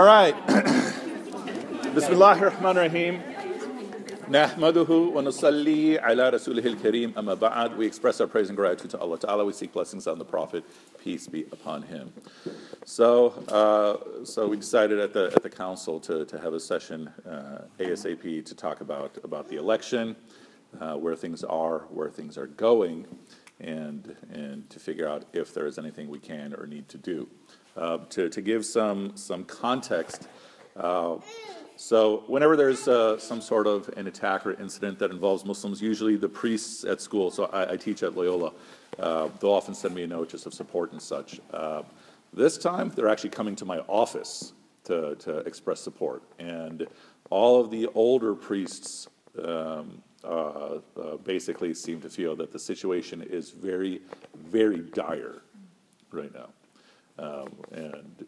All 0.00 0.06
right. 0.06 0.34
Bismillah 1.94 2.38
ar-Rahman 2.38 2.78
ar-Rahim. 2.78 3.22
Nahmaduhu 4.30 5.12
wa 5.12 5.20
nusalli 5.20 6.02
ala 6.02 6.32
rasulihil 6.32 6.76
kareem 6.76 7.14
amma 7.18 7.36
ba'ad. 7.36 7.76
We 7.76 7.86
express 7.86 8.18
our 8.22 8.26
praise 8.26 8.48
and 8.48 8.56
gratitude 8.56 8.92
to 8.92 8.98
Allah 8.98 9.18
Ta'ala. 9.18 9.44
We 9.44 9.52
seek 9.52 9.74
blessings 9.74 10.06
on 10.06 10.18
the 10.18 10.24
Prophet. 10.24 10.64
Peace 11.04 11.26
be 11.26 11.42
upon 11.52 11.82
him. 11.82 12.14
So, 12.86 13.44
uh, 13.48 14.24
so 14.24 14.48
we 14.48 14.56
decided 14.56 15.00
at 15.00 15.12
the, 15.12 15.32
at 15.36 15.42
the 15.42 15.50
council 15.50 16.00
to, 16.00 16.24
to 16.24 16.40
have 16.40 16.54
a 16.54 16.60
session 16.60 17.08
uh, 17.28 17.64
ASAP 17.78 18.42
to 18.46 18.54
talk 18.54 18.80
about, 18.80 19.18
about 19.22 19.50
the 19.50 19.56
election, 19.56 20.16
uh, 20.80 20.94
where 20.94 21.14
things 21.14 21.44
are, 21.44 21.80
where 21.90 22.08
things 22.08 22.38
are 22.38 22.46
going, 22.46 23.06
and, 23.60 24.16
and 24.32 24.70
to 24.70 24.80
figure 24.80 25.06
out 25.06 25.26
if 25.34 25.52
there 25.52 25.66
is 25.66 25.78
anything 25.78 26.08
we 26.08 26.20
can 26.20 26.54
or 26.54 26.66
need 26.66 26.88
to 26.88 26.96
do. 26.96 27.28
Uh, 27.80 27.98
to, 28.10 28.28
to 28.28 28.42
give 28.42 28.66
some, 28.66 29.16
some 29.16 29.42
context, 29.44 30.28
uh, 30.76 31.16
so 31.76 32.24
whenever 32.26 32.54
there's 32.54 32.86
uh, 32.86 33.18
some 33.18 33.40
sort 33.40 33.66
of 33.66 33.88
an 33.96 34.06
attack 34.06 34.44
or 34.44 34.52
incident 34.60 34.98
that 34.98 35.10
involves 35.10 35.46
Muslims, 35.46 35.80
usually 35.80 36.14
the 36.14 36.28
priests 36.28 36.84
at 36.84 37.00
school, 37.00 37.30
so 37.30 37.46
I, 37.46 37.72
I 37.72 37.76
teach 37.78 38.02
at 38.02 38.14
Loyola, 38.14 38.52
uh, 38.98 39.30
they'll 39.40 39.52
often 39.52 39.74
send 39.74 39.94
me 39.94 40.02
a 40.02 40.06
note 40.06 40.28
just 40.28 40.44
of 40.44 40.52
support 40.52 40.92
and 40.92 41.00
such. 41.00 41.40
Uh, 41.54 41.82
this 42.34 42.58
time, 42.58 42.90
they're 42.90 43.08
actually 43.08 43.30
coming 43.30 43.56
to 43.56 43.64
my 43.64 43.78
office 43.88 44.52
to, 44.84 45.16
to 45.16 45.38
express 45.38 45.80
support. 45.80 46.22
And 46.38 46.86
all 47.30 47.58
of 47.58 47.70
the 47.70 47.86
older 47.94 48.34
priests 48.34 49.08
um, 49.42 50.02
uh, 50.22 50.80
basically 51.24 51.72
seem 51.72 52.02
to 52.02 52.10
feel 52.10 52.36
that 52.36 52.52
the 52.52 52.58
situation 52.58 53.22
is 53.22 53.52
very, 53.52 54.02
very 54.36 54.80
dire 54.80 55.40
right 56.12 56.34
now. 56.34 56.50
Um, 57.20 57.48
and 57.72 58.26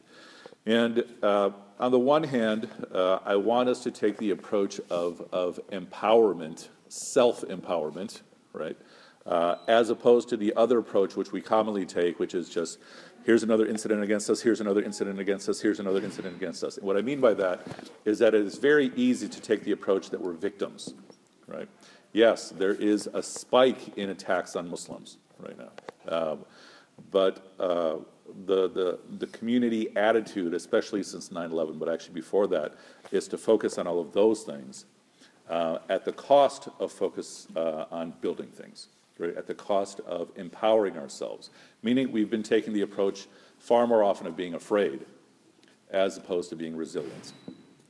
and 0.65 1.05
uh, 1.23 1.51
on 1.81 1.91
the 1.91 1.99
one 1.99 2.23
hand, 2.23 2.69
uh, 2.95 3.19
I 3.25 3.37
want 3.37 3.69
us 3.69 3.83
to 3.83 3.91
take 3.91 4.17
the 4.19 4.31
approach 4.31 4.81
of, 4.91 5.27
of 5.33 5.59
empowerment, 5.73 6.69
self 6.89 7.43
empowerment, 7.43 8.21
right? 8.53 8.77
Uh, 9.27 9.57
as 9.67 9.91
opposed 9.91 10.29
to 10.29 10.37
the 10.37 10.53
other 10.55 10.79
approach 10.79 11.17
which 11.17 11.33
we 11.33 11.41
commonly 11.41 11.85
take, 11.85 12.19
which 12.19 12.35
is 12.35 12.49
just 12.49 12.79
here's 13.25 13.43
another 13.43 13.67
incident 13.67 14.03
against 14.03 14.31
us, 14.31 14.41
here's 14.41 14.61
another 14.61 14.83
incident 14.83 15.19
against 15.19 15.49
us, 15.49 15.61
here's 15.61 15.81
another 15.81 16.03
incident 16.03 16.37
against 16.37 16.63
us. 16.65 16.77
And 16.77 16.87
what 16.87 16.97
I 16.97 17.03
mean 17.03 17.21
by 17.21 17.35
that 17.35 17.67
is 18.05 18.19
that 18.21 18.35
it 18.35 18.45
is 18.45 18.59
very 18.59 18.93
easy 18.97 19.29
to 19.29 19.41
take 19.41 19.65
the 19.65 19.73
approach 19.73 20.11
that 20.11 20.21
we're 20.21 20.33
victims, 20.33 20.95
right? 21.47 21.69
Yes, 22.13 22.51
there 22.51 22.75
is 22.75 23.09
a 23.15 23.23
spike 23.23 23.97
in 23.97 24.11
attacks 24.11 24.55
on 24.55 24.69
Muslims 24.69 25.19
right 25.39 25.57
now. 25.57 25.71
Um, 26.09 26.45
but 27.11 27.53
uh, 27.59 27.97
the, 28.47 28.69
the, 28.69 28.99
the 29.19 29.27
community 29.29 29.95
attitude, 29.97 30.55
especially 30.55 31.03
since 31.03 31.29
9-11, 31.29 31.79
but 31.79 31.89
actually 31.89 32.15
before 32.15 32.47
that, 32.49 32.75
is 33.11 33.29
to 33.29 33.39
focus 33.39 33.79
on 33.79 33.87
all 33.87 34.01
of 34.01 34.13
those 34.13 34.43
things 34.43 34.87
uh, 35.49 35.79
at 35.89 36.05
the 36.05 36.13
cost 36.13 36.69
of 36.81 36.93
focus 36.93 37.47
uh, 37.57 37.85
on 37.91 38.13
building 38.21 38.49
things, 38.49 38.89
right? 39.19 39.37
at 39.37 39.47
the 39.47 39.55
cost 39.55 40.01
of 40.01 40.31
empowering 40.37 40.97
ourselves. 40.97 41.51
Meaning 41.83 42.13
we've 42.13 42.31
been 42.31 42.43
taking 42.43 42.73
the 42.73 42.83
approach 42.83 43.27
far 43.59 43.87
more 43.87 44.03
often 44.03 44.27
of 44.27 44.37
being 44.37 44.55
afraid 44.55 45.05
as 45.91 46.17
opposed 46.17 46.49
to 46.51 46.57
being 46.57 46.77
resilient, 46.77 47.33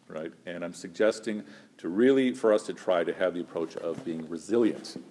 right? 0.08 0.32
And 0.46 0.64
I'm 0.64 0.74
suggesting 0.74 1.44
to 1.78 1.88
really, 1.88 2.32
for 2.32 2.52
us 2.52 2.64
to 2.66 2.72
try 2.72 3.04
to 3.04 3.12
have 3.14 3.34
the 3.34 3.40
approach 3.40 3.76
of 3.76 4.04
being 4.04 4.28
resilient. 4.28 5.02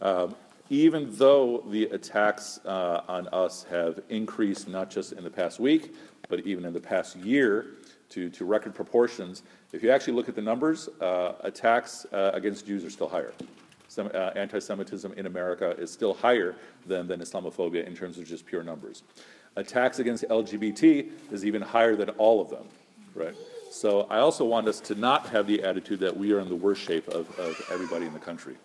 Um, 0.00 0.34
even 0.70 1.08
though 1.16 1.64
the 1.68 1.84
attacks 1.86 2.58
uh, 2.64 3.02
on 3.08 3.28
us 3.28 3.64
have 3.70 4.00
increased 4.08 4.68
not 4.68 4.90
just 4.90 5.12
in 5.12 5.22
the 5.22 5.30
past 5.30 5.60
week, 5.60 5.94
but 6.28 6.40
even 6.46 6.64
in 6.64 6.72
the 6.72 6.80
past 6.80 7.16
year 7.16 7.66
to, 8.08 8.30
to 8.30 8.44
record 8.44 8.74
proportions, 8.74 9.42
if 9.72 9.82
you 9.82 9.90
actually 9.90 10.14
look 10.14 10.28
at 10.28 10.34
the 10.34 10.42
numbers, 10.42 10.88
uh, 11.00 11.32
attacks 11.40 12.06
uh, 12.12 12.30
against 12.32 12.66
Jews 12.66 12.84
are 12.84 12.90
still 12.90 13.08
higher. 13.08 13.32
Uh, 13.96 14.32
anti-Semitism 14.34 15.12
in 15.12 15.26
America 15.26 15.70
is 15.78 15.90
still 15.90 16.14
higher 16.14 16.56
than, 16.86 17.06
than 17.06 17.20
Islamophobia 17.20 17.86
in 17.86 17.94
terms 17.94 18.18
of 18.18 18.26
just 18.26 18.44
pure 18.44 18.64
numbers. 18.64 19.04
Attacks 19.56 20.00
against 20.00 20.24
LGBT 20.24 21.10
is 21.30 21.44
even 21.44 21.62
higher 21.62 21.94
than 21.94 22.10
all 22.10 22.40
of 22.40 22.50
them, 22.50 22.64
right? 23.14 23.34
So 23.70 24.02
I 24.10 24.18
also 24.18 24.44
want 24.44 24.66
us 24.66 24.80
to 24.80 24.96
not 24.96 25.28
have 25.28 25.46
the 25.46 25.62
attitude 25.62 26.00
that 26.00 26.16
we 26.16 26.32
are 26.32 26.40
in 26.40 26.48
the 26.48 26.56
worst 26.56 26.82
shape 26.82 27.06
of, 27.08 27.38
of 27.38 27.60
everybody 27.70 28.06
in 28.06 28.12
the 28.12 28.18
country. 28.18 28.56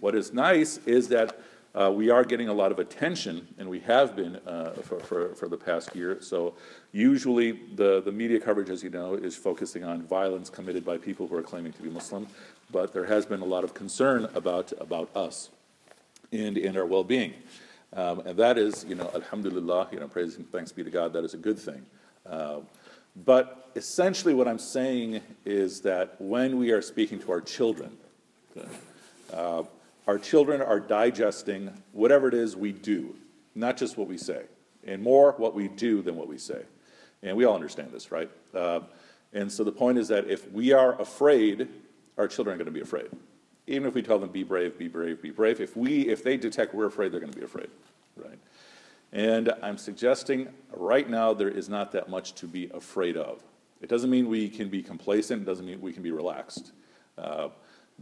What 0.00 0.14
is 0.14 0.32
nice 0.32 0.78
is 0.86 1.08
that 1.08 1.38
uh, 1.74 1.92
we 1.94 2.10
are 2.10 2.24
getting 2.24 2.48
a 2.48 2.52
lot 2.52 2.72
of 2.72 2.80
attention, 2.80 3.46
and 3.58 3.68
we 3.68 3.78
have 3.80 4.16
been 4.16 4.36
uh, 4.46 4.72
for, 4.82 4.98
for, 5.00 5.34
for, 5.36 5.48
the 5.48 5.56
past 5.56 5.94
year. 5.94 6.20
So, 6.20 6.54
usually, 6.90 7.52
the, 7.76 8.02
the 8.02 8.10
media 8.10 8.40
coverage, 8.40 8.70
as 8.70 8.82
you 8.82 8.90
know, 8.90 9.14
is 9.14 9.36
focusing 9.36 9.84
on 9.84 10.02
violence 10.02 10.50
committed 10.50 10.84
by 10.84 10.98
people 10.98 11.28
who 11.28 11.36
are 11.36 11.42
claiming 11.42 11.72
to 11.74 11.82
be 11.82 11.88
Muslim. 11.88 12.26
But 12.72 12.92
there 12.92 13.04
has 13.04 13.24
been 13.24 13.40
a 13.40 13.44
lot 13.44 13.62
of 13.62 13.72
concern 13.72 14.28
about, 14.34 14.72
about 14.80 15.14
us 15.14 15.50
and, 16.32 16.56
and 16.56 16.76
our 16.76 16.86
well 16.86 17.04
being. 17.04 17.34
Um, 17.92 18.20
and 18.20 18.36
that 18.36 18.58
is, 18.58 18.84
you 18.88 18.94
know, 18.94 19.10
alhamdulillah, 19.14 19.88
you 19.92 20.00
know, 20.00 20.08
praise 20.08 20.36
and 20.36 20.50
thanks 20.50 20.72
be 20.72 20.82
to 20.82 20.90
God, 20.90 21.12
that 21.12 21.24
is 21.24 21.34
a 21.34 21.38
good 21.38 21.58
thing. 21.58 21.84
Uh, 22.28 22.60
but 23.24 23.70
essentially, 23.74 24.34
what 24.34 24.46
I'm 24.46 24.58
saying 24.58 25.20
is 25.44 25.80
that 25.82 26.14
when 26.20 26.58
we 26.58 26.70
are 26.70 26.82
speaking 26.82 27.18
to 27.20 27.32
our 27.32 27.40
children, 27.40 27.96
uh, 29.32 29.62
our 30.10 30.18
children 30.18 30.60
are 30.60 30.80
digesting 30.80 31.70
whatever 31.92 32.26
it 32.26 32.34
is 32.34 32.56
we 32.56 32.72
do, 32.72 33.14
not 33.54 33.76
just 33.76 33.96
what 33.96 34.08
we 34.08 34.18
say, 34.18 34.42
and 34.84 35.00
more 35.00 35.34
what 35.36 35.54
we 35.54 35.68
do 35.68 36.02
than 36.02 36.16
what 36.16 36.26
we 36.26 36.36
say. 36.36 36.62
And 37.22 37.36
we 37.36 37.44
all 37.44 37.54
understand 37.54 37.92
this, 37.92 38.10
right? 38.10 38.28
Uh, 38.52 38.80
and 39.32 39.52
so 39.52 39.62
the 39.62 39.70
point 39.70 39.98
is 39.98 40.08
that 40.08 40.28
if 40.28 40.50
we 40.50 40.72
are 40.72 41.00
afraid, 41.00 41.68
our 42.18 42.26
children 42.26 42.54
are 42.54 42.56
going 42.56 42.66
to 42.66 42.72
be 42.72 42.80
afraid. 42.80 43.06
Even 43.68 43.86
if 43.86 43.94
we 43.94 44.02
tell 44.02 44.18
them, 44.18 44.30
be 44.30 44.42
brave, 44.42 44.76
be 44.76 44.88
brave, 44.88 45.22
be 45.22 45.30
brave, 45.30 45.60
if, 45.60 45.76
we, 45.76 46.08
if 46.08 46.24
they 46.24 46.36
detect 46.36 46.74
we're 46.74 46.86
afraid, 46.86 47.12
they're 47.12 47.20
going 47.20 47.32
to 47.32 47.38
be 47.38 47.44
afraid, 47.44 47.68
right? 48.16 48.38
And 49.12 49.52
I'm 49.62 49.78
suggesting 49.78 50.48
right 50.72 51.08
now 51.08 51.34
there 51.34 51.50
is 51.50 51.68
not 51.68 51.92
that 51.92 52.08
much 52.08 52.34
to 52.34 52.48
be 52.48 52.68
afraid 52.74 53.16
of. 53.16 53.44
It 53.80 53.88
doesn't 53.88 54.10
mean 54.10 54.28
we 54.28 54.48
can 54.48 54.70
be 54.70 54.82
complacent, 54.82 55.42
it 55.42 55.44
doesn't 55.44 55.66
mean 55.66 55.80
we 55.80 55.92
can 55.92 56.02
be 56.02 56.10
relaxed. 56.10 56.72
Uh, 57.16 57.50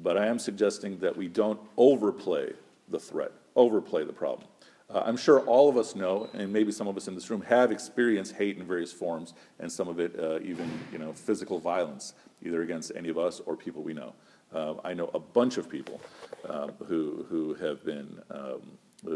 but 0.02 0.16
I 0.16 0.26
am 0.26 0.38
suggesting 0.38 0.98
that 1.00 1.16
we 1.16 1.28
don't 1.28 1.60
overplay 1.76 2.52
the 2.88 2.98
threat, 2.98 3.32
overplay 3.56 4.04
the 4.04 4.12
problem. 4.12 4.48
Uh, 4.90 5.02
I'm 5.04 5.18
sure 5.18 5.40
all 5.40 5.68
of 5.68 5.76
us 5.76 5.94
know, 5.94 6.30
and 6.32 6.50
maybe 6.50 6.72
some 6.72 6.88
of 6.88 6.96
us 6.96 7.08
in 7.08 7.14
this 7.14 7.28
room 7.28 7.42
have 7.42 7.70
experienced 7.70 8.34
hate 8.34 8.56
in 8.56 8.66
various 8.66 8.92
forms, 8.92 9.34
and 9.58 9.70
some 9.70 9.86
of 9.86 10.00
it 10.00 10.18
uh, 10.18 10.38
even, 10.40 10.70
you 10.90 10.98
know, 10.98 11.12
physical 11.12 11.58
violence, 11.58 12.14
either 12.42 12.62
against 12.62 12.92
any 12.96 13.10
of 13.10 13.18
us 13.18 13.40
or 13.40 13.54
people 13.54 13.82
we 13.82 13.92
know. 13.92 14.14
Uh, 14.54 14.74
I 14.82 14.94
know 14.94 15.10
a 15.12 15.18
bunch 15.18 15.58
of 15.58 15.68
people 15.68 16.00
uh, 16.48 16.68
who 16.86 17.26
who 17.28 17.52
have 17.54 17.84
been 17.84 18.22
um, 18.30 18.62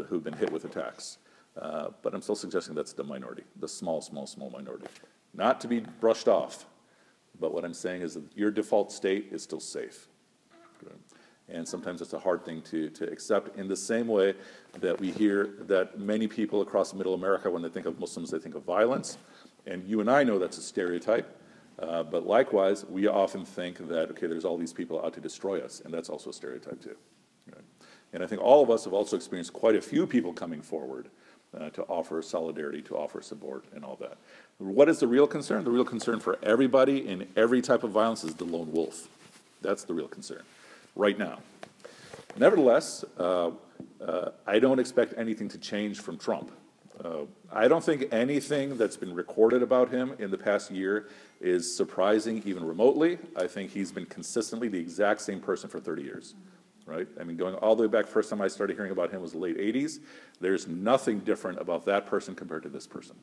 who've 0.07 0.23
been 0.23 0.33
hit 0.33 0.51
with 0.51 0.65
attacks, 0.65 1.17
uh, 1.59 1.87
but 2.03 2.13
I'm 2.13 2.21
still 2.21 2.35
suggesting 2.35 2.75
that's 2.75 2.93
the 2.93 3.03
minority, 3.03 3.43
the 3.59 3.67
small, 3.67 3.99
small, 3.99 4.27
small 4.27 4.51
minority, 4.51 4.85
not 5.33 5.59
to 5.61 5.67
be 5.67 5.79
brushed 5.99 6.27
off. 6.27 6.67
But 7.39 7.51
what 7.51 7.65
I'm 7.65 7.73
saying 7.73 8.03
is 8.03 8.13
that 8.13 8.23
your 8.35 8.51
default 8.51 8.91
state 8.91 9.29
is 9.31 9.41
still 9.41 9.59
safe. 9.59 10.07
And 11.53 11.67
sometimes 11.67 12.01
it's 12.01 12.13
a 12.13 12.19
hard 12.19 12.43
thing 12.43 12.61
to, 12.63 12.89
to 12.89 13.09
accept 13.09 13.57
in 13.57 13.67
the 13.67 13.75
same 13.75 14.07
way 14.07 14.33
that 14.79 14.99
we 14.99 15.11
hear 15.11 15.51
that 15.67 15.99
many 15.99 16.27
people 16.27 16.61
across 16.61 16.93
middle 16.93 17.13
America, 17.13 17.49
when 17.49 17.61
they 17.61 17.69
think 17.69 17.85
of 17.85 17.99
Muslims, 17.99 18.31
they 18.31 18.39
think 18.39 18.55
of 18.55 18.63
violence. 18.63 19.19
And 19.67 19.87
you 19.87 20.01
and 20.01 20.09
I 20.09 20.23
know 20.23 20.39
that's 20.39 20.57
a 20.57 20.61
stereotype. 20.61 21.39
Uh, 21.79 22.03
but 22.03 22.25
likewise, 22.25 22.85
we 22.85 23.07
often 23.07 23.45
think 23.45 23.87
that, 23.87 24.09
okay, 24.11 24.27
there's 24.27 24.45
all 24.45 24.57
these 24.57 24.73
people 24.73 25.03
out 25.03 25.13
to 25.13 25.21
destroy 25.21 25.59
us, 25.59 25.81
and 25.83 25.93
that's 25.93 26.09
also 26.09 26.29
a 26.29 26.33
stereotype 26.33 26.81
too. 26.81 26.95
And 28.13 28.23
I 28.23 28.27
think 28.27 28.41
all 28.41 28.61
of 28.61 28.69
us 28.69 28.83
have 28.83 28.93
also 28.93 29.15
experienced 29.15 29.53
quite 29.53 29.75
a 29.75 29.81
few 29.81 30.05
people 30.05 30.33
coming 30.33 30.61
forward 30.61 31.07
uh, 31.59 31.71
to 31.71 31.81
offer 31.83 32.21
solidarity, 32.21 32.81
to 32.83 32.95
offer 32.95 33.21
support, 33.23 33.65
and 33.73 33.83
all 33.83 33.95
that. 34.01 34.17
What 34.59 34.87
is 34.87 34.99
the 34.99 35.07
real 35.07 35.25
concern? 35.25 35.63
The 35.63 35.71
real 35.71 35.83
concern 35.83 36.19
for 36.19 36.37
everybody 36.43 37.07
in 37.07 37.27
every 37.35 37.61
type 37.61 37.83
of 37.83 37.89
violence 37.89 38.23
is 38.23 38.35
the 38.35 38.45
lone 38.45 38.71
wolf. 38.71 39.07
That's 39.61 39.83
the 39.83 39.95
real 39.95 40.07
concern 40.07 40.43
right 40.95 41.17
now. 41.17 41.39
Nevertheless, 42.37 43.05
uh, 43.17 43.51
uh, 44.01 44.29
I 44.45 44.59
don't 44.59 44.79
expect 44.79 45.13
anything 45.17 45.49
to 45.49 45.57
change 45.57 45.99
from 45.99 46.17
Trump. 46.17 46.51
Uh, 47.03 47.25
I 47.51 47.67
don't 47.67 47.83
think 47.83 48.05
anything 48.11 48.77
that's 48.77 48.97
been 48.97 49.13
recorded 49.13 49.63
about 49.63 49.89
him 49.89 50.13
in 50.19 50.29
the 50.29 50.37
past 50.37 50.71
year 50.71 51.09
is 51.41 51.75
surprising 51.75 52.41
even 52.45 52.63
remotely. 52.63 53.17
I 53.35 53.47
think 53.47 53.71
he's 53.71 53.91
been 53.91 54.05
consistently 54.05 54.67
the 54.67 54.79
exact 54.79 55.21
same 55.21 55.39
person 55.39 55.69
for 55.69 55.79
30 55.79 56.03
years, 56.03 56.35
right? 56.85 57.07
I 57.19 57.23
mean, 57.23 57.35
going 57.35 57.55
all 57.55 57.75
the 57.75 57.83
way 57.83 57.87
back, 57.87 58.05
first 58.05 58.29
time 58.29 58.41
I 58.41 58.47
started 58.47 58.75
hearing 58.75 58.91
about 58.91 59.11
him 59.11 59.21
was 59.21 59.31
the 59.31 59.39
late 59.39 59.57
80s. 59.57 59.99
There's 60.39 60.67
nothing 60.67 61.19
different 61.19 61.59
about 61.59 61.85
that 61.85 62.05
person 62.05 62.35
compared 62.35 62.63
to 62.63 62.69
this 62.69 62.85
person. 62.85 63.15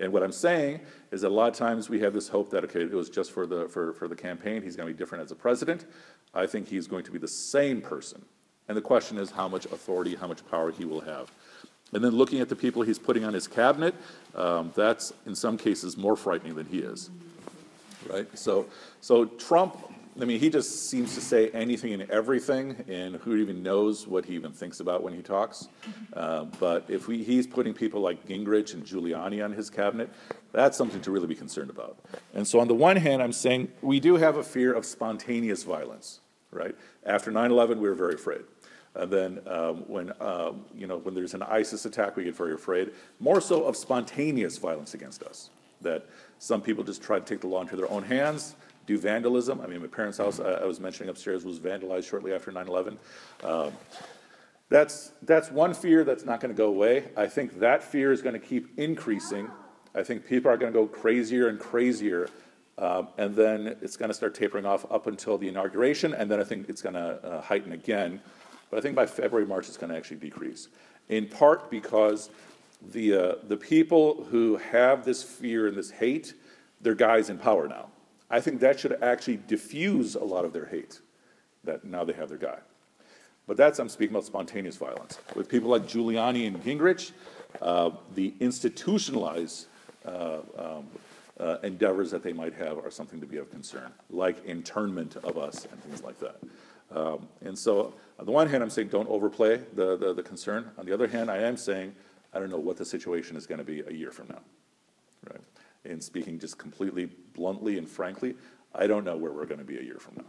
And 0.00 0.12
what 0.12 0.22
I'm 0.22 0.32
saying 0.32 0.80
is 1.12 1.20
that 1.20 1.28
a 1.28 1.34
lot 1.34 1.48
of 1.48 1.54
times 1.54 1.88
we 1.88 2.00
have 2.00 2.12
this 2.12 2.28
hope 2.28 2.50
that, 2.50 2.64
okay, 2.64 2.82
it 2.82 2.92
was 2.92 3.08
just 3.08 3.30
for 3.30 3.46
the, 3.46 3.68
for, 3.68 3.92
for 3.92 4.08
the 4.08 4.16
campaign, 4.16 4.62
he's 4.62 4.74
going 4.76 4.88
to 4.88 4.94
be 4.94 4.98
different 4.98 5.22
as 5.22 5.30
a 5.30 5.36
president. 5.36 5.86
I 6.34 6.46
think 6.46 6.68
he's 6.68 6.88
going 6.88 7.04
to 7.04 7.12
be 7.12 7.18
the 7.18 7.28
same 7.28 7.80
person. 7.80 8.24
And 8.66 8.76
the 8.76 8.82
question 8.82 9.18
is 9.18 9.30
how 9.30 9.46
much 9.46 9.66
authority, 9.66 10.16
how 10.16 10.26
much 10.26 10.44
power 10.50 10.72
he 10.72 10.84
will 10.84 11.02
have. 11.02 11.30
And 11.92 12.02
then 12.02 12.12
looking 12.12 12.40
at 12.40 12.48
the 12.48 12.56
people 12.56 12.82
he's 12.82 12.98
putting 12.98 13.24
on 13.24 13.32
his 13.34 13.46
cabinet, 13.46 13.94
um, 14.34 14.72
that's 14.74 15.12
in 15.26 15.34
some 15.34 15.56
cases 15.56 15.96
more 15.96 16.16
frightening 16.16 16.56
than 16.56 16.66
he 16.66 16.78
is. 16.78 17.10
right? 18.10 18.26
So, 18.36 18.66
so 19.00 19.26
Trump, 19.26 19.76
I 20.20 20.24
mean, 20.26 20.38
he 20.38 20.48
just 20.48 20.88
seems 20.88 21.14
to 21.14 21.20
say 21.20 21.50
anything 21.50 21.92
and 21.92 22.08
everything, 22.08 22.84
and 22.88 23.16
who 23.16 23.34
even 23.36 23.64
knows 23.64 24.06
what 24.06 24.24
he 24.24 24.34
even 24.34 24.52
thinks 24.52 24.78
about 24.78 25.02
when 25.02 25.12
he 25.12 25.22
talks. 25.22 25.68
Uh, 26.12 26.44
but 26.60 26.84
if 26.88 27.08
we, 27.08 27.24
he's 27.24 27.48
putting 27.48 27.74
people 27.74 28.00
like 28.00 28.24
Gingrich 28.26 28.74
and 28.74 28.84
Giuliani 28.84 29.44
on 29.44 29.52
his 29.52 29.70
cabinet, 29.70 30.10
that's 30.52 30.78
something 30.78 31.00
to 31.00 31.10
really 31.10 31.26
be 31.26 31.34
concerned 31.34 31.68
about. 31.68 31.98
And 32.32 32.46
so, 32.46 32.60
on 32.60 32.68
the 32.68 32.74
one 32.74 32.96
hand, 32.96 33.22
I'm 33.22 33.32
saying 33.32 33.72
we 33.82 33.98
do 33.98 34.14
have 34.14 34.36
a 34.36 34.44
fear 34.44 34.72
of 34.72 34.86
spontaneous 34.86 35.64
violence, 35.64 36.20
right? 36.52 36.76
After 37.04 37.32
9 37.32 37.50
11, 37.50 37.80
we 37.80 37.88
were 37.88 37.96
very 37.96 38.14
afraid. 38.14 38.42
And 38.94 39.10
then 39.10 39.40
um, 39.48 39.78
when, 39.88 40.12
um, 40.20 40.64
you 40.76 40.86
know, 40.86 40.98
when 40.98 41.14
there's 41.14 41.34
an 41.34 41.42
ISIS 41.42 41.84
attack, 41.86 42.14
we 42.14 42.22
get 42.22 42.36
very 42.36 42.54
afraid, 42.54 42.92
more 43.18 43.40
so 43.40 43.64
of 43.64 43.76
spontaneous 43.76 44.58
violence 44.58 44.94
against 44.94 45.24
us. 45.24 45.50
That 45.80 46.06
some 46.38 46.62
people 46.62 46.84
just 46.84 47.02
try 47.02 47.18
to 47.18 47.24
take 47.24 47.40
the 47.40 47.48
law 47.48 47.62
into 47.62 47.74
their 47.74 47.90
own 47.90 48.04
hands, 48.04 48.54
do 48.86 48.98
vandalism. 48.98 49.60
I 49.60 49.66
mean, 49.66 49.80
my 49.80 49.86
parents' 49.86 50.18
house, 50.18 50.40
I, 50.40 50.52
I 50.52 50.64
was 50.64 50.80
mentioning 50.80 51.08
upstairs, 51.10 51.44
was 51.44 51.58
vandalized 51.58 52.08
shortly 52.08 52.32
after 52.32 52.52
9 52.52 52.68
11. 52.68 52.98
Um, 53.42 53.72
that's, 54.68 55.12
that's 55.22 55.50
one 55.50 55.74
fear 55.74 56.04
that's 56.04 56.24
not 56.24 56.40
going 56.40 56.52
to 56.52 56.56
go 56.56 56.68
away. 56.68 57.08
I 57.16 57.26
think 57.26 57.60
that 57.60 57.82
fear 57.82 58.12
is 58.12 58.22
going 58.22 58.32
to 58.32 58.44
keep 58.44 58.78
increasing. 58.78 59.50
I 59.94 60.02
think 60.02 60.26
people 60.26 60.50
are 60.50 60.56
going 60.56 60.72
to 60.72 60.78
go 60.78 60.86
crazier 60.86 61.48
and 61.48 61.58
crazier. 61.58 62.28
Um, 62.76 63.08
and 63.18 63.36
then 63.36 63.76
it's 63.82 63.96
going 63.96 64.08
to 64.08 64.14
start 64.14 64.34
tapering 64.34 64.66
off 64.66 64.90
up 64.90 65.06
until 65.06 65.38
the 65.38 65.48
inauguration, 65.48 66.12
and 66.12 66.28
then 66.28 66.40
I 66.40 66.44
think 66.44 66.68
it's 66.68 66.82
going 66.82 66.94
to 66.94 67.24
uh, 67.24 67.40
heighten 67.40 67.72
again. 67.72 68.20
But 68.70 68.78
I 68.78 68.80
think 68.80 68.96
by 68.96 69.06
February, 69.06 69.46
March, 69.46 69.68
it's 69.68 69.76
going 69.76 69.90
to 69.90 69.96
actually 69.96 70.16
decrease. 70.16 70.68
In 71.08 71.28
part 71.28 71.70
because 71.70 72.30
the, 72.90 73.14
uh, 73.14 73.34
the 73.46 73.56
people 73.56 74.24
who 74.30 74.56
have 74.56 75.04
this 75.04 75.22
fear 75.22 75.68
and 75.68 75.76
this 75.76 75.90
hate, 75.90 76.34
they're 76.80 76.94
guys 76.94 77.30
in 77.30 77.38
power 77.38 77.68
now. 77.68 77.90
I 78.30 78.40
think 78.40 78.60
that 78.60 78.80
should 78.80 79.02
actually 79.02 79.38
diffuse 79.46 80.14
a 80.14 80.24
lot 80.24 80.44
of 80.44 80.52
their 80.52 80.66
hate, 80.66 81.00
that 81.64 81.84
now 81.84 82.04
they 82.04 82.14
have 82.14 82.28
their 82.28 82.38
guy. 82.38 82.58
But 83.46 83.56
that's, 83.56 83.78
I'm 83.78 83.88
speaking 83.88 84.14
about 84.14 84.24
spontaneous 84.24 84.76
violence. 84.76 85.18
With 85.34 85.48
people 85.48 85.68
like 85.70 85.82
Giuliani 85.82 86.46
and 86.46 86.62
Gingrich, 86.64 87.12
uh, 87.60 87.90
the 88.14 88.34
institutionalized 88.40 89.66
uh, 90.06 90.38
um, 90.58 90.86
uh, 91.38 91.58
endeavors 91.62 92.10
that 92.10 92.22
they 92.22 92.32
might 92.32 92.54
have 92.54 92.78
are 92.78 92.90
something 92.90 93.20
to 93.20 93.26
be 93.26 93.36
of 93.36 93.50
concern, 93.50 93.92
like 94.10 94.44
internment 94.44 95.16
of 95.16 95.36
us 95.36 95.66
and 95.70 95.82
things 95.82 96.02
like 96.02 96.18
that. 96.20 96.36
Um, 96.94 97.28
and 97.44 97.58
so, 97.58 97.94
on 98.18 98.26
the 98.26 98.32
one 98.32 98.48
hand, 98.48 98.62
I'm 98.62 98.70
saying 98.70 98.88
don't 98.88 99.08
overplay 99.08 99.60
the, 99.74 99.96
the, 99.96 100.14
the 100.14 100.22
concern. 100.22 100.70
On 100.78 100.86
the 100.86 100.92
other 100.92 101.08
hand, 101.08 101.30
I 101.30 101.38
am 101.38 101.56
saying 101.56 101.94
I 102.32 102.38
don't 102.38 102.50
know 102.50 102.58
what 102.58 102.76
the 102.76 102.84
situation 102.84 103.36
is 103.36 103.46
going 103.46 103.58
to 103.58 103.64
be 103.64 103.80
a 103.80 103.92
year 103.92 104.10
from 104.10 104.28
now. 104.28 104.40
Right? 105.28 105.40
And 105.84 106.02
speaking 106.02 106.38
just 106.38 106.58
completely 106.58 107.10
bluntly 107.34 107.78
and 107.78 107.88
frankly, 107.88 108.34
I 108.74 108.86
don't 108.86 109.04
know 109.04 109.16
where 109.16 109.32
we're 109.32 109.46
going 109.46 109.58
to 109.58 109.64
be 109.64 109.78
a 109.78 109.82
year 109.82 109.98
from 109.98 110.16
now. 110.16 110.24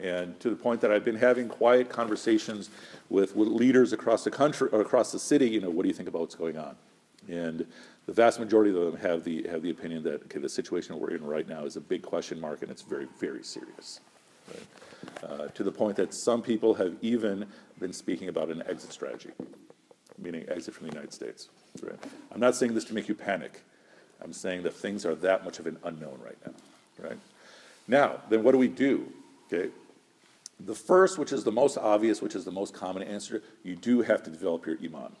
And 0.00 0.40
to 0.40 0.48
the 0.48 0.56
point 0.56 0.80
that 0.80 0.90
I've 0.90 1.04
been 1.04 1.16
having 1.16 1.46
quiet 1.46 1.90
conversations 1.90 2.70
with, 3.10 3.36
leaders 3.36 3.92
across 3.92 4.24
the 4.24 4.30
country 4.30 4.68
across 4.72 5.12
the 5.12 5.18
city, 5.18 5.48
you 5.50 5.60
know, 5.60 5.68
what 5.68 5.82
do 5.82 5.88
you 5.88 5.94
think 5.94 6.08
about 6.08 6.22
what's 6.22 6.34
going 6.34 6.56
on? 6.56 6.74
And 7.28 7.66
the 8.06 8.12
vast 8.12 8.40
majority 8.40 8.70
of 8.70 8.76
them 8.76 8.96
have 8.96 9.24
the, 9.24 9.46
have 9.48 9.62
the 9.62 9.68
opinion 9.68 10.02
that 10.04 10.22
okay, 10.24 10.38
the 10.38 10.48
situation 10.48 10.98
we're 10.98 11.10
in 11.10 11.22
right 11.22 11.46
now 11.46 11.64
is 11.66 11.76
a 11.76 11.82
big 11.82 12.00
question 12.00 12.40
mark 12.40 12.62
and 12.62 12.70
it's 12.70 12.80
very, 12.80 13.08
very 13.18 13.44
serious. 13.44 14.00
Right? 14.48 15.30
Uh, 15.30 15.48
to 15.48 15.62
the 15.62 15.70
point 15.70 15.96
that 15.96 16.14
some 16.14 16.40
people 16.40 16.74
have 16.74 16.96
even 17.02 17.44
been 17.78 17.92
speaking 17.92 18.28
about 18.28 18.48
an 18.48 18.62
exit 18.66 18.92
strategy 18.92 19.30
meaning 20.20 20.44
exit 20.48 20.74
from 20.74 20.86
the 20.86 20.92
United 20.92 21.12
States. 21.12 21.48
Right? 21.82 21.98
I'm 22.32 22.40
not 22.40 22.54
saying 22.54 22.74
this 22.74 22.84
to 22.84 22.94
make 22.94 23.08
you 23.08 23.14
panic. 23.14 23.62
I'm 24.22 24.32
saying 24.32 24.62
that 24.64 24.74
things 24.74 25.06
are 25.06 25.14
that 25.16 25.44
much 25.44 25.58
of 25.58 25.66
an 25.66 25.78
unknown 25.84 26.18
right 26.24 26.36
now. 26.46 26.52
Right? 27.08 27.18
Now, 27.88 28.20
then 28.28 28.42
what 28.42 28.52
do 28.52 28.58
we 28.58 28.68
do? 28.68 29.10
Okay. 29.52 29.70
The 30.60 30.74
first, 30.74 31.18
which 31.18 31.32
is 31.32 31.44
the 31.44 31.52
most 31.52 31.78
obvious, 31.78 32.20
which 32.20 32.34
is 32.34 32.44
the 32.44 32.50
most 32.50 32.74
common 32.74 33.02
answer, 33.02 33.42
you 33.62 33.76
do 33.76 34.02
have 34.02 34.22
to 34.24 34.30
develop 34.30 34.66
your 34.66 34.76
iman. 34.84 35.12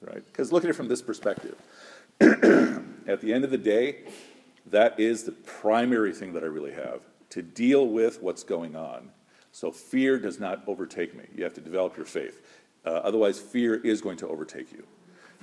Right? 0.00 0.24
Because 0.26 0.50
look 0.50 0.64
at 0.64 0.70
it 0.70 0.74
from 0.74 0.88
this 0.88 1.00
perspective. 1.00 1.56
At 2.20 3.20
the 3.20 3.32
end 3.32 3.44
of 3.44 3.50
the 3.50 3.58
day, 3.58 4.00
that 4.66 4.98
is 4.98 5.24
the 5.24 5.32
primary 5.32 6.12
thing 6.12 6.32
that 6.34 6.42
I 6.42 6.46
really 6.46 6.72
have 6.72 7.00
to 7.30 7.42
deal 7.42 7.86
with 7.86 8.22
what's 8.22 8.42
going 8.42 8.76
on. 8.76 9.10
So 9.52 9.70
fear 9.70 10.18
does 10.18 10.40
not 10.40 10.62
overtake 10.66 11.16
me. 11.16 11.24
You 11.34 11.44
have 11.44 11.54
to 11.54 11.60
develop 11.60 11.96
your 11.96 12.06
faith. 12.06 12.40
Uh, 12.84 12.90
otherwise, 12.90 13.38
fear 13.38 13.74
is 13.74 14.00
going 14.00 14.16
to 14.18 14.28
overtake 14.28 14.72
you. 14.72 14.84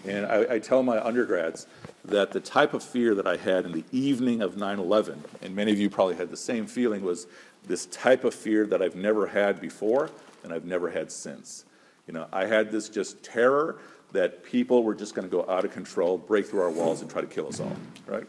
And 0.06 0.26
I, 0.26 0.56
I, 0.56 0.60
tell 0.60 0.82
my 0.82 1.04
undergrads 1.04 1.68
that 2.06 2.32
the 2.32 2.40
type 2.40 2.74
of 2.74 2.82
fear 2.82 3.14
that 3.16 3.28
I 3.28 3.36
had 3.36 3.66
in 3.66 3.74
the 3.74 3.84
evening 3.92 4.42
of 4.42 4.56
9 4.56 4.80
11, 4.80 5.24
and 5.42 5.56
many 5.56 5.72
of 5.72 5.80
you 5.80 5.90
probably 5.90 6.16
had 6.16 6.30
the 6.30 6.38
same 6.38 6.68
feeling, 6.68 7.04
was 7.04 7.28
this 7.68 7.86
type 7.88 8.24
of 8.24 8.34
fear 8.34 8.66
that 8.68 8.82
I've 8.82 8.96
never 8.96 9.28
had 9.28 9.60
before 9.60 10.10
and 10.44 10.54
I've 10.54 10.66
never 10.66 10.90
had 10.90 11.12
since. 11.12 11.66
You 12.08 12.14
know, 12.14 12.28
I 12.32 12.46
had 12.46 12.72
this 12.72 12.90
just 12.90 13.24
terror 13.24 13.80
that 14.12 14.44
people 14.44 14.84
were 14.84 14.96
just 14.96 15.14
going 15.14 15.30
to 15.30 15.32
go 15.32 15.50
out 15.50 15.66
of 15.66 15.72
control, 15.72 16.18
break 16.18 16.48
through 16.48 16.62
our 16.62 16.72
walls, 16.72 17.02
and 17.02 17.10
try 17.10 17.22
to 17.22 17.28
kill 17.28 17.48
us 17.48 17.60
all, 17.60 17.76
right? 18.08 18.26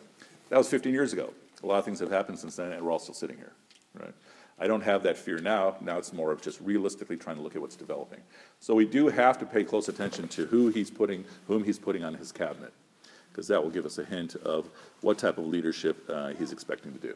That 0.51 0.59
was 0.59 0.69
15 0.69 0.93
years 0.93 1.13
ago. 1.13 1.33
A 1.63 1.67
lot 1.67 1.79
of 1.79 1.85
things 1.85 2.01
have 2.01 2.11
happened 2.11 2.39
since 2.39 2.57
then, 2.57 2.73
and 2.73 2.85
we're 2.85 2.93
all 2.93 2.99
still 2.99 3.15
sitting 3.15 3.37
here, 3.37 3.53
right? 3.99 4.13
I 4.61 4.67
don't 4.67 4.83
have 4.83 5.03
that 5.05 5.17
fear 5.17 5.39
now. 5.39 5.77
Now 5.81 5.97
it's 5.97 6.13
more 6.13 6.31
of 6.31 6.43
just 6.43 6.61
realistically 6.61 7.17
trying 7.17 7.37
to 7.37 7.43
look 7.43 7.57
at 7.57 7.63
what's 7.63 7.77
developing. 7.77 8.21
So 8.61 8.75
we 8.75 8.85
do 8.85 9.09
have 9.09 9.39
to 9.39 9.47
pay 9.47 9.65
close 9.65 9.89
attention 9.89 10.29
to 10.29 10.47
who 10.47 10.69
he's 10.69 10.91
putting, 10.91 11.25
whom 11.49 11.65
he's 11.65 11.79
putting 11.79 12.05
on 12.05 12.15
his 12.15 12.31
cabinet, 12.31 12.73
because 13.33 13.49
that 13.49 13.63
will 13.63 13.71
give 13.71 13.87
us 13.87 13.97
a 13.99 14.05
hint 14.05 14.37
of 14.37 14.69
what 15.01 15.17
type 15.17 15.39
of 15.39 15.47
leadership 15.47 16.05
uh, 16.11 16.29
he's 16.39 16.53
expecting 16.53 16.93
to 16.93 16.99
do. 16.99 17.15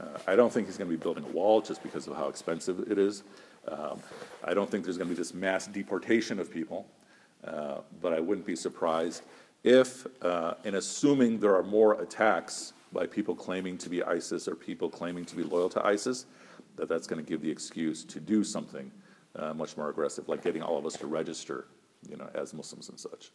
Uh, 0.00 0.18
I 0.26 0.34
don't 0.36 0.52
think 0.52 0.66
he's 0.66 0.76
going 0.76 0.90
to 0.90 0.96
be 0.96 1.00
building 1.00 1.24
a 1.24 1.28
wall 1.28 1.60
just 1.60 1.82
because 1.82 2.06
of 2.08 2.16
how 2.16 2.28
expensive 2.28 2.90
it 2.90 2.98
is. 2.98 3.22
Um, 3.68 4.00
I 4.44 4.54
don't 4.54 4.70
think 4.70 4.84
there's 4.84 4.96
going 4.96 5.08
to 5.08 5.14
be 5.14 5.18
this 5.18 5.34
mass 5.34 5.66
deportation 5.66 6.38
of 6.40 6.52
people, 6.52 6.86
uh, 7.44 7.78
but 8.00 8.12
I 8.12 8.20
wouldn't 8.20 8.46
be 8.46 8.56
surprised 8.56 9.22
if, 9.64 10.06
uh, 10.22 10.54
assuming 10.64 11.38
there 11.38 11.54
are 11.56 11.62
more 11.62 12.00
attacks 12.00 12.72
by 12.92 13.06
people 13.06 13.34
claiming 13.34 13.78
to 13.78 13.88
be 13.88 14.02
ISIS 14.02 14.48
or 14.48 14.54
people 14.54 14.88
claiming 14.88 15.24
to 15.26 15.36
be 15.36 15.42
loyal 15.42 15.68
to 15.70 15.84
ISIS, 15.84 16.26
that 16.76 16.88
that's 16.88 17.06
going 17.06 17.22
to 17.22 17.28
give 17.28 17.42
the 17.42 17.50
excuse 17.50 18.04
to 18.04 18.20
do 18.20 18.42
something 18.44 18.90
uh, 19.36 19.52
much 19.54 19.76
more 19.76 19.90
aggressive, 19.90 20.28
like 20.28 20.42
getting 20.42 20.62
all 20.62 20.78
of 20.78 20.86
us 20.86 20.94
to 20.94 21.06
register, 21.06 21.66
you 22.08 22.16
know, 22.16 22.28
as 22.34 22.54
Muslims 22.54 22.88
and 22.88 22.98
such. 22.98 23.30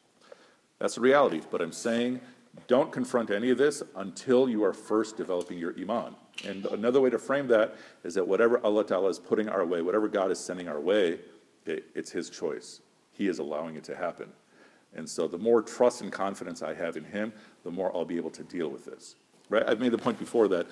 That's 0.79 0.95
the 0.95 1.01
reality. 1.01 1.41
But 1.51 1.61
I'm 1.61 1.71
saying 1.71 2.19
don't 2.67 2.91
confront 2.91 3.31
any 3.31 3.49
of 3.49 3.57
this 3.57 3.81
until 3.95 4.47
you 4.47 4.63
are 4.63 4.73
first 4.73 5.17
developing 5.17 5.57
your 5.57 5.73
iman. 5.79 6.15
And 6.45 6.65
another 6.67 7.01
way 7.01 7.09
to 7.09 7.19
frame 7.19 7.47
that 7.47 7.75
is 8.03 8.13
that 8.13 8.27
whatever 8.27 8.63
Allah 8.63 8.85
Ta'ala 8.85 9.09
is 9.09 9.19
putting 9.19 9.49
our 9.49 9.65
way, 9.65 9.81
whatever 9.81 10.07
God 10.07 10.31
is 10.31 10.39
sending 10.39 10.67
our 10.67 10.79
way, 10.79 11.19
it, 11.65 11.85
it's 11.95 12.11
His 12.11 12.29
choice. 12.29 12.81
He 13.11 13.27
is 13.27 13.39
allowing 13.39 13.75
it 13.75 13.83
to 13.85 13.95
happen. 13.95 14.29
And 14.95 15.09
so 15.09 15.27
the 15.27 15.37
more 15.37 15.61
trust 15.61 16.01
and 16.01 16.11
confidence 16.11 16.61
I 16.61 16.73
have 16.75 16.95
in 16.95 17.03
Him, 17.03 17.33
the 17.63 17.71
more 17.71 17.95
I'll 17.95 18.05
be 18.05 18.17
able 18.17 18.31
to 18.31 18.43
deal 18.43 18.69
with 18.69 18.85
this. 18.85 19.15
Right? 19.53 19.69
I've 19.69 19.79
made 19.79 19.91
the 19.91 19.99
point 19.99 20.17
before 20.17 20.47
that 20.47 20.65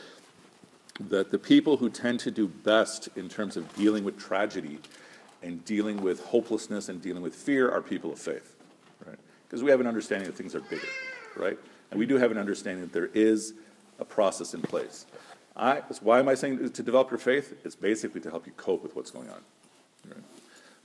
that 1.09 1.29
the 1.29 1.37
people 1.37 1.77
who 1.77 1.87
tend 1.87 2.19
to 2.21 2.31
do 2.31 2.47
best 2.47 3.09
in 3.15 3.29
terms 3.29 3.55
of 3.55 3.71
dealing 3.75 4.03
with 4.03 4.17
tragedy 4.17 4.79
and 5.43 5.63
dealing 5.65 6.01
with 6.01 6.23
hopelessness 6.25 6.89
and 6.89 6.99
dealing 6.99 7.21
with 7.21 7.35
fear 7.35 7.69
are 7.69 7.81
people 7.81 8.11
of 8.11 8.17
faith, 8.17 8.55
right? 9.05 9.19
Because 9.47 9.61
we 9.63 9.69
have 9.69 9.81
an 9.81 9.85
understanding 9.87 10.27
that 10.27 10.35
things 10.35 10.55
are 10.55 10.61
bigger, 10.61 10.87
right? 11.35 11.59
And 11.91 11.99
we 11.99 12.07
do 12.07 12.17
have 12.17 12.31
an 12.31 12.39
understanding 12.39 12.81
that 12.81 12.91
there 12.91 13.11
is 13.13 13.53
a 13.99 14.05
process 14.05 14.55
in 14.55 14.63
place. 14.63 15.05
I, 15.55 15.83
why 16.01 16.17
am 16.17 16.27
I 16.27 16.33
saying 16.33 16.71
to 16.71 16.83
develop 16.83 17.11
your 17.11 17.19
faith? 17.19 17.53
It's 17.63 17.75
basically 17.75 18.21
to 18.21 18.31
help 18.31 18.47
you 18.47 18.53
cope 18.53 18.81
with 18.81 18.95
what's 18.95 19.11
going 19.11 19.29
on. 19.29 19.41
Right? 20.07 20.23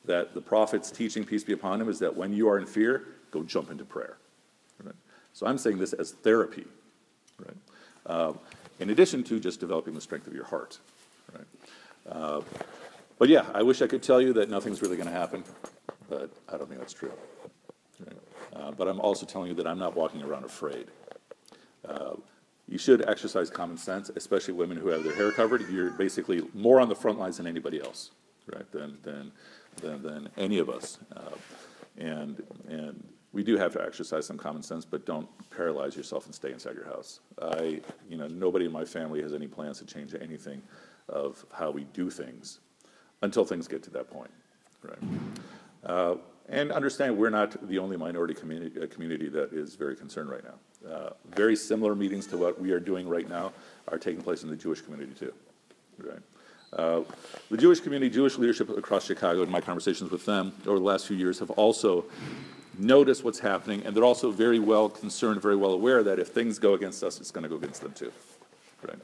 That 0.05 0.35
the 0.35 0.43
prophet's 0.43 0.91
teaching, 0.91 1.25
peace 1.25 1.45
be 1.45 1.55
upon 1.55 1.81
him, 1.81 1.89
is 1.89 1.99
that 2.01 2.15
when 2.15 2.35
you 2.35 2.47
are 2.49 2.59
in 2.59 2.67
fear, 2.67 3.07
go 3.31 3.43
jump 3.43 3.71
into 3.71 3.85
prayer. 3.85 4.19
Right? 4.83 4.95
So 5.33 5.47
I'm 5.47 5.57
saying 5.57 5.79
this 5.79 5.95
as 5.95 6.13
therapy. 6.13 6.67
Right? 7.39 7.57
Uh, 8.07 8.33
in 8.79 8.91
addition 8.91 9.23
to 9.25 9.41
just 9.41 9.61
developing 9.61 9.95
the 9.95 10.01
strength 10.01 10.27
of 10.27 10.35
your 10.35 10.45
heart. 10.45 10.79
Right? 11.35 11.47
Uh, 12.09 12.41
but 13.19 13.29
yeah, 13.29 13.47
I 13.55 13.63
wish 13.63 13.83
I 13.83 13.87
could 13.87 14.03
tell 14.03 14.21
you 14.21 14.33
that 14.35 14.51
nothing's 14.51 14.83
really 14.83 14.97
going 14.97 15.09
to 15.09 15.15
happen, 15.15 15.45
but 16.09 16.31
I 16.49 16.57
don't 16.57 16.69
think 16.69 16.81
that's 16.81 16.93
true. 16.93 17.13
Right? 18.05 18.19
Uh, 18.55 18.71
but 18.73 18.89
I'm 18.89 19.01
also 19.01 19.27
telling 19.27 19.49
you 19.49 19.55
that 19.55 19.67
I'm 19.67 19.79
not 19.79 19.97
walking 19.97 20.23
around 20.23 20.45
afraid. 20.45 20.87
Uh, 21.87 22.15
you 22.69 22.79
should 22.79 23.09
exercise 23.09 23.49
common 23.49 23.77
sense, 23.77 24.11
especially 24.17 24.55
women 24.55 24.77
who 24.77 24.89
have 24.89 25.05
their 25.05 25.15
hair 25.15 25.31
covered. 25.31 25.69
You're 25.71 25.91
basically 25.91 26.43
more 26.53 26.81
on 26.81 26.89
the 26.89 26.97
front 26.97 27.19
lines 27.19 27.37
than 27.37 27.47
anybody 27.47 27.81
else, 27.81 28.11
right? 28.53 28.71
Than 28.73 28.99
than 29.03 29.33
than, 29.77 30.03
than 30.03 30.29
any 30.37 30.59
of 30.59 30.69
us, 30.69 30.99
uh, 31.15 31.37
and 31.97 32.43
and 32.69 33.07
we 33.37 33.43
do 33.43 33.59
have 33.59 33.75
to 33.75 33.83
exercise 33.83 34.25
some 34.25 34.39
common 34.39 34.63
sense, 34.63 34.87
but 34.87 35.05
don't 35.05 35.29
paralyze 35.51 35.95
yourself 35.95 36.25
and 36.25 36.35
stay 36.35 36.53
inside 36.53 36.75
your 36.75 36.87
house. 36.87 37.21
I, 37.43 37.83
you 38.09 38.17
know, 38.17 38.27
nobody 38.29 38.65
in 38.65 38.73
my 38.73 38.87
family 38.87 39.21
has 39.21 39.35
any 39.35 39.47
plans 39.47 39.79
to 39.81 39.85
change 39.85 40.15
anything 40.19 40.63
of 41.11 41.45
how 41.53 41.71
we 41.71 41.85
do 41.93 42.09
things 42.09 42.61
until 43.21 43.45
things 43.45 43.69
get 43.69 43.83
to 43.83 43.91
that 43.91 44.11
point, 44.11 44.31
right? 44.83 44.99
Uh, 45.85 46.15
and 46.49 46.73
understand 46.73 47.15
we're 47.15 47.29
not 47.29 47.69
the 47.69 47.79
only 47.79 47.99
minority 47.99 48.33
community, 48.33 48.81
uh, 48.81 48.87
community 48.87 49.29
that 49.29 49.53
is 49.53 49.75
very 49.75 49.97
concerned 49.97 50.31
right 50.31 50.43
now. 50.43 50.91
Uh, 50.91 51.11
very 51.35 51.57
similar 51.57 51.95
meetings 51.95 52.27
to 52.29 52.39
what 52.39 52.59
we 52.59 52.71
are 52.71 52.81
doing 52.81 53.07
right 53.07 53.29
now 53.29 53.53
are 53.89 53.99
taking 53.99 54.23
place 54.23 54.45
in 54.45 54.49
the 54.49 54.57
Jewish 54.57 54.81
community 54.81 55.13
too. 55.13 55.35
Right? 55.99 56.23
Uh, 56.73 57.03
the 57.51 57.59
Jewish 57.59 57.81
community, 57.81 58.09
Jewish 58.09 58.39
leadership 58.39 58.71
across 58.71 59.05
Chicago, 59.05 59.43
in 59.43 59.51
my 59.51 59.61
conversations 59.61 60.11
with 60.11 60.25
them 60.25 60.55
over 60.67 60.79
the 60.79 60.85
last 60.85 61.07
few 61.07 61.17
years, 61.19 61.39
have 61.41 61.51
also 61.51 62.07
noticed 62.79 63.25
what's 63.25 63.39
happening, 63.39 63.85
and 63.85 63.95
they're 63.95 64.05
also 64.05 64.31
very 64.31 64.59
well 64.59 64.89
concerned, 64.89 65.43
very 65.43 65.57
well 65.57 65.73
aware 65.73 66.03
that 66.03 66.19
if 66.19 66.29
things 66.29 66.59
go 66.59 66.75
against 66.75 67.03
us, 67.03 67.21
it's 67.21 67.31
going 67.31 67.43
to 67.43 67.49
go 67.49 67.57
against 67.57 67.83
them 67.83 67.93
too, 67.93 68.13
right? 68.87 68.99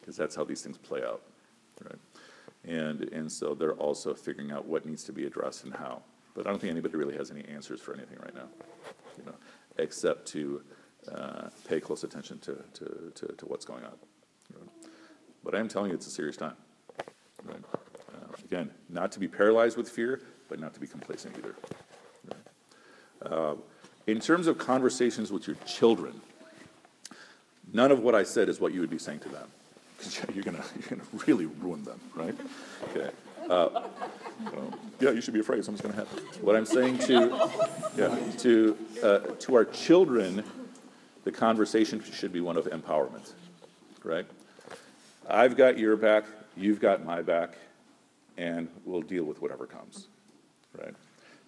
Because 0.00 0.16
that's 0.16 0.34
how 0.34 0.44
these 0.44 0.62
things 0.62 0.78
play 0.78 1.02
out, 1.02 1.22
right? 1.82 1.98
And 2.64 3.02
and 3.12 3.30
so 3.30 3.54
they're 3.54 3.74
also 3.74 4.14
figuring 4.14 4.50
out 4.50 4.66
what 4.66 4.86
needs 4.86 5.04
to 5.04 5.12
be 5.12 5.24
addressed 5.24 5.64
and 5.64 5.74
how. 5.74 6.02
But 6.34 6.46
I 6.46 6.50
don't 6.50 6.58
think 6.58 6.70
anybody 6.70 6.96
really 6.96 7.16
has 7.16 7.30
any 7.30 7.44
answers 7.44 7.80
for 7.80 7.94
anything 7.94 8.18
right 8.20 8.34
now, 8.34 8.48
you 9.18 9.24
know, 9.24 9.34
except 9.78 10.26
to 10.28 10.62
uh, 11.12 11.48
pay 11.68 11.80
close 11.80 12.02
attention 12.04 12.38
to, 12.40 12.58
to, 12.74 13.12
to, 13.14 13.26
to 13.26 13.46
what's 13.46 13.64
going 13.64 13.84
on. 13.84 13.92
Right? 14.52 14.68
But 15.44 15.54
I 15.54 15.60
am 15.60 15.68
telling 15.68 15.90
you, 15.90 15.96
it's 15.96 16.06
a 16.06 16.10
serious 16.10 16.36
time. 16.36 16.56
Right? 17.44 17.62
Uh, 18.12 18.34
again, 18.44 18.70
not 18.88 19.12
to 19.12 19.20
be 19.20 19.28
paralyzed 19.28 19.76
with 19.76 19.88
fear, 19.88 20.22
but 20.48 20.58
not 20.58 20.74
to 20.74 20.80
be 20.80 20.86
complacent 20.86 21.36
either. 21.38 21.54
Uh, 23.24 23.54
in 24.06 24.20
terms 24.20 24.46
of 24.46 24.58
conversations 24.58 25.32
with 25.32 25.46
your 25.46 25.56
children, 25.66 26.20
none 27.72 27.90
of 27.90 28.00
what 28.00 28.14
I 28.14 28.22
said 28.22 28.48
is 28.48 28.60
what 28.60 28.74
you 28.74 28.80
would 28.80 28.90
be 28.90 28.98
saying 28.98 29.20
to 29.20 29.28
them. 29.28 29.48
You're 30.34 30.44
gonna, 30.44 30.62
you're 30.78 30.98
gonna 30.98 31.24
really 31.26 31.46
ruin 31.46 31.82
them, 31.84 31.98
right? 32.14 32.36
Okay. 32.90 33.10
Uh, 33.48 33.84
yeah, 35.00 35.10
you 35.10 35.20
should 35.20 35.32
be 35.32 35.40
afraid 35.40 35.64
something's 35.64 35.80
gonna 35.80 35.94
happen. 35.94 36.22
What 36.42 36.56
I'm 36.56 36.66
saying 36.66 36.98
to, 36.98 37.50
yeah, 37.96 38.18
to, 38.38 38.76
uh, 39.02 39.18
to 39.18 39.54
our 39.54 39.64
children, 39.64 40.44
the 41.24 41.32
conversation 41.32 42.02
should 42.02 42.32
be 42.32 42.40
one 42.40 42.56
of 42.56 42.66
empowerment, 42.66 43.32
right? 44.02 44.26
I've 45.28 45.56
got 45.56 45.78
your 45.78 45.96
back, 45.96 46.24
you've 46.56 46.80
got 46.80 47.04
my 47.04 47.22
back, 47.22 47.56
and 48.36 48.68
we'll 48.84 49.02
deal 49.02 49.24
with 49.24 49.40
whatever 49.40 49.66
comes, 49.66 50.08
right? 50.78 50.94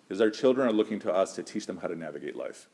Because 0.06 0.20
our 0.20 0.30
children 0.30 0.68
are 0.68 0.72
looking 0.72 0.98
to 1.00 1.12
us 1.12 1.34
to 1.34 1.42
teach 1.42 1.66
them 1.66 1.78
how 1.78 1.88
to 1.88 1.96
navigate 1.96 2.36
life, 2.36 2.68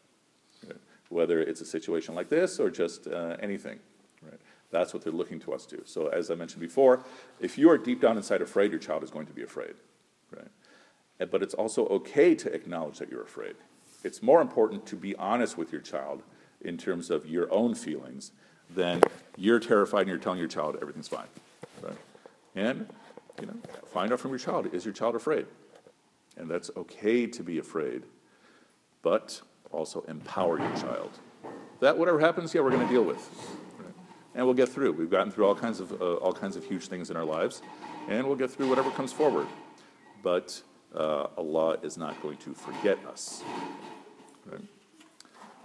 right? 0.67 0.77
whether 1.09 1.41
it's 1.41 1.61
a 1.61 1.65
situation 1.65 2.15
like 2.15 2.29
this 2.29 2.61
or 2.61 2.71
just 2.71 3.07
uh, 3.07 3.37
anything, 3.41 3.79
right? 4.23 4.41
That's 4.71 4.95
what 4.95 5.03
they're 5.03 5.13
looking 5.13 5.39
to 5.41 5.53
us 5.53 5.67
to. 5.67 5.83
So 5.85 6.09
as 6.09 6.31
I 6.31 6.35
mentioned 6.35 6.61
before, 6.61 7.05
if 7.41 7.59
you 7.59 7.71
are 7.71 7.79
deep 7.79 8.01
down 8.01 8.17
inside 8.17 8.41
afraid, 8.41 8.71
your 8.71 8.81
child 8.81 9.03
is 9.03 9.11
going 9.11 9.27
to 9.27 9.33
be 9.33 9.43
afraid, 9.43 9.75
right? 10.31 11.31
But 11.31 11.43
it's 11.43 11.55
also 11.55 11.87
okay 11.87 12.35
to 12.35 12.53
acknowledge 12.53 12.99
that 12.99 13.11
you're 13.11 13.23
afraid. 13.23 13.55
It's 14.03 14.23
more 14.23 14.41
important 14.41 14.87
to 14.87 14.97
be 14.97 15.15
honest 15.17 15.57
with 15.57 15.71
your 15.73 15.81
child 15.81 16.23
in 16.61 16.77
terms 16.79 17.11
of 17.11 17.27
your 17.27 17.53
own 17.53 17.75
feelings 17.75 18.33
than 18.75 19.03
you're 19.37 19.61
terrified 19.61 20.03
and 20.03 20.09
you're 20.09 20.19
telling 20.19 20.39
your 20.39 20.49
child 20.49 20.77
everything's 20.81 21.09
fine, 21.09 21.27
right? 21.83 21.97
And, 22.55 22.89
you 23.41 23.47
know, 23.47 23.55
find 23.93 24.13
out 24.13 24.21
from 24.21 24.31
your 24.31 24.39
child, 24.39 24.73
is 24.75 24.85
your 24.85 24.95
child 24.95 25.15
afraid? 25.15 25.47
And 26.37 26.51
that's 26.51 26.71
okay 26.77 27.27
to 27.27 27.43
be 27.43 27.59
afraid, 27.59 28.05
but 29.03 29.43
also 29.71 30.03
empower 30.09 30.59
your 30.59 30.75
child. 30.77 31.11
That 31.81 31.99
whatever 31.99 32.21
happens, 32.21 32.55
yeah, 32.55 32.61
we're 32.63 32.71
going 32.71 32.87
to 32.87 32.93
deal 32.93 33.03
with, 33.03 33.29
and 34.35 34.45
we'll 34.47 34.55
get 34.55 34.69
through. 34.69 34.93
We've 34.93 35.11
gotten 35.11 35.31
through 35.33 35.47
all 35.47 35.55
kinds 35.55 35.81
of 35.81 36.01
uh, 36.01 36.15
all 36.15 36.33
kinds 36.33 36.57
of 36.57 36.65
huge 36.65 36.87
things 36.87 37.11
in 37.11 37.17
our 37.17 37.25
lives, 37.25 37.61
and 38.09 38.27
we'll 38.27 38.37
get 38.37 38.51
through 38.51 38.69
whatever 38.69 38.91
comes 38.91 39.13
forward. 39.13 39.47
But 40.23 40.63
uh, 40.95 41.27
Allah 41.37 41.79
is 41.83 41.97
not 41.97 42.21
going 42.23 42.37
to 42.39 42.55
forget 42.55 42.99
us. 43.07 43.43
Right? 44.47 44.63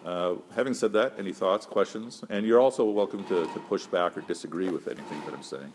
Uh, 0.06 0.36
having 0.56 0.74
said 0.74 0.94
that, 0.94 1.14
any 1.18 1.34
thoughts, 1.34 1.66
questions? 1.66 2.24
And 2.30 2.46
you're 2.46 2.60
also 2.60 2.86
welcome 2.86 3.24
to, 3.26 3.46
to 3.46 3.60
push 3.68 3.86
back 3.86 4.18
or 4.18 4.22
disagree 4.22 4.70
with 4.70 4.88
anything 4.88 5.22
that 5.26 5.34
I'm 5.34 5.44
saying. 5.44 5.72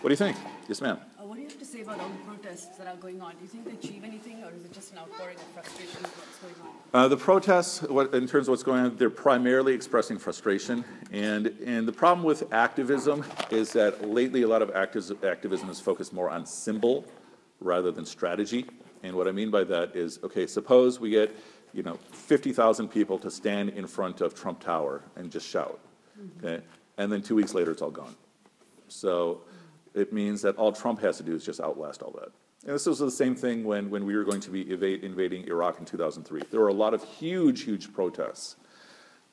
What 0.00 0.08
do 0.08 0.12
you 0.12 0.16
think? 0.16 0.36
Yes, 0.68 0.80
ma'am. 0.80 0.98
Do 1.38 1.44
you 1.44 1.50
have 1.50 1.58
to 1.60 1.64
say 1.64 1.82
about 1.82 2.00
all 2.00 2.08
the 2.08 2.24
protests 2.26 2.76
that 2.78 2.88
are 2.88 2.96
going 2.96 3.20
on? 3.20 3.30
Do 3.36 3.42
you 3.42 3.46
think 3.46 3.64
they 3.64 3.70
achieve 3.70 4.02
anything, 4.02 4.42
or 4.42 4.50
is 4.50 4.64
it 4.64 4.72
just 4.72 4.90
an 4.90 4.98
outpouring 4.98 5.36
of 5.36 5.42
frustration 5.54 6.04
of 6.04 6.10
what's 6.18 6.38
going 6.38 6.54
on? 6.68 6.74
Uh, 6.92 7.06
the 7.06 7.16
protests, 7.16 7.82
what, 7.82 8.12
in 8.12 8.26
terms 8.26 8.48
of 8.48 8.50
what's 8.50 8.64
going 8.64 8.84
on, 8.84 8.96
they're 8.96 9.08
primarily 9.08 9.72
expressing 9.72 10.18
frustration. 10.18 10.84
And, 11.12 11.46
and 11.64 11.86
the 11.86 11.92
problem 11.92 12.26
with 12.26 12.52
activism 12.52 13.24
is 13.52 13.72
that 13.74 14.10
lately 14.10 14.42
a 14.42 14.48
lot 14.48 14.62
of 14.62 14.72
activism, 14.74 15.70
is 15.70 15.78
focused 15.78 16.12
more 16.12 16.28
on 16.28 16.44
symbol 16.44 17.04
rather 17.60 17.92
than 17.92 18.04
strategy. 18.04 18.66
And 19.04 19.14
what 19.14 19.28
I 19.28 19.30
mean 19.30 19.52
by 19.52 19.62
that 19.62 19.94
is, 19.94 20.18
okay, 20.24 20.44
suppose 20.44 20.98
we 20.98 21.10
get, 21.10 21.36
you 21.72 21.84
know, 21.84 22.00
50,000 22.10 22.88
people 22.88 23.16
to 23.20 23.30
stand 23.30 23.68
in 23.68 23.86
front 23.86 24.22
of 24.22 24.34
Trump 24.34 24.58
Tower 24.58 25.04
and 25.14 25.30
just 25.30 25.48
shout, 25.48 25.78
okay? 26.42 26.64
And 26.96 27.12
then 27.12 27.22
two 27.22 27.36
weeks 27.36 27.54
later, 27.54 27.70
it's 27.70 27.80
all 27.80 27.92
gone. 27.92 28.16
So 28.88 29.42
it 29.94 30.12
means 30.12 30.42
that 30.42 30.56
all 30.56 30.72
Trump 30.72 31.00
has 31.00 31.16
to 31.18 31.22
do 31.22 31.34
is 31.34 31.44
just 31.44 31.60
outlast 31.60 32.02
all 32.02 32.12
that. 32.20 32.30
And 32.64 32.74
this 32.74 32.86
was 32.86 32.98
the 32.98 33.10
same 33.10 33.34
thing 33.34 33.64
when, 33.64 33.88
when 33.88 34.04
we 34.04 34.16
were 34.16 34.24
going 34.24 34.40
to 34.40 34.50
be 34.50 34.62
evade, 34.62 35.04
invading 35.04 35.46
Iraq 35.46 35.78
in 35.78 35.84
2003. 35.84 36.42
There 36.50 36.60
were 36.60 36.68
a 36.68 36.72
lot 36.72 36.92
of 36.92 37.04
huge, 37.04 37.62
huge 37.62 37.92
protests. 37.92 38.56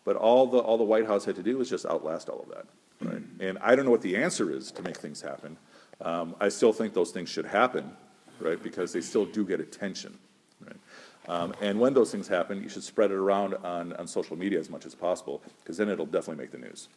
But 0.03 0.15
all 0.15 0.45
the, 0.45 0.59
all 0.59 0.77
the 0.77 0.83
White 0.83 1.07
House 1.07 1.25
had 1.25 1.35
to 1.35 1.43
do 1.43 1.57
was 1.57 1.69
just 1.69 1.85
outlast 1.85 2.29
all 2.29 2.41
of 2.41 2.49
that. 2.49 2.65
Right? 3.01 3.21
And 3.39 3.57
I 3.61 3.75
don't 3.75 3.85
know 3.85 3.91
what 3.91 4.03
the 4.03 4.15
answer 4.15 4.51
is 4.51 4.71
to 4.71 4.83
make 4.83 4.97
things 4.97 5.21
happen. 5.21 5.57
Um, 6.01 6.35
I 6.39 6.49
still 6.49 6.71
think 6.71 6.93
those 6.93 7.11
things 7.11 7.29
should 7.29 7.45
happen, 7.45 7.91
right? 8.39 8.61
Because 8.61 8.93
they 8.93 9.01
still 9.01 9.25
do 9.25 9.45
get 9.45 9.59
attention, 9.59 10.17
right? 10.63 10.77
Um, 11.27 11.53
and 11.61 11.79
when 11.79 11.93
those 11.93 12.11
things 12.11 12.27
happen, 12.27 12.61
you 12.61 12.69
should 12.69 12.83
spread 12.83 13.11
it 13.11 13.15
around 13.15 13.55
on, 13.55 13.93
on 13.93 14.07
social 14.07 14.37
media 14.37 14.59
as 14.59 14.69
much 14.69 14.85
as 14.85 14.93
possible, 14.93 15.41
because 15.63 15.77
then 15.77 15.89
it'll 15.89 16.05
definitely 16.05 16.43
make 16.43 16.51
the 16.51 16.59
news, 16.59 16.89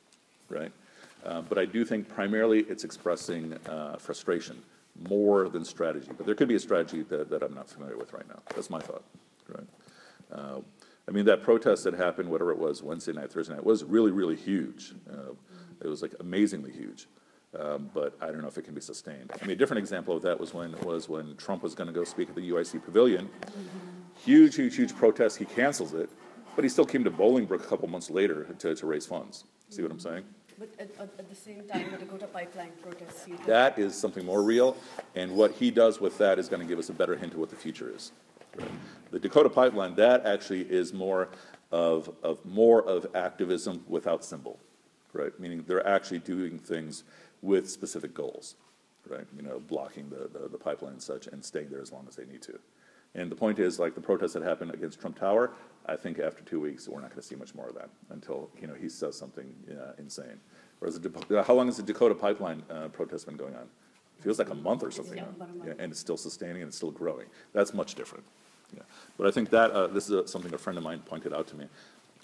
right? 0.48 0.72
Uh, 1.28 1.42
but 1.42 1.58
I 1.58 1.66
do 1.66 1.84
think 1.84 2.08
primarily 2.08 2.60
it's 2.60 2.84
expressing 2.84 3.52
uh, 3.68 3.96
frustration 3.98 4.62
more 5.08 5.48
than 5.50 5.62
strategy. 5.62 6.10
But 6.16 6.24
there 6.24 6.34
could 6.34 6.48
be 6.48 6.54
a 6.54 6.60
strategy 6.60 7.02
that, 7.02 7.28
that 7.28 7.42
I'm 7.42 7.54
not 7.54 7.68
familiar 7.68 7.98
with 7.98 8.14
right 8.14 8.26
now. 8.26 8.40
That's 8.54 8.70
my 8.70 8.80
thought, 8.80 9.04
right? 9.48 9.66
Uh, 10.32 10.60
I 11.06 11.10
mean, 11.10 11.26
that 11.26 11.42
protest 11.42 11.84
that 11.84 11.94
happened, 11.94 12.30
whatever 12.30 12.50
it 12.50 12.58
was, 12.58 12.82
Wednesday 12.82 13.12
night, 13.12 13.30
Thursday 13.30 13.54
night, 13.54 13.64
was 13.64 13.84
really, 13.84 14.10
really 14.10 14.36
huge. 14.36 14.94
Uh, 15.10 15.32
it 15.82 15.86
was 15.86 16.00
like 16.00 16.14
amazingly 16.20 16.72
huge. 16.72 17.08
Um, 17.58 17.90
but 17.92 18.16
I 18.20 18.26
don't 18.26 18.40
know 18.40 18.48
if 18.48 18.58
it 18.58 18.62
can 18.62 18.74
be 18.74 18.80
sustained. 18.80 19.30
I 19.32 19.44
mean, 19.44 19.52
a 19.52 19.56
different 19.56 19.78
example 19.78 20.16
of 20.16 20.22
that 20.22 20.38
was 20.38 20.52
when 20.52 20.72
was 20.80 21.08
when 21.08 21.34
Trump 21.36 21.62
was 21.62 21.74
going 21.74 21.86
to 21.86 21.94
go 21.94 22.04
speak 22.04 22.28
at 22.28 22.34
the 22.34 22.50
UIC 22.50 22.84
Pavilion. 22.84 23.28
Huge, 24.24 24.56
huge, 24.56 24.76
huge 24.76 24.94
protest. 24.94 25.38
He 25.38 25.46
cancels 25.46 25.94
it, 25.94 26.10
but 26.56 26.64
he 26.64 26.68
still 26.68 26.84
came 26.84 27.04
to 27.04 27.10
Bolingbrook 27.10 27.64
a 27.64 27.66
couple 27.66 27.88
months 27.88 28.10
later 28.10 28.44
to, 28.58 28.74
to 28.74 28.86
raise 28.86 29.06
funds. 29.06 29.44
See 29.70 29.80
what 29.80 29.90
I'm 29.90 30.00
saying? 30.00 30.24
But 30.58 30.70
at, 30.80 30.88
at, 30.98 31.28
the 31.28 31.34
same 31.36 31.62
time, 31.72 31.86
the 31.92 31.98
Dakota 31.98 32.26
Pipeline 32.26 32.72
protests. 32.82 33.28
You 33.28 33.38
That 33.46 33.78
is 33.78 33.94
something 33.94 34.24
more 34.24 34.42
real, 34.42 34.76
and 35.14 35.36
what 35.36 35.52
he 35.52 35.70
does 35.70 36.00
with 36.00 36.18
that 36.18 36.38
is 36.38 36.48
going 36.48 36.60
to 36.60 36.66
give 36.66 36.80
us 36.80 36.88
a 36.88 36.92
better 36.92 37.14
hint 37.14 37.34
of 37.34 37.38
what 37.38 37.50
the 37.50 37.56
future 37.56 37.92
is. 37.94 38.10
Right? 38.58 38.68
The 39.12 39.20
Dakota 39.20 39.50
Pipeline, 39.50 39.94
that 39.94 40.26
actually 40.26 40.62
is 40.62 40.92
more 40.92 41.28
of, 41.70 42.10
of 42.22 42.44
more 42.44 42.82
of 42.82 43.06
activism 43.14 43.84
without 43.86 44.24
symbol, 44.24 44.58
right? 45.12 45.38
Meaning 45.38 45.64
they're 45.66 45.86
actually 45.86 46.18
doing 46.20 46.58
things 46.58 47.04
with 47.40 47.70
specific 47.70 48.12
goals, 48.12 48.56
right? 49.08 49.26
You 49.36 49.42
know, 49.42 49.60
blocking 49.60 50.08
the, 50.10 50.28
the, 50.36 50.48
the 50.48 50.58
pipeline 50.58 50.94
and 50.94 51.02
such 51.02 51.28
and 51.28 51.44
staying 51.44 51.70
there 51.70 51.82
as 51.82 51.92
long 51.92 52.06
as 52.08 52.16
they 52.16 52.24
need 52.24 52.42
to. 52.42 52.58
And 53.14 53.30
the 53.30 53.36
point 53.36 53.58
is, 53.58 53.78
like 53.78 53.94
the 53.94 54.00
protests 54.00 54.32
that 54.34 54.42
happened 54.42 54.72
against 54.74 55.00
Trump 55.00 55.18
Tower, 55.18 55.52
I 55.88 55.96
think 55.96 56.18
after 56.18 56.42
two 56.42 56.60
weeks, 56.60 56.86
we're 56.86 57.00
not 57.00 57.10
going 57.10 57.20
to 57.22 57.26
see 57.26 57.34
much 57.34 57.54
more 57.54 57.68
of 57.68 57.74
that 57.76 57.88
until, 58.10 58.50
you 58.60 58.66
know, 58.66 58.74
he 58.74 58.88
says 58.88 59.16
something 59.16 59.52
uh, 59.70 59.92
insane. 59.98 60.38
Whereas, 60.78 61.00
the, 61.00 61.08
Dep- 61.08 61.46
how 61.46 61.54
long 61.54 61.66
has 61.66 61.78
the 61.78 61.82
Dakota 61.82 62.14
Pipeline 62.14 62.62
uh, 62.70 62.88
protest 62.88 63.26
been 63.26 63.36
going 63.36 63.54
on? 63.54 63.62
It 63.62 64.22
feels 64.22 64.38
like 64.38 64.50
a 64.50 64.54
month 64.54 64.82
or 64.82 64.90
something 64.90 65.16
Yeah, 65.16 65.24
now. 65.38 65.46
Yeah, 65.66 65.72
and 65.78 65.90
it's 65.90 65.98
still 66.00 66.16
sustaining 66.18 66.62
and 66.62 66.68
it's 66.68 66.76
still 66.76 66.90
growing. 66.90 67.26
That's 67.54 67.72
much 67.72 67.94
different. 67.94 68.24
Yeah. 68.76 68.82
But 69.16 69.26
I 69.26 69.30
think 69.30 69.48
that, 69.50 69.70
uh, 69.70 69.86
this 69.86 70.04
is 70.04 70.10
a- 70.10 70.28
something 70.28 70.52
a 70.52 70.58
friend 70.58 70.76
of 70.76 70.84
mine 70.84 71.00
pointed 71.06 71.32
out 71.32 71.46
to 71.48 71.56
me. 71.56 71.66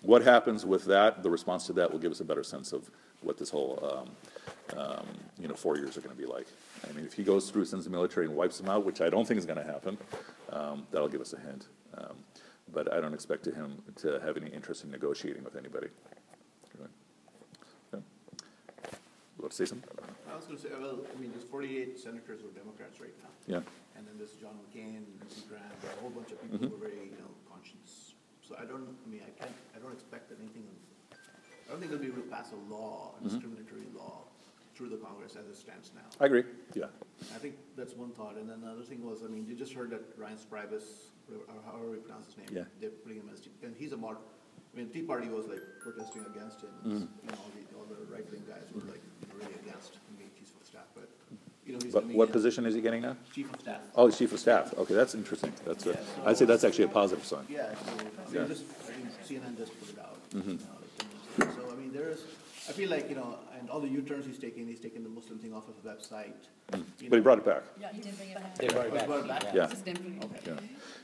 What 0.03 0.23
happens 0.23 0.67
with 0.67 0.85
that, 0.85 1.23
the 1.23 1.31
response 1.31 1.65
to 1.67 1.73
that 1.75 1.91
will 1.91 1.99
give 1.99 2.13
us 2.13 2.21
a 2.21 2.25
better 2.25 2.43
sense 2.43 2.75
of 2.75 2.91
what 3.23 3.39
this 3.39 3.49
whole, 3.49 3.79
um, 3.91 4.79
um, 4.79 5.07
you 5.41 5.49
know, 5.49 5.55
four 5.55 5.79
years 5.79 5.97
are 5.97 6.03
going 6.03 6.15
to 6.15 6.21
be 6.21 6.27
like. 6.27 6.47
I 6.87 6.93
mean, 6.93 7.07
if 7.07 7.15
he 7.15 7.23
goes 7.23 7.51
through, 7.51 7.65
sends 7.65 7.87
the 7.87 7.91
military 7.91 8.27
and 8.27 8.37
wipes 8.37 8.59
them 8.59 8.69
out, 8.69 8.85
which 8.85 9.01
I 9.01 9.09
don't 9.09 9.27
think 9.27 9.39
is 9.39 9.47
going 9.47 9.57
to 9.59 9.65
happen, 9.65 9.97
um, 10.53 10.87
that'll 10.91 11.09
give 11.09 11.23
us 11.23 11.33
a 11.33 11.39
hint. 11.39 11.67
But 12.75 12.93
I 12.93 13.01
don't 13.01 13.15
expect 13.15 13.47
him 13.47 13.83
to 14.03 14.19
have 14.21 14.37
any 14.37 14.51
interest 14.51 14.83
in 14.85 14.91
negotiating 14.91 15.45
with 15.45 15.55
anybody. 15.55 15.87
Okay. 16.75 16.91
You 17.93 19.41
want 19.41 19.53
to 19.53 19.57
say 19.57 19.65
something? 19.65 19.89
I 20.31 20.35
was 20.35 20.47
gonna 20.47 20.59
say, 20.59 20.71
uh, 20.75 20.81
well, 20.81 20.99
I 21.07 21.21
mean, 21.21 21.31
there's 21.31 21.45
forty-eight 21.45 21.99
senators 21.99 22.41
who 22.43 22.49
are 22.49 22.59
Democrats 22.59 22.99
right 23.01 23.15
now. 23.23 23.31
Yeah. 23.47 23.63
And 23.97 24.03
then 24.07 24.19
there's 24.19 24.35
John 24.43 24.59
McCain, 24.59 25.07
Lindsey 25.21 25.47
Graham, 25.49 25.63
a 25.87 26.01
whole 26.03 26.11
bunch 26.11 26.33
of 26.35 26.43
people 26.43 26.59
mm-hmm. 26.59 26.75
who 26.75 26.75
are 26.75 26.89
very, 26.91 27.15
you 27.15 27.19
know, 27.23 27.31
conscious. 27.47 28.19
So 28.43 28.57
I 28.59 28.67
don't, 28.67 28.91
I 28.91 29.07
mean, 29.09 29.23
I 29.23 29.31
can't, 29.39 29.55
I 29.77 29.79
don't 29.79 29.95
expect 29.95 30.29
that 30.31 30.43
anything, 30.43 30.67
I 31.15 31.71
don't 31.71 31.79
think 31.79 31.93
they'll 31.93 32.03
be 32.03 32.11
able 32.11 32.27
to 32.27 32.29
pass 32.29 32.51
a 32.51 32.61
law, 32.67 33.15
a 33.15 33.23
mm-hmm. 33.23 33.31
discriminatory 33.31 33.87
law, 33.95 34.27
through 34.75 34.89
the 34.89 34.97
Congress 34.97 35.37
as 35.37 35.47
it 35.47 35.57
stands 35.57 35.93
now. 35.95 36.03
I 36.21 36.27
agree, 36.27 36.45
yeah. 36.75 36.87
I 37.35 37.39
think 37.39 37.55
that's 37.77 37.95
one 37.95 38.11
thought, 38.11 38.37
and 38.37 38.49
then 38.51 38.61
the 38.61 38.69
other 38.71 38.83
thing 38.83 39.05
was, 39.05 39.23
I 39.25 39.29
mean, 39.29 39.47
you 39.49 39.55
just 39.55 39.73
heard 39.73 39.91
that 39.91 40.19
Reince 40.19 40.45
Priebus, 40.47 41.11
or 41.31 41.39
however 41.65 41.95
you 41.95 42.01
pronounce 42.01 42.27
his 42.27 42.37
name. 42.39 42.49
Yeah. 42.53 42.65
They're 42.81 42.91
putting 42.91 43.19
him 43.19 43.31
as, 43.33 43.47
and 43.63 43.75
he's 43.77 43.93
a 43.93 43.97
mar, 43.97 44.17
I 44.75 44.77
mean, 44.77 44.89
Tea 44.89 45.03
Party 45.03 45.29
was 45.29 45.47
like 45.47 45.61
protesting 45.81 46.25
against 46.35 46.61
him, 46.63 46.71
Mm-hmm. 46.85 46.91
you 46.91 47.31
know, 47.31 47.39
all 47.39 47.51
the, 47.55 47.77
all 47.79 47.87
the 48.05 48.13
right-wing 48.13 48.43
guys 48.49 48.63
were 48.75 48.81
like, 48.91 49.01
you 49.23 49.29
know, 49.29 49.35
really 49.45 49.55
against 49.67 49.95
him 49.95 50.01
being 50.19 50.31
chief 50.37 50.51
of 50.61 50.67
staff, 50.67 50.87
but, 50.95 51.09
you 51.65 51.75
know, 51.75 51.79
he's. 51.83 51.93
But 51.93 52.07
what 52.07 52.33
position 52.33 52.67
is 52.67 52.75
he 52.75 52.81
getting 52.81 53.03
now? 53.03 53.17
Chief 53.33 53.53
of 53.55 53.61
staff. 53.61 53.81
Oh, 53.95 54.07
he's 54.07 54.19
chief 54.19 54.33
of 54.33 54.41
staff, 54.41 54.75
okay, 54.77 54.95
that's 54.95 55.15
interesting, 55.15 55.53
that's, 55.65 55.87
I'd 56.27 56.37
say 56.37 56.45
that's 56.47 56.65
actually 56.65 56.85
a 56.87 56.89
positive 56.89 57.25
sign. 57.25 57.45
Yeah, 57.49 57.73
so, 57.75 57.93
I 57.93 58.33
Yeah. 58.35 58.39
mean, 58.41 58.49
just, 58.49 58.65
I 58.89 58.91
think 58.93 59.09
CNN 59.45 59.57
just 59.57 59.79
put 59.79 59.91
it 59.91 59.99
out. 60.01 60.19
Mm-hmm. 60.31 60.51
you 60.51 60.57
know, 60.57 60.79
like, 60.83 60.99
ten 60.99 61.09
minutes 61.39 61.57
ago. 61.57 61.69
So, 61.69 61.73
I 61.73 61.77
mean, 61.81 61.93
there 61.93 62.11
is, 62.11 62.21
I 62.69 62.73
feel 62.73 62.91
like, 62.91 63.09
you 63.09 63.15
know, 63.17 63.39
and 63.65 63.71
all 63.71 63.81
the 63.81 63.89
U-turns 63.89 64.27
he's 64.27 64.39
taking, 64.39 64.67
he's 64.69 64.79
taking 64.79 65.03
the 65.03 65.09
Muslim 65.09 65.39
thing 65.39 65.55
off 65.55 65.65
of 65.69 65.83
the 65.83 65.89
website. 65.89 66.27
you 66.75 66.79
Mm. 66.79 66.85
But 66.99 67.01
he 67.01 67.09
know. 67.09 67.21
brought 67.23 67.39
it 67.39 67.45
back. 67.47 67.63
Yeah, 67.81 67.89
he 67.95 68.03
did 68.03 68.15
bring 68.19 68.29
it 68.31 68.35
back. 68.37 68.59
They 68.59 68.67
brought 68.69 68.87
it 68.87 68.93
Oh, 68.93 69.07
brought 69.07 69.19
it 69.21 69.29
back. 69.29 69.41
back? 69.45 69.55
Yeah. 69.55 69.67
This 69.67 69.79
is 69.79 69.85
temporary. 69.85 70.19
Yeah. 70.47 70.53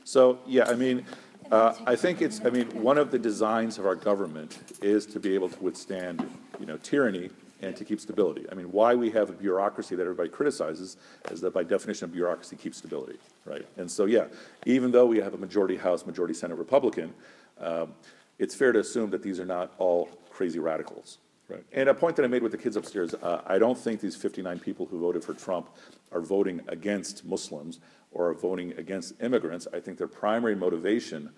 So, 0.03 0.37
yeah, 0.45 0.65
I 0.69 0.75
mean, 0.75 1.05
uh, 1.51 1.73
I 1.87 1.95
think 1.95 2.21
it's, 2.21 2.39
I 2.45 2.51
mean, 2.51 2.67
one 2.83 2.99
of 2.99 3.09
the 3.09 3.17
designs 3.17 3.79
of 3.79 3.87
our 3.87 3.95
government 3.95 4.59
is 4.83 5.07
to 5.07 5.19
be 5.19 5.33
able 5.33 5.49
to 5.49 5.59
withstand, 5.59 6.27
you 6.59 6.67
know, 6.67 6.77
tyranny 6.77 7.31
and 7.63 7.75
to 7.75 7.83
keep 7.83 7.99
stability. 7.99 8.45
I 8.51 8.55
mean, 8.55 8.71
why 8.71 8.93
we 8.93 9.09
have 9.11 9.29
a 9.31 9.33
bureaucracy 9.33 9.95
that 9.95 10.03
everybody 10.03 10.29
criticizes 10.29 10.97
is 11.31 11.41
that 11.41 11.51
by 11.53 11.63
definition, 11.63 12.05
a 12.05 12.07
bureaucracy 12.13 12.55
keeps 12.57 12.77
stability, 12.77 13.17
right? 13.45 13.65
And 13.77 13.89
so, 13.89 14.05
yeah, 14.05 14.25
even 14.67 14.91
though 14.91 15.07
we 15.07 15.17
have 15.19 15.33
a 15.33 15.37
majority 15.37 15.77
House, 15.77 16.05
majority 16.05 16.35
Senate 16.35 16.57
Republican, 16.57 17.11
um, 17.59 17.93
it's 18.37 18.53
fair 18.53 18.71
to 18.71 18.79
assume 18.79 19.09
that 19.11 19.23
these 19.23 19.39
are 19.39 19.45
not 19.45 19.73
all 19.79 20.09
crazy 20.31 20.57
radicals, 20.59 21.19
right? 21.51 21.63
And 21.73 21.89
a 21.89 21.93
point 21.93 22.15
that 22.15 22.23
I 22.23 22.27
made 22.27 22.43
with 22.43 22.51
the 22.51 22.57
kids 22.57 22.75
upstairs, 22.75 23.13
uh, 23.13 23.41
I 23.45 23.59
don't 23.59 23.77
think 23.77 23.99
these 23.99 24.15
fifty-nine 24.15 24.59
people 24.59 24.85
who 24.85 24.99
voted 24.99 25.23
for 25.23 25.33
Trump 25.33 25.69
are 26.11 26.21
voting 26.21 26.61
against 26.67 27.25
Muslims 27.25 27.79
or 28.11 28.29
are 28.29 28.33
voting 28.33 28.73
against 28.77 29.21
immigrants. 29.21 29.67
I 29.73 29.79
think 29.79 29.97
their 29.97 30.07
primary 30.07 30.55
motivation 30.55 31.29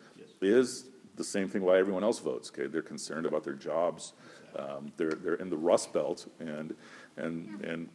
is 0.41 0.85
the 1.15 1.23
same 1.23 1.47
thing 1.47 1.61
why 1.61 1.77
everyone 1.77 2.03
else 2.03 2.19
votes, 2.19 2.51
okay? 2.51 2.67
They're 2.67 2.81
concerned 2.81 3.25
about 3.25 3.43
their 3.43 3.53
jobs, 3.53 4.13
um, 4.55 4.91
they're, 4.97 5.11
they're 5.11 5.35
in 5.35 5.49
the 5.49 5.57
Rust 5.57 5.93
Belt, 5.93 6.27
and, 6.39 6.75
and, 7.17 7.61
and, 7.63 7.89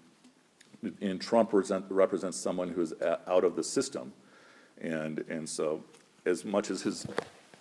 and 1.00 1.20
Trump 1.20 1.52
represent, 1.52 1.84
represents 1.88 2.36
someone 2.38 2.68
who 2.68 2.80
is 2.80 2.94
out 3.26 3.44
of 3.44 3.56
the 3.56 3.64
system. 3.64 4.12
And, 4.80 5.24
and 5.28 5.48
so, 5.48 5.82
as 6.24 6.44
much 6.44 6.70
as 6.70 6.82
his, 6.82 7.06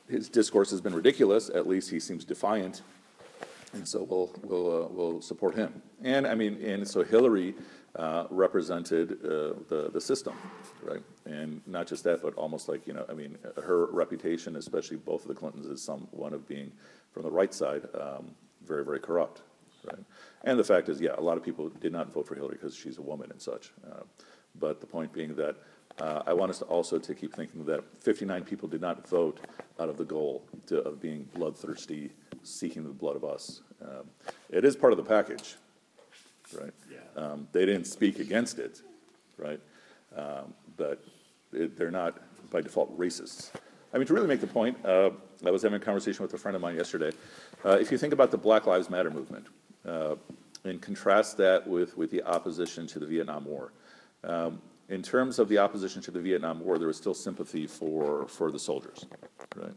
his 0.08 0.30
discourse 0.30 0.70
has 0.70 0.82
been 0.82 0.94
ridiculous, 0.94 1.50
at 1.50 1.68
least 1.68 1.90
he 1.90 2.00
seems 2.00 2.24
defiant 2.24 2.84
and 3.78 3.88
so 3.88 4.04
we'll, 4.04 4.32
we'll, 4.44 4.84
uh, 4.84 4.88
we'll 4.90 5.22
support 5.22 5.56
him. 5.56 5.82
And, 6.04 6.28
I 6.28 6.36
mean, 6.36 6.62
and 6.64 6.88
so 6.88 7.04
Hillary 7.04 7.56
uh, 7.96 8.26
represented 8.30 9.14
uh, 9.24 9.54
the, 9.70 9.90
the 9.94 10.02
system, 10.02 10.36
right? 10.84 11.02
And 11.26 11.62
not 11.66 11.88
just 11.88 12.04
that, 12.04 12.22
but 12.22 12.34
almost 12.36 12.68
like, 12.68 12.86
you 12.88 12.94
know, 12.94 13.06
I 13.10 13.14
mean, 13.14 13.38
her 13.64 13.88
reputation, 13.88 14.56
especially 14.56 14.98
both 14.98 15.22
of 15.24 15.28
the 15.28 15.34
Clintons, 15.34 15.68
is 15.68 15.82
some 15.82 16.08
one 16.12 16.34
of 16.34 16.48
being, 16.48 16.72
from 17.12 17.24
the 17.24 17.32
right 17.32 17.54
side, 17.54 17.84
um, 18.00 18.32
very, 18.66 18.84
very 18.84 19.00
corrupt, 19.00 19.42
right? 19.86 20.04
And 20.44 20.60
the 20.60 20.64
fact 20.64 20.90
is, 20.90 21.00
yeah, 21.00 21.16
a 21.18 21.22
lot 21.22 21.38
of 21.38 21.44
people 21.44 21.70
did 21.70 21.92
not 21.92 22.14
vote 22.14 22.28
for 22.28 22.36
Hillary 22.36 22.58
because 22.60 22.76
she's 22.76 22.98
a 22.98 23.02
woman 23.02 23.32
and 23.32 23.42
such. 23.42 23.72
Uh, 23.90 24.04
But 24.60 24.82
the 24.82 24.88
point 24.88 25.14
being 25.14 25.36
that 25.36 25.56
uh, 26.00 26.22
I 26.28 26.34
want 26.34 26.50
us 26.52 26.60
to 26.60 26.66
also 26.66 27.00
to 27.00 27.16
keep 27.16 27.34
thinking 27.34 27.66
that 27.66 27.84
59 28.00 28.44
people 28.44 28.68
did 28.68 28.82
not 28.82 29.08
vote 29.08 29.40
out 29.80 29.90
of 29.90 29.98
the 29.98 30.06
goal 30.06 30.44
to, 30.68 30.82
of 30.84 31.00
being 31.00 31.28
bloodthirsty, 31.34 32.12
seeking 32.44 32.84
the 32.84 32.90
blood 32.90 33.16
of 33.16 33.24
us. 33.24 33.62
Um, 33.82 34.10
it 34.50 34.66
is 34.66 34.76
part 34.76 34.94
of 34.94 34.98
the 34.98 35.04
package, 35.04 35.56
right? 36.60 36.74
Yeah. 36.92 37.22
Um, 37.22 37.48
they 37.52 37.66
didn't 37.66 37.86
speak 37.86 38.20
against 38.20 38.60
it, 38.60 38.82
right? 39.38 39.60
Um, 40.16 40.54
but 40.78 41.04
it, 41.54 41.78
they're 41.78 41.92
not 41.92 42.20
by 42.52 42.62
default 42.62 42.98
racists. 42.98 43.52
I 43.94 43.98
mean, 43.98 44.08
to 44.08 44.14
really 44.14 44.28
make 44.28 44.42
the 44.42 44.48
point, 44.48 44.78
uh, 44.86 45.12
I 45.46 45.52
was 45.52 45.62
having 45.62 45.82
a 45.82 45.84
conversation 45.84 46.24
with 46.24 46.34
a 46.34 46.38
friend 46.38 46.56
of 46.56 46.62
mine 46.62 46.76
yesterday. 46.76 47.12
Uh, 47.64 47.78
if 47.80 47.92
you 47.92 47.98
think 47.98 48.14
about 48.14 48.32
the 48.32 48.38
Black 48.38 48.66
Lives 48.68 48.90
Matter 48.90 49.10
movement, 49.10 49.48
uh, 49.86 50.16
and 50.64 50.82
contrast 50.82 51.38
that 51.38 51.66
with, 51.66 51.96
with 51.98 52.12
the 52.12 52.22
opposition 52.24 52.88
to 52.88 53.00
the 53.00 53.06
Vietnam 53.06 53.46
War, 53.46 53.72
um, 54.24 54.62
in 54.90 55.02
terms 55.02 55.40
of 55.40 55.50
the 55.50 55.58
opposition 55.58 56.02
to 56.02 56.12
the 56.12 56.20
Vietnam 56.20 56.64
War, 56.64 56.78
there 56.78 56.88
was 56.88 56.98
still 56.98 57.14
sympathy 57.14 57.68
for, 57.68 58.28
for 58.28 58.52
the 58.52 58.60
soldiers, 58.60 59.06
right? 59.56 59.74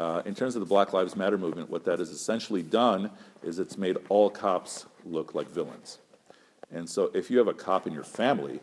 Uh, 0.00 0.22
in 0.24 0.34
terms 0.34 0.56
of 0.56 0.60
the 0.60 0.66
Black 0.66 0.94
Lives 0.94 1.14
Matter 1.14 1.36
movement, 1.36 1.68
what 1.68 1.84
that 1.84 1.98
has 1.98 2.08
essentially 2.08 2.62
done 2.62 3.10
is 3.42 3.58
it's 3.58 3.76
made 3.76 3.98
all 4.08 4.30
cops 4.30 4.86
look 5.04 5.34
like 5.34 5.46
villains. 5.50 5.98
And 6.72 6.88
so 6.88 7.10
if 7.12 7.30
you 7.30 7.36
have 7.36 7.48
a 7.48 7.52
cop 7.52 7.86
in 7.86 7.92
your 7.92 8.02
family, 8.02 8.60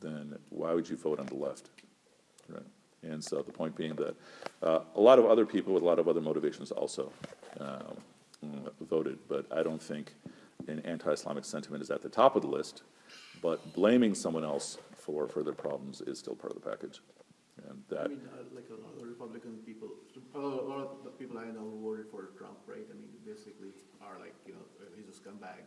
then 0.00 0.38
why 0.50 0.72
would 0.74 0.88
you 0.88 0.96
vote 0.96 1.18
on 1.18 1.26
the 1.26 1.34
left? 1.34 1.70
Right? 2.48 2.62
And 3.02 3.24
so 3.24 3.42
the 3.42 3.50
point 3.50 3.74
being 3.74 3.96
that 3.96 4.14
uh, 4.62 4.80
a 4.94 5.00
lot 5.00 5.18
of 5.18 5.26
other 5.26 5.44
people 5.44 5.74
with 5.74 5.82
a 5.82 5.86
lot 5.86 5.98
of 5.98 6.06
other 6.06 6.20
motivations 6.20 6.70
also 6.70 7.10
mm, 7.58 8.70
voted, 8.82 9.18
but 9.28 9.44
I 9.50 9.64
don't 9.64 9.82
think 9.82 10.14
an 10.68 10.78
anti-Islamic 10.84 11.44
sentiment 11.44 11.82
is 11.82 11.90
at 11.90 12.02
the 12.02 12.08
top 12.08 12.36
of 12.36 12.42
the 12.42 12.48
list, 12.48 12.84
but 13.42 13.72
blaming 13.72 14.14
someone 14.14 14.44
else 14.44 14.78
for, 14.96 15.28
their 15.42 15.52
problems 15.52 16.00
is 16.00 16.20
still 16.20 16.36
part 16.36 16.54
of 16.54 16.62
the 16.62 16.70
package. 16.70 17.00
And 17.68 17.82
I 17.90 17.94
that, 17.94 18.10
mean, 18.10 18.20
uh, 18.32 18.42
like 18.54 18.66
Republican 19.00 19.56
people, 19.64 19.75
a 20.36 20.64
lot 20.68 20.80
of 20.84 21.04
the 21.04 21.10
people 21.10 21.38
I 21.38 21.46
know 21.50 21.64
who 21.64 21.80
voted 21.82 22.06
for 22.10 22.30
Trump, 22.36 22.58
right? 22.66 22.84
I 22.84 22.94
mean, 22.94 23.08
basically 23.24 23.72
are 24.04 24.18
like, 24.20 24.34
you 24.46 24.54
know, 24.54 24.64
uh, 24.80 24.86
he's 24.94 25.08
a 25.08 25.16
scumbag, 25.16 25.66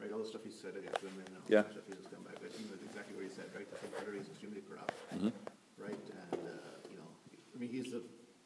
right? 0.00 0.10
All 0.12 0.20
the 0.22 0.28
stuff 0.28 0.40
he 0.44 0.50
said 0.54 0.72
against 0.78 1.02
women 1.02 1.24
and 1.26 1.36
all 1.36 1.44
Mm-hmm. 1.44 1.52
Yeah. 1.52 1.68
stuff, 1.68 1.84
he's 1.86 2.00
a 2.00 2.06
scumbag. 2.08 2.36
I 2.40 2.48
think 2.48 2.70
that's 2.70 2.84
exactly 2.86 3.14
what 3.16 3.24
he 3.28 3.32
said, 3.34 3.48
right? 3.54 3.68
The 3.68 3.76
Confederate 3.82 4.20
is 4.24 4.28
extremely 4.32 4.62
corrupt, 4.64 4.94
Mm-hmm. 5.14 5.32
right? 5.76 6.00
And, 6.32 6.40
uh, 6.48 6.88
you 6.90 6.96
know, 6.96 7.08
I 7.52 7.56
mean, 7.60 7.68
he's 7.68 7.92
the, 7.92 8.00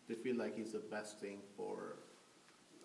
they 0.09 0.14
feel 0.18 0.37
like 0.37 0.57
he's 0.57 0.72
the 0.72 0.83
best 0.90 1.20
thing 1.20 1.38
for 1.57 2.02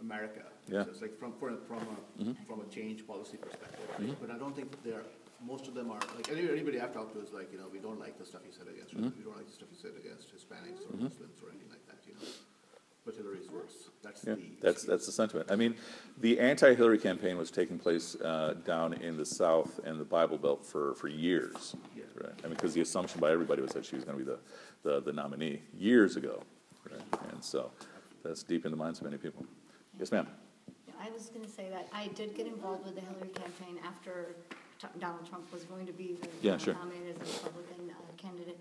America. 0.02 0.44
Yeah. 0.68 0.84
So 0.84 0.90
It's 0.92 1.02
like 1.02 1.18
from, 1.18 1.34
from, 1.40 1.58
from 1.68 1.82
a, 1.82 1.98
from 2.46 2.62
a 2.62 2.68
change 2.70 3.08
policy 3.08 3.38
perspective, 3.38 3.86
right? 3.98 4.14
But 4.22 4.30
I 4.30 4.38
don't 4.38 4.56
think 4.56 4.70
they're, 4.84 5.06
most 5.44 5.68
of 5.68 5.74
them 5.74 5.90
are, 5.92 6.00
like, 6.16 6.30
any- 6.32 6.48
anybody 6.50 6.80
I've 6.80 6.94
talked 6.94 7.14
to 7.16 7.22
is 7.22 7.34
like, 7.34 7.52
you 7.52 7.58
know, 7.58 7.68
we 7.72 7.80
don't 7.80 8.00
like 8.00 8.18
the 8.20 8.26
stuff 8.26 8.42
he 8.46 8.52
said 8.54 8.68
against, 8.68 8.94
women. 8.96 9.12
we 9.18 9.24
don't 9.24 9.36
like 9.36 9.48
the 9.48 9.52
stuff 9.54 9.70
he 9.72 9.80
said 9.80 9.92
against 9.98 10.30
Hispanics 10.32 10.86
or 10.88 10.96
Muslims 10.96 11.42
or 11.44 11.50
anything 11.52 11.68
like 11.70 11.83
that, 11.83 11.83
you 11.83 11.83
know? 11.83 11.83
But 13.06 13.16
Hillary's 13.16 13.50
worse. 13.52 13.90
That's 14.02 14.24
yeah, 14.26 14.36
the. 14.36 14.42
that's, 14.62 14.84
that's 14.84 15.06
the 15.06 15.12
sentiment. 15.12 15.52
I 15.52 15.56
mean, 15.56 15.76
the 16.20 16.40
anti-Hillary 16.40 16.98
campaign 16.98 17.38
was 17.38 17.52
taking 17.52 17.78
place 17.78 18.16
uh, 18.16 18.56
down 18.66 18.94
in 18.94 19.18
the 19.18 19.26
South 19.26 19.80
and 19.84 20.00
the 20.00 20.06
Bible 20.06 20.38
Belt 20.38 20.66
for, 20.66 20.96
for 20.96 21.10
years. 21.10 21.76
Yeah. 21.96 22.04
Right? 22.16 22.34
I 22.40 22.48
mean, 22.48 22.56
because 22.56 22.74
the 22.74 22.82
assumption 22.82 23.20
by 23.20 23.32
everybody 23.32 23.62
was 23.62 23.72
that 23.72 23.86
she 23.86 23.96
was 23.96 24.06
going 24.06 24.18
to 24.18 24.24
be 24.24 24.32
the, 24.32 24.40
the, 24.84 25.02
the 25.02 25.12
nominee 25.12 25.62
years 25.78 26.16
ago. 26.16 26.44
Right? 26.90 27.02
And 27.34 27.44
so 27.44 27.72
that's 28.24 28.44
deep 28.44 28.64
in 28.66 28.72
the 28.72 28.78
minds 28.78 29.00
of 29.00 29.06
many 29.06 29.18
people. 29.18 29.46
Yes, 30.00 30.12
ma'am. 30.12 30.28
I 31.02 31.10
was 31.10 31.28
going 31.28 31.44
to 31.44 31.52
say 31.52 31.68
that 31.70 31.90
I 31.94 32.08
did 32.16 32.34
get 32.36 32.48
involved 32.48 32.86
with 32.86 32.96
the 32.96 33.02
Hillary 33.02 33.30
campaign 33.30 33.80
after 33.86 34.36
T- 34.80 34.88
Donald 35.00 35.28
Trump 35.28 35.52
was 35.52 35.64
going 35.64 35.86
to 35.86 35.92
be 35.92 36.18
the- 36.22 36.30
Yeah, 36.42 36.58
sure. 36.58 36.74
nominated 36.76 37.22
as 37.22 37.28
a 37.28 37.44
Republican 37.44 37.92
uh, 37.92 37.94
candidate, 38.16 38.58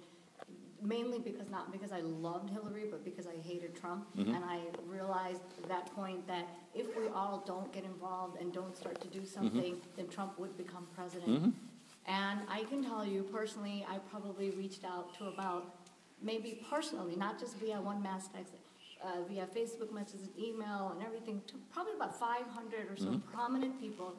mainly 0.82 1.18
because, 1.18 1.48
not 1.50 1.70
because 1.72 1.92
I 1.92 2.00
loved 2.00 2.50
Hillary, 2.50 2.84
but 2.90 3.04
because 3.04 3.26
I 3.26 3.36
hated 3.42 3.74
Trump. 3.80 4.06
Mm-hmm. 4.16 4.34
And 4.34 4.44
I 4.44 4.60
realized 4.86 5.40
at 5.62 5.68
that 5.68 5.94
point 5.94 6.26
that 6.26 6.48
if 6.74 6.96
we 6.96 7.06
all 7.14 7.42
don't 7.46 7.72
get 7.72 7.84
involved 7.84 8.40
and 8.40 8.52
don't 8.52 8.76
start 8.76 9.00
to 9.00 9.08
Mm-hmm. 9.08 9.20
do 9.20 9.26
something, 9.26 9.76
then 9.96 10.08
Trump 10.08 10.38
would 10.38 10.56
become 10.56 10.86
president. 10.94 11.54
And 12.06 12.40
I 12.48 12.64
can 12.64 12.82
tell 12.82 13.06
you 13.06 13.22
personally, 13.22 13.86
I 13.88 13.98
probably 14.10 14.50
reached 14.50 14.84
out 14.84 15.16
to 15.18 15.26
about, 15.28 15.76
maybe 16.20 16.60
personally, 16.68 17.14
not 17.16 17.38
just 17.38 17.56
via 17.58 17.80
one 17.80 18.02
mass 18.02 18.28
text, 18.28 18.54
uh, 19.04 19.22
via 19.28 19.46
Facebook 19.46 19.92
messages, 19.92 20.28
email, 20.38 20.92
and 20.94 21.04
everything, 21.06 21.40
to 21.46 21.54
probably 21.72 21.94
about 21.94 22.18
500 22.18 22.90
or 22.90 22.96
so 22.96 23.04
Mm-hmm. 23.06 23.32
prominent 23.32 23.80
people 23.80 24.14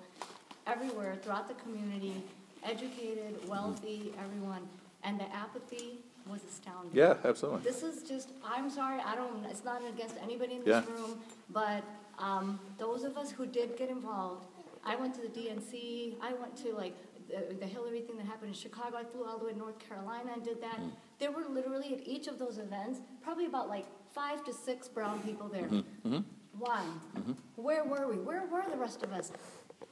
everywhere 0.65 1.17
throughout 1.21 1.47
the 1.49 1.56
community, 1.56 2.23
educated, 2.63 3.34
Mm-hmm. 3.36 3.49
wealthy, 3.49 4.13
everyone, 4.23 4.62
and 5.04 5.19
the 5.19 5.28
apathy 5.36 5.99
was 6.30 6.42
astounding. 6.44 6.92
Yeah, 6.94 7.16
absolutely. 7.24 7.62
This 7.62 7.84
is 7.84 8.04
just, 8.04 8.30
I'm 8.44 8.70
sorry, 8.70 9.00
I 9.06 9.16
don't, 9.16 9.46
it's 9.50 9.64
not 9.64 9.82
against 9.88 10.16
anybody 10.22 10.56
in 10.56 10.60
this 10.64 10.68
Yeah. 10.68 10.94
room, 10.94 11.20
but 11.50 11.84
um, 12.20 12.60
those 12.78 13.04
of 13.04 13.18
us 13.18 13.32
who 13.32 13.46
did 13.46 13.78
get 13.78 13.90
involved, 13.90 14.46
I 14.86 14.96
went 14.96 15.14
to 15.16 15.22
the 15.22 15.28
DNC, 15.28 16.16
I 16.22 16.34
went 16.34 16.56
to 16.58 16.74
like 16.74 16.96
the, 17.30 17.54
the 17.56 17.66
Hillary 17.66 18.02
thing 18.02 18.18
that 18.18 18.26
happened 18.26 18.50
in 18.50 18.54
Chicago, 18.54 18.98
I 18.98 19.04
flew 19.04 19.26
all 19.26 19.38
the 19.38 19.46
way 19.46 19.52
to 19.54 19.58
North 19.58 19.80
Carolina 19.80 20.32
and 20.34 20.44
did 20.44 20.62
that. 20.62 20.76
Mm-hmm. 20.76 20.90
There 21.20 21.32
were 21.32 21.46
literally 21.50 21.94
at 21.94 22.08
each 22.08 22.28
of 22.28 22.40
those 22.40 22.58
events, 22.58 23.00
probably 23.22 23.46
about 23.46 23.70
like 23.70 23.86
five 24.14 24.44
to 24.46 24.54
six 24.54 24.88
brown 24.88 25.20
people 25.22 25.48
there. 25.48 25.64
Mm-hmm. 25.64 26.08
Mm-hmm. 26.08 26.20
Why? 26.60 26.84
Where 27.56 27.84
were 27.84 28.08
we? 28.08 28.18
Where 28.18 28.44
were 28.46 28.64
the 28.70 28.78
rest 28.78 29.04
of 29.04 29.12
us? 29.14 29.32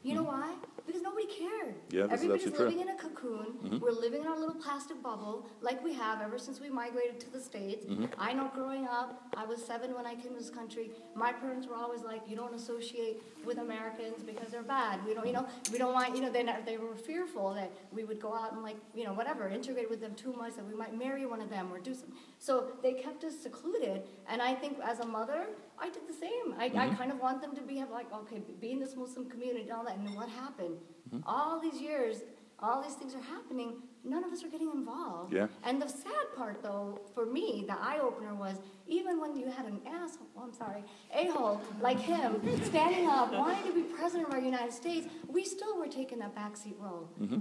You 0.03 0.15
know 0.15 0.23
mm-hmm. 0.23 0.41
why? 0.41 0.55
Because 0.87 1.03
nobody 1.03 1.27
cared. 1.27 1.75
Yeah, 1.91 2.07
this 2.07 2.21
is 2.21 2.25
Everybody's 2.25 2.55
true. 2.55 2.65
living 2.65 2.79
in 2.81 2.89
a 2.89 2.95
cocoon. 2.95 3.53
Mm-hmm. 3.63 3.79
We're 3.79 3.91
living 3.91 4.21
in 4.21 4.27
our 4.27 4.37
little 4.37 4.55
plastic 4.55 5.01
bubble, 5.01 5.47
like 5.61 5.81
we 5.83 5.93
have 5.93 6.21
ever 6.21 6.39
since 6.39 6.59
we 6.59 6.69
migrated 6.69 7.19
to 7.19 7.31
the 7.31 7.39
States. 7.39 7.85
Mm-hmm. 7.85 8.05
I 8.17 8.33
know 8.33 8.51
growing 8.53 8.87
up, 8.87 9.21
I 9.37 9.45
was 9.45 9.63
seven 9.63 9.93
when 9.93 10.07
I 10.07 10.15
came 10.15 10.33
to 10.33 10.39
this 10.39 10.49
country. 10.49 10.91
My 11.15 11.31
parents 11.31 11.67
were 11.67 11.75
always 11.75 12.01
like, 12.01 12.21
you 12.27 12.35
don't 12.35 12.55
associate 12.55 13.21
with 13.45 13.59
Americans 13.59 14.23
because 14.23 14.51
they're 14.51 14.63
bad. 14.63 15.05
We 15.05 15.13
don't, 15.13 15.27
you 15.27 15.33
know, 15.33 15.45
we 15.71 15.77
don't 15.77 15.93
want, 15.93 16.15
you 16.15 16.21
know, 16.21 16.31
they, 16.31 16.45
they 16.65 16.77
were 16.77 16.95
fearful 16.95 17.53
that 17.53 17.71
we 17.91 18.03
would 18.03 18.19
go 18.19 18.33
out 18.33 18.53
and 18.53 18.63
like, 18.63 18.77
you 18.95 19.03
know, 19.03 19.13
whatever, 19.13 19.47
integrate 19.49 19.89
with 19.89 20.01
them 20.01 20.15
too 20.15 20.33
much, 20.33 20.55
that 20.55 20.65
we 20.65 20.73
might 20.73 20.97
marry 20.97 21.27
one 21.27 21.41
of 21.41 21.49
them 21.51 21.71
or 21.71 21.79
do 21.79 21.93
something. 21.93 22.15
So 22.39 22.71
they 22.81 22.93
kept 22.93 23.23
us 23.23 23.37
secluded, 23.37 24.01
and 24.27 24.41
I 24.41 24.55
think 24.55 24.79
as 24.83 24.99
a 24.99 25.05
mother, 25.05 25.45
I 25.77 25.89
did 25.89 26.07
the 26.07 26.13
same. 26.13 26.55
I, 26.57 26.65
I 26.75 26.89
kind 26.95 27.11
of 27.11 27.19
want 27.19 27.41
them 27.41 27.55
to 27.55 27.61
be 27.61 27.77
have 27.77 27.91
like, 27.91 28.11
okay, 28.11 28.41
be 28.59 28.71
in 28.71 28.79
this 28.79 28.95
Muslim 28.95 29.29
community 29.29 29.63
and 29.63 29.71
all 29.71 29.83
that. 29.85 29.90
And 29.93 30.07
then 30.07 30.15
what 30.15 30.29
happened? 30.29 30.77
Mm-hmm. 31.13 31.27
All 31.27 31.59
these 31.59 31.81
years, 31.81 32.17
all 32.59 32.81
these 32.81 32.93
things 32.93 33.15
are 33.15 33.21
happening. 33.21 33.81
None 34.03 34.23
of 34.23 34.31
us 34.31 34.43
are 34.43 34.47
getting 34.47 34.71
involved. 34.71 35.33
Yeah. 35.33 35.47
And 35.63 35.81
the 35.81 35.87
sad 35.87 36.35
part, 36.35 36.63
though, 36.63 37.01
for 37.13 37.25
me, 37.25 37.65
the 37.67 37.79
eye 37.79 37.99
opener 38.01 38.33
was 38.33 38.57
even 38.87 39.19
when 39.19 39.35
you 39.35 39.49
had 39.49 39.65
an 39.65 39.79
asshole, 39.87 40.27
oh, 40.37 40.43
I'm 40.43 40.53
sorry, 40.53 40.83
a 41.13 41.27
hole 41.27 41.61
like 41.81 41.99
him 41.99 42.41
standing 42.63 43.07
up, 43.07 43.31
wanting 43.31 43.63
to 43.67 43.73
be 43.73 43.81
president 43.81 44.27
of 44.27 44.33
our 44.33 44.39
United 44.39 44.73
States, 44.73 45.07
we 45.27 45.43
still 45.43 45.77
were 45.77 45.87
taking 45.87 46.19
that 46.19 46.35
backseat 46.35 46.79
role. 46.79 47.09
Mm-hmm. 47.21 47.39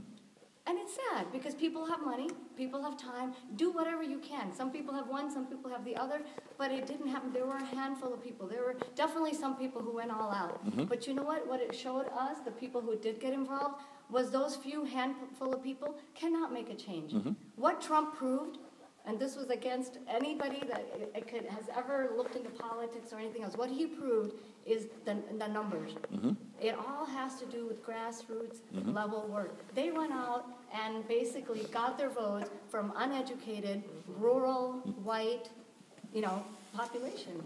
And 0.70 0.78
it's 0.78 0.94
sad 0.94 1.33
because 1.33 1.56
people 1.56 1.85
have 1.85 2.00
money, 2.04 2.28
people 2.56 2.80
have 2.80 2.96
time, 2.96 3.35
do 3.56 3.72
whatever 3.72 4.04
you 4.04 4.20
can. 4.20 4.54
Some 4.54 4.70
people 4.70 4.94
have 4.94 5.09
one, 5.09 5.28
some 5.28 5.46
people 5.46 5.68
have 5.68 5.85
the 5.85 5.96
other, 5.96 6.20
but 6.59 6.70
it 6.70 6.87
didn't 6.87 7.09
happen. 7.09 7.33
There 7.33 7.44
were 7.44 7.56
a 7.56 7.64
handful 7.64 8.14
of 8.14 8.22
people. 8.22 8.46
There 8.46 8.62
were 8.62 8.76
definitely 8.94 9.35
some 9.35 9.56
people 9.56 9.83
who 9.83 9.92
went 9.92 10.12
all 10.12 10.30
out. 10.30 10.64
Mm-hmm. 10.64 10.85
But 10.85 11.09
you 11.09 11.14
know 11.14 11.24
what? 11.24 11.44
What 11.48 11.61
it 11.61 11.74
showed 11.74 12.06
us, 12.16 12.37
the 12.44 12.52
people 12.52 12.80
who 12.80 12.96
did 12.96 13.18
get 13.18 13.33
involved, 13.33 13.83
was 14.11 14.30
those 14.30 14.54
few 14.54 14.85
handful 14.85 15.52
of 15.52 15.61
people 15.61 15.98
cannot 16.14 16.52
make 16.52 16.70
a 16.70 16.76
change. 16.76 17.14
Mm-hmm. 17.14 17.33
What 17.56 17.83
Trump 17.83 18.14
proved, 18.14 18.59
and 19.06 19.18
this 19.18 19.35
was 19.35 19.50
against 19.50 19.98
anybody 20.06 20.62
that 20.68 21.26
could, 21.26 21.46
has 21.46 21.64
ever 21.76 22.12
looked 22.16 22.37
into 22.37 22.50
politics 22.50 23.12
or 23.12 23.18
anything 23.18 23.42
else, 23.42 23.56
what 23.56 23.70
he 23.70 23.87
proved 23.87 24.35
is 24.72 24.88
the, 25.04 25.16
the 25.38 25.48
numbers. 25.48 25.92
Mm-hmm. 26.12 26.33
It 26.61 26.74
all 26.74 27.06
has 27.06 27.38
to 27.40 27.46
do 27.46 27.66
with 27.66 27.85
grassroots 27.85 28.59
mm-hmm. 28.74 28.92
level 28.92 29.26
work. 29.28 29.54
They 29.74 29.90
went 29.90 30.12
out 30.12 30.46
and 30.72 31.06
basically 31.09 31.62
got 31.72 31.98
their 31.98 32.11
votes 32.11 32.50
from 32.68 32.92
uneducated, 32.96 33.83
rural, 34.18 34.83
mm-hmm. 34.87 35.04
white, 35.04 35.48
you 36.12 36.20
know, 36.20 36.44
population. 36.74 37.37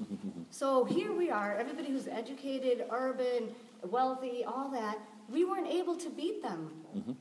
So 0.50 0.84
here 0.84 1.12
we 1.12 1.30
are, 1.30 1.56
everybody 1.56 1.88
who's 1.88 2.08
educated, 2.08 2.84
urban, 2.90 3.54
wealthy, 3.82 4.44
all 4.44 4.68
that, 4.70 4.98
we 5.30 5.44
weren't 5.44 5.66
able 5.66 5.96
to 5.96 6.10
beat 6.10 6.42
them. 6.42 6.70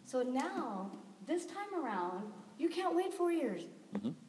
So 0.04 0.22
now, 0.22 0.92
this 1.26 1.46
time 1.46 1.72
around, 1.82 2.32
you 2.58 2.68
can't 2.68 2.94
wait 2.96 3.13
four 3.13 3.32
years. 3.32 3.62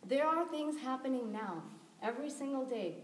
There 0.07 0.27
are 0.27 0.47
things 0.47 0.81
happening 0.81 1.33
now, 1.33 1.63
every 2.03 2.31
single 2.31 2.65
day. 2.65 2.97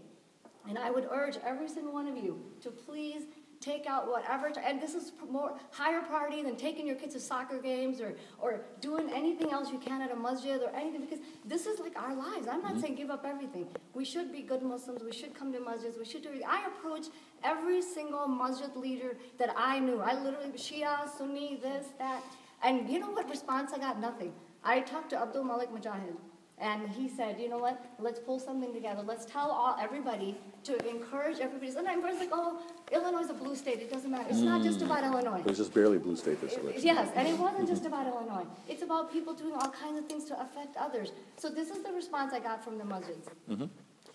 And 0.67 0.77
I 0.77 0.91
would 0.91 1.07
urge 1.11 1.37
every 1.45 1.67
single 1.67 1.93
one 1.93 2.07
of 2.07 2.17
you 2.17 2.41
to 2.61 2.69
please 2.69 3.23
take 3.61 3.85
out 3.85 4.09
whatever, 4.09 4.51
and 4.65 4.81
this 4.81 4.95
is 4.95 5.11
more 5.29 5.53
higher 5.69 6.01
priority 6.01 6.41
than 6.41 6.55
taking 6.55 6.87
your 6.87 6.95
kids 6.95 7.13
to 7.13 7.19
soccer 7.19 7.59
games 7.59 8.01
or, 8.01 8.15
or 8.39 8.61
doing 8.81 9.09
anything 9.13 9.51
else 9.51 9.71
you 9.71 9.77
can 9.77 10.01
at 10.01 10.11
a 10.11 10.15
masjid 10.15 10.59
or 10.61 10.75
anything, 10.75 11.01
because 11.01 11.19
this 11.45 11.67
is 11.67 11.79
like 11.79 11.95
our 11.95 12.15
lives. 12.15 12.47
I'm 12.47 12.63
not 12.63 12.71
mm-hmm. 12.71 12.81
saying 12.81 12.95
give 12.95 13.11
up 13.11 13.23
everything. 13.23 13.67
We 13.93 14.03
should 14.03 14.31
be 14.31 14.41
good 14.41 14.63
Muslims. 14.63 15.03
We 15.03 15.13
should 15.13 15.35
come 15.35 15.53
to 15.53 15.59
masjids. 15.59 15.97
We 15.97 16.05
should 16.05 16.23
do. 16.23 16.29
I 16.47 16.65
approached 16.67 17.11
every 17.43 17.81
single 17.83 18.27
masjid 18.27 18.75
leader 18.75 19.15
that 19.37 19.53
I 19.55 19.79
knew. 19.79 19.99
I 19.99 20.19
literally, 20.19 20.49
Shia, 20.53 21.07
Sunni, 21.15 21.59
this, 21.61 21.87
that. 21.99 22.23
And 22.63 22.89
you 22.89 22.99
know 22.99 23.11
what 23.11 23.29
response 23.29 23.71
I 23.73 23.77
got? 23.77 23.99
Nothing. 23.99 24.33
I 24.63 24.81
talked 24.81 25.11
to 25.11 25.17
Abdul 25.17 25.43
Malik 25.43 25.69
Mujahid. 25.71 26.15
And 26.61 26.87
he 26.89 27.09
said, 27.09 27.39
you 27.39 27.49
know 27.49 27.57
what? 27.57 27.83
Let's 27.97 28.19
pull 28.19 28.39
something 28.39 28.71
together. 28.71 29.01
Let's 29.01 29.25
tell 29.25 29.49
all 29.49 29.75
everybody 29.81 30.37
to 30.63 30.73
encourage 30.87 31.39
everybody. 31.39 31.75
And 31.75 31.87
everybody's 31.87 32.19
like, 32.19 32.29
oh, 32.31 32.61
Illinois 32.91 33.21
is 33.21 33.31
a 33.31 33.33
blue 33.33 33.55
state. 33.55 33.79
It 33.79 33.91
doesn't 33.91 34.11
matter. 34.11 34.27
It's 34.29 34.41
not 34.41 34.61
just 34.61 34.79
mm. 34.79 34.85
about 34.85 35.03
Illinois. 35.03 35.39
It 35.39 35.45
was 35.45 35.57
just 35.57 35.73
barely 35.73 35.97
blue 35.97 36.15
state 36.15 36.39
this 36.39 36.53
election. 36.57 36.83
Yes, 36.83 37.09
and 37.15 37.27
it 37.27 37.37
wasn't 37.37 37.67
just 37.67 37.83
mm-hmm. 37.83 37.93
about 37.93 38.07
Illinois. 38.07 38.45
It's 38.69 38.83
about 38.83 39.11
people 39.11 39.33
doing 39.33 39.53
all 39.53 39.69
kinds 39.69 39.97
of 39.97 40.05
things 40.05 40.25
to 40.25 40.39
affect 40.39 40.77
others. 40.77 41.11
So 41.37 41.49
this 41.49 41.71
is 41.71 41.81
the 41.81 41.91
response 41.91 42.31
I 42.31 42.39
got 42.39 42.63
from 42.63 42.77
the 42.77 42.83
masjids. 42.83 43.25
Mm-hmm. 43.49 43.65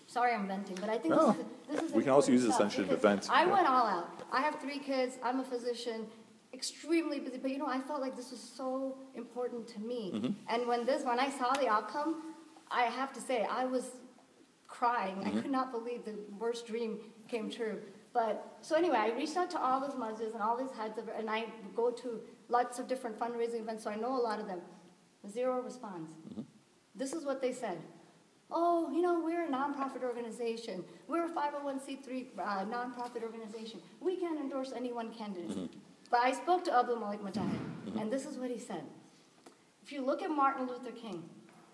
Sorry 0.07 0.33
I'm 0.33 0.47
venting, 0.47 0.77
but 0.79 0.89
I 0.89 0.97
think 0.97 1.15
No, 1.15 1.27
this 1.27 1.37
is, 1.37 1.45
this 1.69 1.89
is 1.89 1.91
we 1.91 2.03
can 2.03 2.13
also 2.13 2.31
use 2.31 2.45
this 2.45 2.55
stuff, 2.55 2.73
to 2.75 2.95
vent. 2.95 3.27
I 3.29 3.45
went 3.45 3.67
all 3.67 3.85
out. 3.85 4.23
I 4.31 4.39
have 4.39 4.55
three 4.61 4.79
kids. 4.79 5.17
I'm 5.21 5.41
a 5.41 5.43
physician, 5.43 6.07
extremely 6.53 7.19
busy. 7.19 7.39
But 7.39 7.51
you 7.51 7.57
know, 7.57 7.67
I 7.67 7.81
felt 7.81 7.99
like 7.99 8.15
this 8.15 8.31
was 8.31 8.39
so 8.39 8.95
important 9.15 9.67
to 9.67 9.81
me. 9.81 10.11
Mm-hmm. 10.13 10.31
And 10.47 10.65
when 10.65 10.85
this, 10.85 11.03
when 11.03 11.19
I 11.19 11.29
saw 11.29 11.51
the 11.51 11.67
outcome, 11.67 12.23
I 12.71 12.83
have 12.83 13.13
to 13.13 13.21
say 13.21 13.45
I 13.49 13.65
was 13.65 13.91
crying. 14.67 15.15
Mm-hmm. 15.17 15.37
I 15.37 15.41
could 15.41 15.51
not 15.51 15.71
believe 15.71 16.05
the 16.05 16.15
worst 16.37 16.67
dream 16.67 16.99
came 17.27 17.49
true. 17.49 17.79
But 18.13 18.57
so 18.61 18.75
anyway, 18.75 18.97
I 18.97 19.11
reached 19.11 19.37
out 19.37 19.49
to 19.51 19.59
all 19.59 19.79
those 19.79 19.93
masjids 19.93 20.33
and 20.33 20.41
all 20.41 20.57
these 20.57 20.71
heads 20.77 20.97
of, 20.97 21.09
and 21.17 21.29
I 21.29 21.45
go 21.75 21.91
to 21.91 22.19
lots 22.49 22.79
of 22.79 22.87
different 22.87 23.19
fundraising 23.19 23.61
events, 23.61 23.83
so 23.83 23.89
I 23.89 23.95
know 23.95 24.15
a 24.15 24.23
lot 24.29 24.39
of 24.39 24.47
them. 24.47 24.61
Zero 25.29 25.61
response. 25.61 26.11
Mm-hmm. 26.29 26.41
This 26.95 27.13
is 27.13 27.25
what 27.25 27.41
they 27.41 27.53
said. 27.53 27.77
Oh, 28.49 28.89
you 28.91 29.01
know, 29.01 29.19
we're 29.19 29.45
a 29.45 29.49
nonprofit 29.49 30.03
organization. 30.03 30.83
We're 31.07 31.25
a 31.25 31.29
501c3 31.29 32.27
uh, 32.39 32.65
nonprofit 32.65 33.23
organization. 33.23 33.81
We 33.99 34.15
can't 34.15 34.39
endorse 34.39 34.71
any 34.73 34.93
one 34.93 35.13
candidate. 35.13 35.49
Mm-hmm. 35.49 35.77
But 36.09 36.21
I 36.21 36.31
spoke 36.31 36.63
to 36.65 36.73
Abdul 36.73 36.99
Malik 36.99 37.21
Mujahid, 37.21 37.99
and 37.99 38.11
this 38.11 38.25
is 38.25 38.37
what 38.37 38.49
he 38.49 38.57
said. 38.57 38.83
If 39.83 39.91
you 39.91 40.01
look 40.01 40.21
at 40.21 40.29
Martin 40.29 40.65
Luther 40.67 40.91
King, 40.91 41.23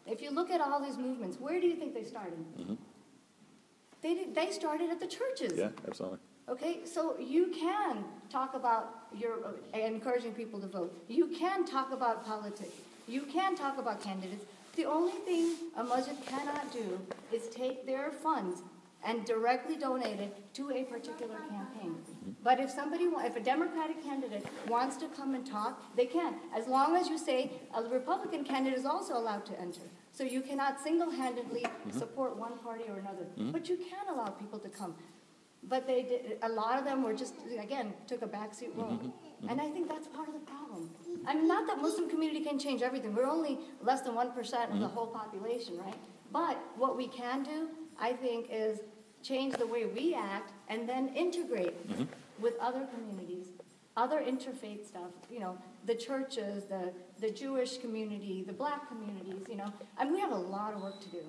if 0.05 0.21
you 0.21 0.31
look 0.31 0.49
at 0.51 0.61
all 0.61 0.81
these 0.81 0.97
movements, 0.97 1.37
where 1.39 1.59
do 1.59 1.67
you 1.67 1.75
think 1.75 1.93
they 1.93 2.03
started? 2.03 2.43
They, 4.01 4.15
did, 4.15 4.35
they 4.35 4.51
started 4.51 4.89
at 4.89 4.99
the 4.99 5.07
churches. 5.07 5.53
Yeah, 5.57 5.69
absolutely. 5.87 6.19
Okay, 6.49 6.81
so 6.83 7.17
you 7.17 7.47
can 7.47 8.03
talk 8.29 8.53
about 8.53 9.07
your 9.15 9.35
uh, 9.45 9.77
encouraging 9.77 10.33
people 10.33 10.59
to 10.59 10.67
vote. 10.67 10.93
You 11.07 11.27
can 11.27 11.65
talk 11.65 11.93
about 11.93 12.25
politics. 12.25 12.75
You 13.07 13.21
can 13.21 13.55
talk 13.55 13.77
about 13.77 14.03
candidates. 14.03 14.43
The 14.75 14.85
only 14.85 15.13
thing 15.13 15.55
a 15.77 15.83
masjid 15.83 16.17
cannot 16.25 16.71
do 16.73 16.99
is 17.31 17.47
take 17.47 17.85
their 17.85 18.11
funds 18.11 18.61
and 19.05 19.23
directly 19.25 19.77
donate 19.77 20.19
it 20.19 20.53
to 20.55 20.71
a 20.71 20.83
particular 20.83 21.37
campaign. 21.49 21.95
But 22.43 22.59
if 22.59 22.69
somebody, 22.69 23.05
if 23.05 23.35
a 23.37 23.39
Democratic 23.39 24.03
candidate 24.03 24.45
wants 24.67 24.97
to 24.97 25.07
come 25.07 25.33
and 25.33 25.45
talk, 25.45 25.81
they 25.95 26.05
can, 26.05 26.35
as 26.55 26.67
long 26.67 26.97
as 26.97 27.07
you 27.07 27.17
say 27.17 27.51
a 27.73 27.83
Republican 27.83 28.43
candidate 28.43 28.77
is 28.77 28.85
also 28.85 29.17
allowed 29.17 29.45
to 29.45 29.59
enter. 29.59 29.81
So 30.11 30.23
you 30.23 30.41
cannot 30.41 30.79
single-handedly 30.79 31.61
mm-hmm. 31.61 31.97
support 31.97 32.37
one 32.37 32.57
party 32.59 32.83
or 32.89 32.99
another, 32.99 33.23
mm-hmm. 33.23 33.51
but 33.51 33.69
you 33.69 33.77
can 33.77 34.13
allow 34.13 34.27
people 34.27 34.59
to 34.59 34.69
come. 34.69 34.93
But 35.69 35.87
they 35.87 36.03
did, 36.03 36.37
a 36.41 36.49
lot 36.49 36.77
of 36.77 36.83
them 36.83 37.03
were 37.03 37.13
just, 37.13 37.35
again, 37.57 37.93
took 38.05 38.21
a 38.21 38.27
backseat 38.27 38.75
role. 38.75 38.91
Mm-hmm. 38.91 39.49
And 39.49 39.61
I 39.61 39.69
think 39.69 39.87
that's 39.87 40.07
part 40.07 40.27
of 40.27 40.33
the 40.33 40.41
problem. 40.41 40.89
I 41.25 41.35
mean, 41.35 41.47
not 41.47 41.65
that 41.67 41.81
Muslim 41.81 42.09
community 42.09 42.41
can 42.41 42.59
change 42.59 42.81
everything. 42.81 43.15
We're 43.15 43.25
only 43.25 43.59
less 43.81 44.01
than 44.01 44.13
1% 44.13 44.73
of 44.73 44.79
the 44.79 44.87
whole 44.87 45.07
population, 45.07 45.77
right? 45.77 45.95
But 46.33 46.57
what 46.75 46.97
we 46.97 47.07
can 47.07 47.43
do, 47.43 47.69
I 47.97 48.11
think, 48.11 48.47
is 48.51 48.79
change 49.21 49.55
the 49.55 49.67
way 49.67 49.85
we 49.85 50.13
act 50.13 50.51
and 50.67 50.87
then 50.87 51.07
integrate 51.15 51.75
with 52.43 52.55
other 52.59 52.85
communities, 52.93 53.47
other 53.95 54.19
interfaith 54.19 54.85
stuff, 54.85 55.11
you 55.31 55.39
know, 55.39 55.57
the 55.85 55.95
churches, 55.95 56.65
the, 56.65 56.91
the 57.19 57.31
Jewish 57.31 57.77
community, 57.77 58.43
the 58.45 58.53
black 58.53 58.87
communities, 58.87 59.43
you 59.49 59.55
know. 59.55 59.71
I 59.97 60.03
mean, 60.03 60.13
we 60.13 60.19
have 60.19 60.31
a 60.31 60.35
lot 60.35 60.73
of 60.73 60.81
work 60.81 60.99
to 61.01 61.09
do. 61.09 61.23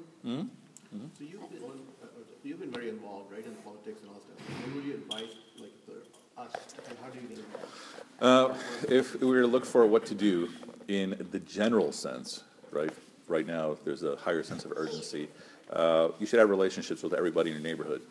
So 1.19 1.25
you've 1.25 1.51
been, 1.51 1.63
one- 1.63 1.81
uh, 2.03 2.07
uh, 2.07 2.09
you've 2.43 2.61
been 2.61 2.71
very 2.71 2.89
involved, 2.89 3.33
right, 3.33 3.45
in 3.45 3.53
politics 3.69 4.01
and 4.03 4.11
all 4.11 4.17
that 4.17 4.23
stuff. 4.45 4.65
What 4.67 4.75
would 4.77 4.85
you 4.85 4.95
advise, 4.95 5.35
like, 5.61 5.73
the, 5.87 6.41
us, 6.41 6.53
and 6.89 6.99
how 7.03 7.09
do 7.11 7.19
you 7.21 7.29
get 7.29 7.39
involved? 7.39 8.59
Uh, 8.91 8.95
If 8.95 9.21
we 9.21 9.27
were 9.27 9.41
to 9.43 9.47
look 9.47 9.65
for 9.65 9.87
what 9.87 10.07
to 10.07 10.15
do 10.15 10.49
in 10.89 11.27
the 11.33 11.41
general 11.41 11.91
sense, 11.93 12.45
right, 12.71 12.93
right 13.29 13.47
now, 13.47 13.77
there's 13.85 14.03
a 14.05 14.17
higher 14.17 14.43
sense 14.43 14.65
of 14.65 14.73
urgency. 14.77 15.29
Uh, 15.71 16.09
You 16.21 16.27
should 16.27 16.39
have 16.39 16.51
relationships 16.51 17.03
with 17.03 17.13
everybody 17.15 17.51
in 17.51 17.57
your 17.57 17.65
neighborhood, 17.65 18.03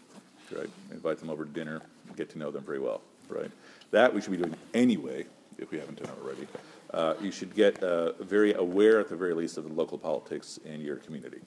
right? 0.55 0.69
Invite 0.91 1.19
them 1.19 1.29
over 1.29 1.45
to 1.45 1.51
dinner, 1.51 1.81
get 2.15 2.29
to 2.31 2.37
know 2.37 2.51
them 2.51 2.63
very 2.63 2.79
well, 2.79 3.01
right? 3.29 3.51
That 3.91 4.13
we 4.13 4.21
should 4.21 4.31
be 4.31 4.37
doing 4.37 4.55
anyway, 4.73 5.25
if 5.57 5.71
we 5.71 5.77
haven't 5.79 6.01
done 6.01 6.11
it 6.11 6.23
already. 6.23 6.47
Uh, 6.91 7.15
You 7.21 7.31
should 7.31 7.55
get 7.55 7.81
uh, 7.83 8.13
very 8.23 8.53
aware, 8.53 8.99
at 8.99 9.09
the 9.09 9.15
very 9.15 9.33
least, 9.33 9.57
of 9.57 9.63
the 9.63 9.73
local 9.73 9.97
politics 9.97 10.59
in 10.65 10.81
your 10.81 10.97
community, 10.97 11.41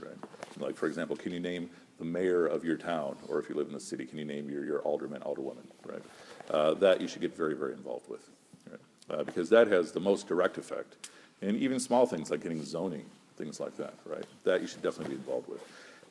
right? 0.00 0.16
Like, 0.58 0.76
for 0.76 0.86
example, 0.86 1.16
can 1.16 1.32
you 1.32 1.40
name 1.40 1.70
the 1.98 2.04
mayor 2.04 2.46
of 2.46 2.64
your 2.64 2.76
town, 2.76 3.16
or 3.28 3.38
if 3.38 3.48
you 3.48 3.54
live 3.54 3.66
in 3.66 3.74
the 3.74 3.80
city, 3.80 4.06
can 4.06 4.18
you 4.18 4.24
name 4.24 4.48
your, 4.50 4.64
your 4.64 4.80
alderman, 4.80 5.20
alderwoman, 5.22 5.66
right? 5.84 6.02
Uh, 6.50 6.74
That 6.74 7.00
you 7.00 7.08
should 7.08 7.20
get 7.22 7.36
very, 7.36 7.54
very 7.54 7.72
involved 7.72 8.08
with, 8.08 8.28
right? 8.70 8.80
Uh, 9.10 9.24
Because 9.24 9.48
that 9.50 9.68
has 9.68 9.92
the 9.92 10.00
most 10.00 10.26
direct 10.26 10.58
effect. 10.58 11.10
And 11.42 11.56
even 11.56 11.80
small 11.80 12.06
things 12.06 12.30
like 12.30 12.42
getting 12.42 12.62
zoning, 12.64 13.06
things 13.36 13.60
like 13.60 13.76
that, 13.76 13.94
right? 14.04 14.24
That 14.44 14.60
you 14.60 14.66
should 14.66 14.82
definitely 14.82 15.14
be 15.14 15.20
involved 15.20 15.48
with. 15.48 15.62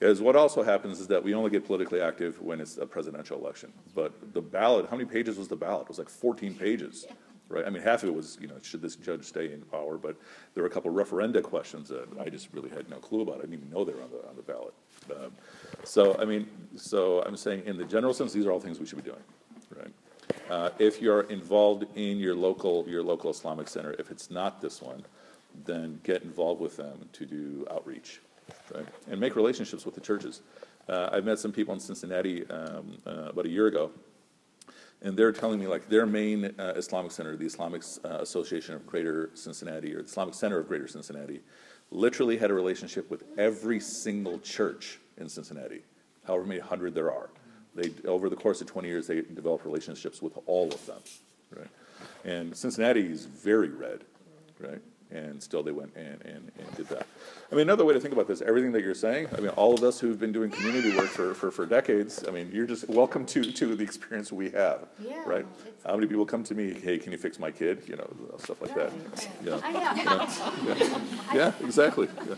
Is 0.02 0.22
what 0.22 0.36
also 0.36 0.64
happens 0.64 1.00
is 1.00 1.08
that 1.08 1.24
we 1.24 1.34
only 1.34 1.50
get 1.50 1.66
politically 1.66 2.02
active 2.02 2.42
when 2.42 2.62
it's 2.62 2.78
a 2.78 2.86
presidential 2.86 3.38
election. 3.38 3.74
But 3.96 4.34
the 4.34 4.42
ballot, 4.42 4.88
how 4.90 4.96
many 4.96 5.10
pages 5.10 5.38
was 5.38 5.48
the 5.48 5.56
ballot? 5.56 5.84
It 5.84 5.90
was 5.90 6.00
like 6.00 6.10
fourteen 6.10 6.54
pages, 6.54 7.06
right? 7.50 7.66
I 7.66 7.70
mean, 7.70 7.84
half 7.84 8.04
of 8.04 8.10
it 8.10 8.16
was, 8.16 8.38
you 8.40 8.48
know, 8.48 8.56
should 8.62 8.82
this 8.82 8.96
judge 8.96 9.26
stay 9.26 9.52
in 9.52 9.62
power? 9.64 9.98
But 9.98 10.16
there 10.54 10.64
were 10.64 10.70
a 10.70 10.72
couple 10.72 10.92
referenda 10.92 11.44
questions 11.44 11.90
that 11.90 12.08
I 12.20 12.30
just 12.30 12.50
really 12.54 12.70
had 12.70 12.90
no 12.90 12.98
clue 12.98 13.22
about. 13.22 13.38
I 13.38 13.42
didn't 13.42 13.56
even 13.56 13.70
know 13.70 13.84
they 13.84 13.94
were 13.94 14.04
on 14.04 14.12
the, 14.12 14.28
on 14.30 14.36
the 14.36 14.42
ballot. 14.42 14.74
Um, 15.12 15.32
So, 15.84 16.16
I 16.20 16.26
mean, 16.26 16.48
so 16.76 17.22
I'm 17.24 17.38
saying 17.38 17.64
in 17.66 17.78
the 17.78 17.86
general 17.86 18.14
sense, 18.14 18.34
these 18.34 18.46
are 18.46 18.52
all 18.52 18.60
things 18.60 18.80
we 18.80 18.86
should 18.86 19.04
be 19.04 19.10
doing, 19.10 19.24
right? 19.76 19.94
Uh, 20.50 20.70
if 20.78 21.02
you're 21.02 21.22
involved 21.22 21.86
in 21.96 22.18
your 22.18 22.36
local, 22.36 22.88
your 22.88 23.02
local 23.02 23.30
Islamic 23.32 23.68
center, 23.68 23.96
if 23.98 24.12
it's 24.12 24.30
not 24.30 24.62
this 24.62 24.82
one, 24.82 25.04
then 25.66 26.00
get 26.04 26.22
involved 26.24 26.62
with 26.62 26.76
them 26.78 27.08
to 27.14 27.26
do 27.26 27.66
outreach, 27.72 28.22
right? 28.74 28.86
And 29.10 29.20
make 29.20 29.36
relationships 29.36 29.86
with 29.86 29.96
the 29.96 30.02
churches. 30.02 30.42
Uh, 30.88 31.10
I've 31.12 31.26
met 31.26 31.40
some 31.40 31.52
people 31.52 31.74
in 31.74 31.80
Cincinnati, 31.80 32.50
um, 32.50 32.98
uh, 33.06 33.30
about 33.30 33.46
a 33.46 33.50
year 33.50 33.68
ago, 33.68 33.92
and 35.02 35.16
they're 35.16 35.32
telling 35.32 35.60
me 35.60 35.68
like 35.68 35.88
their 35.88 36.06
main 36.06 36.46
uh, 36.60 36.74
Islamic 36.76 37.12
center, 37.12 37.36
the 37.36 37.46
Islamic 37.46 37.84
uh, 38.04 38.18
Association 38.20 38.76
of 38.76 38.86
Greater 38.86 39.30
Cincinnati, 39.34 39.94
or 39.94 40.02
the 40.02 40.10
Islamic 40.10 40.34
Center 40.34 40.60
of 40.60 40.68
Greater 40.68 40.88
Cincinnati, 40.88 41.42
literally 41.92 42.38
had 42.38 42.52
a 42.52 42.54
relationship 42.54 43.10
with 43.10 43.24
every 43.38 43.80
single 43.80 44.40
church 44.40 45.00
in 45.18 45.30
Cincinnati, 45.30 45.84
however 46.26 46.46
many 46.46 46.60
hundred 46.60 46.94
there 46.94 47.12
are. 47.12 47.30
They, 47.76 47.92
over 48.06 48.30
the 48.30 48.36
course 48.36 48.62
of 48.62 48.68
20 48.68 48.88
years, 48.88 49.08
they 49.08 49.22
developed 49.22 49.66
relationships 49.66 50.22
with 50.22 50.38
all 50.48 50.68
of 50.74 50.86
them, 50.86 51.00
right? 51.56 51.68
And 52.26 52.56
Cincinnati 52.56 53.02
is 53.02 53.26
very 53.26 53.70
red, 53.70 54.02
right? 54.60 54.82
And 55.12 55.42
still 55.42 55.64
they 55.64 55.72
went 55.72 55.96
and, 55.96 56.22
and, 56.24 56.52
and 56.60 56.76
did 56.76 56.88
that. 56.90 57.08
I 57.52 57.56
mean, 57.56 57.64
another 57.64 57.84
way 57.84 57.96
to 57.96 58.00
think 58.00 58.14
about 58.14 58.28
this, 58.28 58.42
everything 58.42 58.72
that 58.74 58.84
you're 58.84 58.94
saying, 58.94 59.28
I 59.36 59.40
mean, 59.40 59.50
all 59.50 59.74
of 59.74 59.84
us 59.84 60.00
who've 60.00 60.20
been 60.20 60.32
doing 60.32 60.52
community 60.52 60.96
work 60.96 61.08
for, 61.08 61.34
for, 61.34 61.50
for 61.50 61.66
decades, 61.66 62.24
I 62.28 62.32
mean, 62.32 62.52
you're 62.54 62.68
just 62.68 62.88
welcome 62.88 63.26
to, 63.28 63.44
to 63.44 63.76
the 63.76 63.84
experience 63.84 64.32
we 64.32 64.52
have, 64.52 64.88
Yeah, 65.04 65.24
right? 65.26 65.46
How 65.84 65.96
many 65.96 66.06
people 66.06 66.26
come 66.26 66.44
to 66.44 66.54
me, 66.54 66.74
hey, 66.74 67.00
can 67.00 67.12
you 67.12 67.18
fix 67.18 67.40
my 67.40 67.50
kid? 67.50 67.84
You 67.88 67.96
know, 67.96 68.10
stuff 68.38 68.62
like 68.62 68.76
that. 68.76 68.92
Yeah, 69.44 69.60
I 69.64 69.72
have, 69.72 71.34
yeah, 71.34 71.54
exactly. 71.66 72.08
Yeah. 72.28 72.36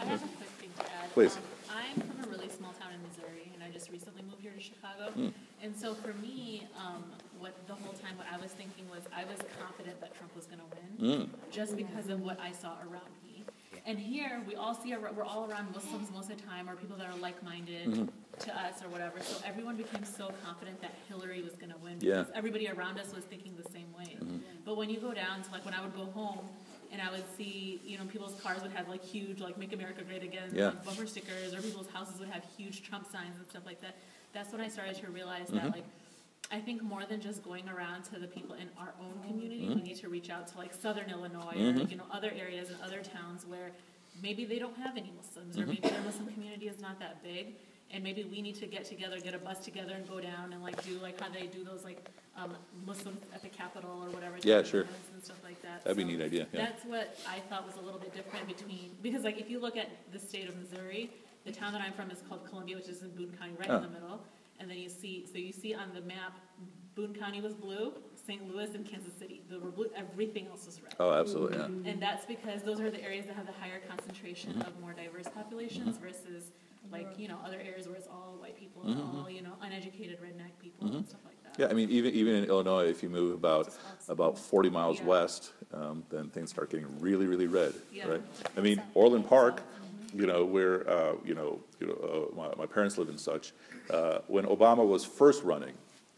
I 0.00 0.04
have 0.04 0.22
a 0.22 0.26
quick 0.28 0.48
thing 0.60 0.70
to 0.78 0.82
add. 0.84 1.12
Please. 1.14 1.36
Um, 1.36 1.42
I'm 1.70 2.00
from 2.02 2.24
a 2.24 2.28
really 2.28 2.48
small 2.50 2.72
town 2.78 2.90
in 2.94 3.02
Missouri, 3.08 3.50
and 3.54 3.64
I 3.64 3.70
just 3.72 3.90
recently 3.90 4.22
moved 4.22 4.42
here 4.42 4.52
to 4.52 4.60
Chicago. 4.60 5.10
Hmm. 5.10 5.28
And 5.62 5.76
so 5.76 5.94
for 5.94 6.12
me, 6.14 6.68
um, 6.78 7.02
what 7.42 7.66
the 7.66 7.74
whole 7.74 7.92
time, 7.92 8.16
what 8.16 8.26
I 8.32 8.38
was 8.40 8.52
thinking 8.52 8.88
was, 8.88 9.02
I 9.14 9.24
was 9.24 9.38
confident 9.60 10.00
that 10.00 10.14
Trump 10.16 10.34
was 10.34 10.46
gonna 10.46 10.62
win, 10.98 11.26
Hmm. 11.28 11.34
just 11.50 11.76
because 11.76 12.08
of 12.08 12.20
what 12.20 12.38
I 12.40 12.52
saw 12.52 12.76
around 12.80 13.10
me. 13.24 13.44
And 13.84 13.98
here, 13.98 14.40
we 14.46 14.54
all 14.54 14.74
see, 14.74 14.94
ar- 14.94 15.12
we're 15.12 15.24
all 15.24 15.50
around 15.50 15.72
Muslims 15.74 16.10
most 16.12 16.30
of 16.30 16.36
the 16.40 16.42
time, 16.46 16.70
or 16.70 16.76
people 16.76 16.96
that 16.96 17.06
are 17.12 17.16
like-minded 17.16 17.88
Mm-hmm. 17.88 18.04
to 18.38 18.56
us 18.60 18.82
or 18.82 18.88
whatever. 18.88 19.20
So 19.20 19.36
everyone 19.44 19.76
became 19.76 20.04
so 20.04 20.30
confident 20.44 20.80
that 20.80 20.92
Hillary 21.08 21.42
was 21.42 21.54
gonna 21.56 21.76
win. 21.82 21.98
Yeah. 22.00 22.20
Because 22.20 22.32
everybody 22.34 22.68
around 22.68 22.98
us 23.00 23.12
was 23.14 23.24
thinking 23.24 23.56
the 23.62 23.68
same 23.70 23.92
way. 23.92 24.16
But 24.64 24.76
when 24.76 24.88
you 24.88 25.00
go 25.00 25.12
down 25.12 25.42
to 25.42 25.50
like, 25.50 25.64
when 25.64 25.74
I 25.74 25.80
would 25.82 25.94
go 25.96 26.06
home, 26.06 26.48
and 26.92 27.00
I 27.02 27.10
would 27.10 27.24
see, 27.36 27.80
you 27.84 27.96
know, 27.98 28.04
people's 28.04 28.38
cars 28.40 28.62
would 28.62 28.72
have 28.72 28.86
like 28.88 29.02
huge, 29.02 29.40
like 29.40 29.56
"Make 29.58 29.72
America 29.72 30.02
Great 30.04 30.22
Again" 30.22 30.50
Yeah. 30.54 30.66
like 30.66 30.84
bumper 30.84 31.06
stickers, 31.06 31.54
or 31.54 31.62
people's 31.62 31.88
houses 31.88 32.20
would 32.20 32.28
have 32.28 32.44
huge 32.56 32.82
Trump 32.82 33.10
signs 33.10 33.34
and 33.38 33.46
stuff 33.48 33.64
like 33.64 33.80
that. 33.80 33.96
That's 34.34 34.52
when 34.52 34.60
I 34.60 34.68
started 34.68 34.96
to 34.96 35.10
realize 35.10 35.46
Mm-hmm. 35.48 35.56
that, 35.56 35.72
like, 35.72 35.84
I 36.52 36.60
think 36.60 36.82
more 36.82 37.04
than 37.08 37.20
just 37.20 37.42
going 37.42 37.66
around 37.68 38.04
to 38.12 38.18
the 38.18 38.26
people 38.26 38.54
in 38.56 38.68
our 38.78 38.92
own 39.00 39.14
community, 39.26 39.62
Mm-hmm. 39.62 39.74
we 39.76 39.82
need 39.82 39.96
to 39.96 40.08
reach 40.08 40.28
out 40.30 40.46
to 40.48 40.58
like 40.58 40.72
Southern 40.74 41.08
Illinois 41.10 41.54
or 41.56 41.72
like, 41.72 41.90
you 41.90 41.96
know 41.96 42.04
other 42.12 42.30
areas 42.38 42.68
and 42.68 42.78
other 42.82 43.00
towns 43.00 43.46
where 43.46 43.70
maybe 44.22 44.44
they 44.44 44.58
don't 44.58 44.76
have 44.76 44.96
any 44.96 45.12
Muslims, 45.16 45.56
Mm-hmm. 45.56 45.62
or 45.62 45.66
maybe 45.72 45.88
their 45.88 46.02
Muslim 46.02 46.26
community 46.34 46.68
is 46.68 46.78
not 46.80 46.98
that 47.00 47.22
big. 47.24 47.54
And 47.94 48.02
maybe 48.02 48.24
we 48.24 48.40
need 48.40 48.54
to 48.56 48.66
get 48.66 48.86
together, 48.86 49.20
get 49.20 49.34
a 49.34 49.38
bus 49.38 49.58
together, 49.58 49.92
and 49.94 50.08
go 50.08 50.18
down 50.18 50.52
and 50.54 50.62
like 50.62 50.82
do 50.82 50.98
like 50.98 51.20
how 51.20 51.28
they 51.30 51.46
do 51.46 51.62
those 51.62 51.84
like 51.84 51.98
um, 52.36 52.54
Muslim 52.86 53.18
at 53.34 53.42
the 53.42 53.48
Capitol 53.50 54.02
or 54.04 54.08
whatever. 54.10 54.36
Yeah, 54.42 54.62
sure. 54.62 54.86
And 55.14 55.22
stuff 55.22 55.36
like 55.44 55.60
that. 55.62 55.84
That'd 55.84 55.98
be 55.98 56.02
a 56.04 56.06
neat 56.06 56.22
idea, 56.22 56.46
yeah. 56.52 56.60
That's 56.66 56.84
what 56.86 57.18
I 57.28 57.40
thought 57.50 57.66
was 57.66 57.76
a 57.76 57.80
little 57.82 58.00
bit 58.00 58.14
different 58.14 58.46
between, 58.48 58.90
because 59.02 59.24
like 59.24 59.38
if 59.38 59.50
you 59.50 59.58
look 59.60 59.76
at 59.76 59.88
the 60.12 60.18
state 60.18 60.48
of 60.48 60.56
Missouri, 60.56 61.10
the 61.44 61.52
town 61.52 61.72
that 61.74 61.82
I'm 61.82 61.92
from 61.92 62.10
is 62.10 62.22
called 62.28 62.46
Columbia, 62.48 62.76
which 62.76 62.88
is 62.88 63.02
in 63.02 63.10
Boone 63.10 63.32
County, 63.38 63.52
right 63.58 63.68
Oh. 63.70 63.76
in 63.76 63.82
the 63.82 63.88
middle. 63.90 64.20
And 64.62 64.70
then 64.70 64.78
you 64.78 64.88
see, 64.88 65.26
so 65.30 65.38
you 65.38 65.52
see 65.52 65.74
on 65.74 65.92
the 65.92 66.00
map, 66.02 66.38
Boone 66.94 67.14
County 67.14 67.40
was 67.40 67.52
blue, 67.52 67.94
St. 68.14 68.48
Louis 68.48 68.72
and 68.76 68.86
Kansas 68.86 69.12
City, 69.18 69.42
they 69.50 69.56
were 69.56 69.72
blue, 69.72 69.86
everything 69.96 70.46
else 70.46 70.66
was 70.66 70.80
red. 70.80 70.94
Oh, 71.00 71.10
absolutely, 71.12 71.58
yeah. 71.58 71.90
And 71.90 72.00
that's 72.00 72.24
because 72.26 72.62
those 72.62 72.78
are 72.80 72.88
the 72.90 73.02
areas 73.02 73.26
that 73.26 73.34
have 73.34 73.46
the 73.46 73.52
higher 73.52 73.80
concentration 73.88 74.52
Mm-hmm. 74.52 74.60
of 74.62 74.80
more 74.80 74.92
diverse 74.92 75.26
populations 75.34 75.98
versus 75.98 76.52
like, 76.92 77.08
you 77.18 77.26
know, 77.26 77.38
other 77.44 77.58
areas 77.58 77.88
where 77.88 77.96
it's 77.96 78.06
all 78.06 78.36
white 78.38 78.56
people 78.56 78.82
and 78.84 79.00
all, 79.00 79.28
you 79.28 79.42
know, 79.42 79.54
uneducated 79.62 80.18
redneck 80.20 80.52
people 80.60 80.86
and 80.94 81.06
stuff 81.08 81.20
like 81.24 81.42
that. 81.42 81.52
Mm-hmm. 81.54 81.62
Yeah, 81.62 81.68
I 81.68 81.72
mean, 81.72 81.90
even, 81.90 82.12
even 82.14 82.34
in 82.36 82.44
Illinois, 82.44 82.84
if 82.86 83.02
you 83.02 83.08
move 83.08 83.34
about, 83.34 83.70
about 84.08 84.38
forty 84.38 84.68
miles 84.70 84.98
Yeah. 85.00 85.06
west, 85.06 85.52
um, 85.72 86.04
then 86.10 86.28
things 86.28 86.50
start 86.50 86.70
getting 86.70 86.86
really, 87.00 87.26
really 87.26 87.46
red, 87.46 87.72
Yeah. 87.92 88.08
right? 88.08 88.22
I 88.56 88.60
mean, 88.60 88.80
Orland 88.94 89.26
Park, 89.28 89.62
you 90.14 90.26
know, 90.26 90.44
where, 90.44 90.88
uh, 90.88 91.14
you 91.24 91.34
know, 91.34 91.60
you 91.80 91.86
know, 91.86 92.28
uh, 92.32 92.34
my, 92.36 92.54
my 92.56 92.66
parents 92.66 92.98
live 92.98 93.08
and 93.08 93.18
such, 93.20 93.52
uh, 93.90 94.18
when 94.26 94.44
Obama 94.44 94.86
was 94.86 95.04
first 95.04 95.42
running 95.42 95.74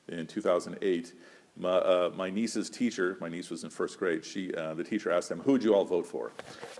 in 0.09 0.27
two 0.27 0.41
thousand 0.41 0.77
eight, 0.83 1.13
my, 1.57 1.71
uh, 1.71 2.11
my 2.17 2.31
niece's 2.31 2.69
teacher, 2.69 3.17
my 3.21 3.29
niece 3.29 3.49
was 3.49 3.63
in 3.63 3.71
first 3.71 3.99
grade, 3.99 4.25
she, 4.25 4.53
uh, 4.55 4.75
the 4.75 4.83
teacher 4.83 5.13
asked 5.13 5.29
them, 5.29 5.41
who'd 5.41 5.63
you 5.63 5.73
all 5.73 5.85
vote 5.85 6.05
for? 6.05 6.33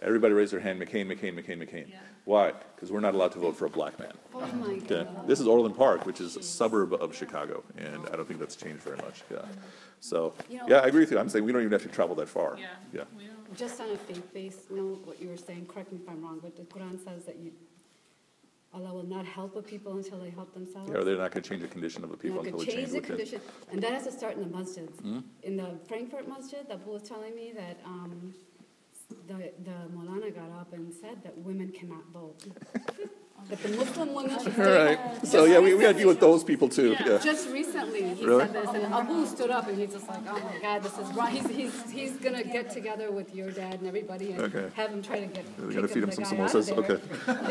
Everybody 0.03 0.35
raised 0.35 0.53
their 0.53 0.59
hand, 0.59 0.81
McCain, 0.83 1.07
McCain, 1.07 1.35
McCain, 1.39 1.59
McCain. 1.63 1.91
Yeah. 1.91 1.99
Why? 2.25 2.53
Because 2.75 2.91
we're 2.91 2.99
not 3.01 3.15
allowed 3.15 3.31
to 3.33 3.39
vote 3.39 3.55
for 3.57 3.67
a 3.67 3.71
black 3.71 3.97
man. 4.01 4.13
Oh, 4.35 4.41
my 4.41 4.73
Okay, 4.73 5.05
God. 5.05 5.29
this 5.29 5.39
is 5.39 5.47
Orland 5.47 5.77
Park, 5.77 6.07
which 6.07 6.21
is 6.21 6.37
a 6.37 6.43
suburb 6.43 6.93
of 6.95 7.15
Chicago, 7.15 7.63
and 7.79 8.05
I 8.13 8.17
don't 8.17 8.27
think 8.27 8.41
that's 8.41 8.57
changed 8.57 8.83
very 8.83 8.97
much, 8.97 9.23
yeah. 9.31 9.43
So, 10.01 10.35
yeah, 10.51 10.81
I 10.81 10.89
agree 10.89 11.01
with 11.01 11.13
you, 11.13 11.19
I'm 11.21 11.29
saying 11.29 11.45
we 11.45 11.53
don't 11.53 11.61
even 11.63 11.73
have 11.73 11.83
to 11.83 11.89
travel 11.89 12.17
that 12.17 12.29
far. 12.29 12.57
Yeah. 12.59 12.67
Yeah, 12.93 13.05
Just 13.57 13.81
on 13.81 13.91
a 13.91 13.97
faith 13.97 14.33
base, 14.33 14.59
you 14.71 14.77
know, 14.77 14.99
what 15.05 15.21
you 15.21 15.29
were 15.29 15.37
saying, 15.37 15.67
correct 15.67 15.93
me 15.93 15.99
if 16.03 16.09
I'm 16.09 16.23
wrong, 16.23 16.41
but 16.43 16.57
the 16.57 16.63
Quran 16.63 17.03
says 17.05 17.25
that 17.25 17.37
you, 17.37 17.53
Allah 18.73 18.93
will 18.93 19.07
not 19.07 19.25
help 19.25 19.55
a 19.57 19.63
people 19.63 19.97
until 19.97 20.19
they 20.19 20.31
help 20.31 20.53
themselves. 20.55 20.91
Yeah, 20.93 21.05
they're 21.05 21.17
not 21.17 21.31
gonna 21.31 21.43
change 21.43 21.63
the 21.63 21.69
condition 21.69 22.03
of 22.05 22.11
the 22.11 22.17
people 22.17 22.41
until 22.41 22.59
they 22.59 22.65
change 22.65 22.77
change 22.77 22.91
the 22.93 23.01
condition, 23.01 23.41
and 23.71 23.83
that 23.83 23.93
has 23.93 24.05
to 24.05 24.13
start 24.13 24.37
in 24.37 24.41
the 24.43 24.49
masjids. 24.49 25.01
Hmm? 25.01 25.21
In 25.43 25.57
the 25.57 25.79
Frankfort 25.87 26.29
masjid, 26.29 26.67
Abu 26.71 26.91
was 26.91 27.03
telling 27.03 27.35
me 27.35 27.53
that, 27.57 27.79
um, 27.85 28.35
the, 29.29 29.53
the 29.65 29.77
Molana 29.95 30.35
got 30.35 30.51
up 30.61 30.73
and 30.73 30.93
said 30.93 31.23
that 31.23 31.37
women 31.39 31.71
cannot 31.71 32.05
vote. 32.13 32.45
That 33.51 33.63
the 33.63 33.69
Muslim 33.77 34.15
women 34.15 34.31
should 34.39 34.47
All 34.47 34.53
stay 34.53 34.97
right, 34.97 35.27
so, 35.27 35.45
yeah, 35.45 35.59
we, 35.59 35.75
we 35.75 35.83
gotta 35.83 35.99
deal 35.99 36.09
with 36.09 36.19
those 36.19 36.43
people 36.43 36.67
too, 36.67 36.97
yeah. 37.05 37.19
Just 37.19 37.51
recently, 37.51 38.15
he 38.15 38.25
Really? 38.25 38.47
said 38.47 38.55
this, 38.55 38.71
and 38.71 38.87
Abu 38.95 39.27
stood 39.27 39.51
up 39.51 39.69
and 39.69 39.77
he's 39.77 39.93
just 39.93 40.09
like, 40.09 40.21
oh 40.31 40.41
my 40.41 40.59
God, 40.63 40.83
this 40.83 40.97
is 40.99 41.13
wrong. 41.13 41.31
He's, 41.31 41.47
he's, 41.51 41.91
he's 41.93 42.13
gonna 42.17 42.43
get 42.43 42.71
together 42.71 43.11
with 43.11 43.35
your 43.35 43.51
dad 43.51 43.75
and 43.81 43.87
everybody 43.87 44.33
and 44.33 44.41
Okay. 44.45 44.71
have 44.75 44.91
him 44.91 45.03
try 45.03 45.21
to 45.21 45.27
get, 45.27 45.45
We're 45.59 45.67
kick 45.67 45.75
gonna 45.77 45.89
feed 45.89 46.05
him 46.05 46.13
some 46.13 46.25
guy 46.25 46.31
out 46.43 46.55
of 46.55 46.65
samosas, 46.65 46.79
okay. 46.79 46.99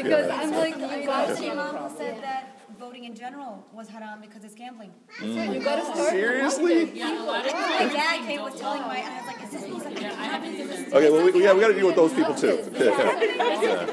Because 0.01 0.29
I'm 0.31 0.51
like, 0.51 0.75
you 0.77 1.05
got 1.05 1.39
Your 1.39 1.55
mom 1.55 1.75
to, 1.75 1.81
who 1.83 1.97
said 1.97 2.23
that 2.23 2.57
voting 2.79 3.03
in 3.03 3.13
general 3.15 3.63
was 3.71 3.87
haram 3.87 4.19
because 4.19 4.43
it's 4.43 4.55
gambling. 4.55 4.91
you 5.21 5.59
gotta 5.59 5.85
start. 5.85 6.09
Seriously? 6.09 6.91
Yeah, 6.97 7.21
a 7.21 7.23
lot 7.23 7.45
of 7.45 7.53
My 7.53 7.89
dad 7.93 8.25
came 8.25 8.41
was 8.41 8.59
telling 8.59 8.81
my, 8.81 8.97
and 8.97 9.13
I 9.13 9.17
was 9.19 9.27
like, 9.27 9.43
is 9.43 9.51
this 9.51 9.61
supposed 9.61 9.83
to 9.83 9.89
be 9.91 10.05
I 10.07 10.09
haven't 10.09 10.55
seen 10.55 10.67
this. 10.67 10.91
Okay, 10.93 11.09
well, 11.11 11.23
we, 11.31 11.43
yeah, 11.43 11.53
we 11.53 11.61
gotta 11.61 11.75
deal 11.75 11.85
with 11.85 11.95
those 11.95 12.13
people 12.13 12.33
too. 12.33 12.57
Yeah, 12.73 13.85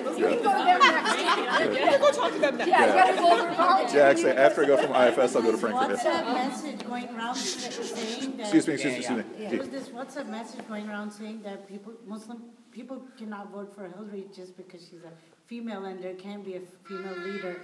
you 1.80 2.72
gotta 2.72 3.16
go 3.16 3.32
over 3.32 3.54
college. 3.54 3.94
Yeah, 3.94 4.08
actually, 4.08 4.32
after 4.32 4.64
I 4.64 4.66
go 4.66 4.76
from 4.76 4.94
IFS, 4.94 5.36
I'll 5.36 5.42
go 5.42 5.52
to 5.52 5.58
Frankfort. 5.58 5.98
WhatsApp 5.98 6.34
message 6.34 6.86
going 6.86 7.08
around 7.16 7.34
saying 7.36 8.36
that. 8.36 8.40
Excuse 8.42 8.66
me, 8.66 8.74
excuse 8.74 8.92
me, 8.92 8.98
excuse 8.98 9.18
me. 9.18 9.46
There 9.48 9.58
was 9.58 9.68
this 9.68 9.88
WhatsApp 9.88 10.28
message 10.28 10.66
going 10.68 10.88
around 10.88 11.10
saying 11.10 11.42
that 11.42 11.68
people, 11.68 11.92
Muslim, 12.06 12.42
people 12.70 13.02
cannot 13.18 13.50
vote 13.50 13.74
for 13.74 13.88
Hillary 13.88 14.26
just 14.34 14.56
because 14.56 14.80
she's 14.82 15.02
a 15.04 15.12
female 15.46 15.84
and 15.84 16.02
there 16.02 16.14
can 16.14 16.42
be 16.42 16.56
a 16.56 16.60
female 16.86 17.16
leader. 17.18 17.60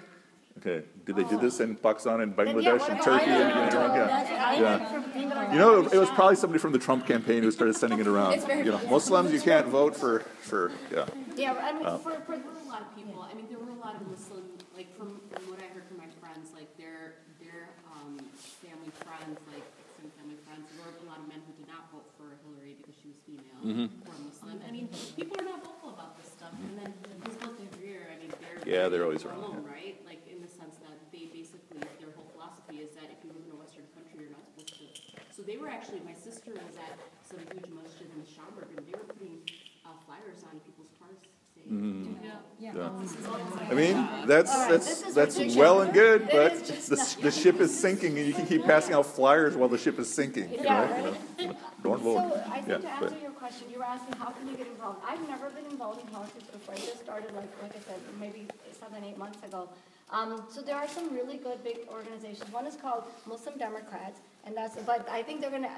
Okay, 0.58 0.84
did 1.04 1.16
they 1.16 1.24
do 1.24 1.38
this 1.38 1.60
in 1.60 1.76
Pakistan 1.76 2.22
and 2.22 2.32
yeah, 2.32 2.44
Bangladesh 2.44 2.78
what 2.78 2.90
and 2.90 3.02
Turkey 3.02 3.26
and, 3.26 3.52
Ireland? 3.52 3.94
yeah, 3.94 4.52
Yeah. 4.54 4.76
went 4.78 4.88
from 4.88 5.02
thinking 5.12 5.28
like. 5.28 5.52
You 5.52 5.58
know, 5.58 5.86
it 5.86 5.98
was 5.98 6.08
probably 6.10 6.36
somebody 6.36 6.58
from 6.58 6.72
the 6.72 6.78
Trump 6.78 7.06
campaign 7.06 7.42
who 7.42 7.50
started 7.50 7.76
sending 7.76 7.98
it 7.98 8.06
around. 8.06 8.40
You 8.48 8.72
know, 8.72 8.80
Muslims, 8.88 9.32
you 9.32 9.40
can't 9.40 9.66
vote 9.66 9.94
for, 9.94 10.20
for, 10.40 10.72
yeah. 10.90 11.04
Yeah, 11.36 11.52
I 11.62 11.72
mean, 11.74 11.82
Oh. 11.84 11.98
for, 11.98 12.12
for, 12.24 12.32
a 12.32 12.68
lot 12.70 12.80
of 12.80 12.96
people, 12.96 13.20
I 13.30 13.34
mean, 13.34 13.44
there 13.50 13.58
were 13.58 13.65
a 13.65 13.65
lot 13.86 14.02
of 14.02 14.10
Muslim, 14.10 14.42
like, 14.74 14.90
from, 14.98 15.22
from 15.30 15.46
what 15.46 15.62
I 15.62 15.70
heard 15.70 15.86
from 15.86 16.02
my 16.02 16.10
friends, 16.18 16.50
like, 16.50 16.66
their, 16.74 17.22
their, 17.38 17.70
um, 17.94 18.18
family 18.58 18.90
friends, 19.06 19.38
like, 19.54 19.62
some 19.94 20.10
family 20.18 20.34
friends, 20.42 20.66
there 20.74 20.82
were 20.82 20.90
a 20.90 21.06
lot 21.06 21.22
of 21.22 21.30
men 21.30 21.38
who 21.46 21.54
did 21.54 21.70
not 21.70 21.86
vote 21.94 22.10
for 22.18 22.34
Hillary 22.42 22.74
because 22.82 22.98
she 22.98 23.14
was 23.14 23.18
female 23.22 23.62
Mm-hmm. 23.62 23.86
or 24.10 24.16
Muslim. 24.26 24.58
I 24.66 24.74
mean, 24.74 24.90
people 25.14 25.38
are 25.38 25.46
not 25.46 25.62
vocal 25.62 25.94
about 25.94 26.18
this 26.18 26.34
stuff, 26.34 26.50
and 26.50 26.74
then 26.82 26.90
Hizb 27.22 27.46
ut-Tahrir, 27.46 28.10
I 28.10 28.18
mean, 28.18 28.34
they're. 28.42 28.58
Yeah, 28.66 28.90
they're 28.90 29.06
always 29.06 29.22
they're 29.22 29.30
around, 29.30 29.62
Right, 29.62 30.02
like, 30.02 30.26
in 30.26 30.42
the 30.42 30.50
sense 30.50 30.82
that 30.82 30.98
they 31.14 31.30
basically, 31.30 31.78
their 32.02 32.10
whole 32.18 32.26
philosophy 32.34 32.82
is 32.82 32.90
that 32.98 33.06
if 33.06 33.22
you 33.22 33.30
live 33.30 33.46
in 33.46 33.54
a 33.54 33.58
Western 33.62 33.86
country, 33.94 34.26
you're 34.26 34.34
not 34.34 34.42
supposed 34.50 34.82
to. 34.82 34.86
So 35.30 35.46
they 35.46 35.62
were 35.62 35.70
actually, 35.70 36.02
my 36.02 36.16
sister 36.18 36.50
was 36.58 36.74
at 36.74 36.98
some 37.22 37.38
huge 37.54 37.70
masjid 37.70 38.10
in 38.10 38.26
Schaumburg, 38.26 38.66
and 38.74 38.82
they 38.82 38.98
were 38.98 39.06
putting, 39.06 39.46
uh, 39.86 39.94
flyers 40.02 40.42
flyers 40.42 40.42
on 40.50 40.58
people's 40.66 40.90
cars 41.68 41.80
Mm-hmm. 41.82 42.24
Yeah. 42.24 42.32
Yeah. 42.58 42.88
I 43.70 43.74
mean, 43.74 44.08
that's, 44.26 44.50
All 44.50 44.60
right, 44.62 44.70
that's, 44.70 45.02
that's 45.14 45.36
ridiculous. 45.36 45.56
well 45.56 45.80
and 45.82 45.92
good, 45.92 46.22
It 46.22 46.30
but 46.32 46.64
the, 46.64 47.16
the 47.22 47.30
ship 47.30 47.60
is 47.60 47.78
sinking 47.84 48.16
and 48.18 48.26
you 48.26 48.32
can 48.32 48.46
keep 48.46 48.64
passing 48.64 48.94
out 48.94 49.04
flyers 49.04 49.56
while 49.56 49.68
the 49.68 49.76
ship 49.76 49.98
is 49.98 50.12
sinking, 50.12 50.50
you 50.50 50.60
Yeah, 50.62 50.86
know? 50.86 51.04
right. 51.04 51.20
you 51.38 51.46
know? 51.48 51.56
Don't 51.82 52.00
vote. 52.02 52.16
So 52.32 52.42
I 52.50 52.60
think 52.62 52.66
to 52.66 52.70
Yeah, 52.82 52.94
answer 52.94 53.10
but- 53.10 53.20
your 53.22 53.30
question, 53.32 53.68
you 53.70 53.78
were 53.78 53.84
asking 53.84 54.16
how 54.16 54.30
can 54.30 54.48
you 54.48 54.56
get 54.56 54.66
involved? 54.68 55.00
I've 55.06 55.28
never 55.28 55.50
been 55.50 55.66
involved 55.66 56.00
in 56.00 56.06
politics 56.08 56.44
before. 56.44 56.74
I 56.74 56.78
just 56.78 57.00
started 57.04 57.32
like, 57.34 57.50
like 57.62 57.72
I 57.76 57.80
said, 57.86 58.00
maybe 58.18 58.46
seven, 58.80 59.04
eight 59.04 59.18
months 59.18 59.44
ago. 59.46 59.68
Um, 60.10 60.42
so 60.50 60.62
there 60.62 60.76
are 60.76 60.88
some 60.88 61.12
really 61.12 61.36
good 61.36 61.62
big 61.62 61.80
organizations. 61.92 62.50
One 62.52 62.66
is 62.66 62.76
called 62.76 63.04
Muslim 63.26 63.58
Democrats, 63.58 64.20
and 64.46 64.56
that's, 64.56 64.76
but 64.76 65.06
I 65.10 65.22
think 65.22 65.40
they're 65.42 65.50
gonna, 65.50 65.68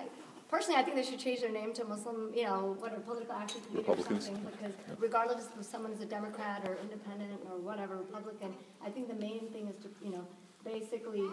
personally, 0.48 0.80
I 0.80 0.82
think 0.82 0.96
they 0.96 1.02
should 1.02 1.18
change 1.18 1.40
their 1.40 1.52
name 1.52 1.72
to 1.74 1.84
Muslim, 1.84 2.32
you 2.34 2.44
know, 2.44 2.76
what, 2.78 2.96
a 2.96 3.00
political 3.00 3.34
action 3.34 3.60
committee 3.66 3.88
or 3.90 4.02
something. 4.02 4.46
Because 4.50 4.72
regardless 4.98 5.48
if 5.58 5.66
someone 5.66 5.92
is 5.92 6.00
a 6.00 6.06
Democrat 6.06 6.62
or 6.66 6.76
independent 6.82 7.40
or 7.50 7.58
whatever, 7.58 7.96
Republican, 7.96 8.54
I 8.84 8.90
think 8.90 9.08
the 9.08 9.14
main 9.14 9.48
thing 9.52 9.68
is 9.68 9.76
to, 9.84 9.88
you 10.04 10.12
know, 10.12 10.26
basically, 10.64 11.24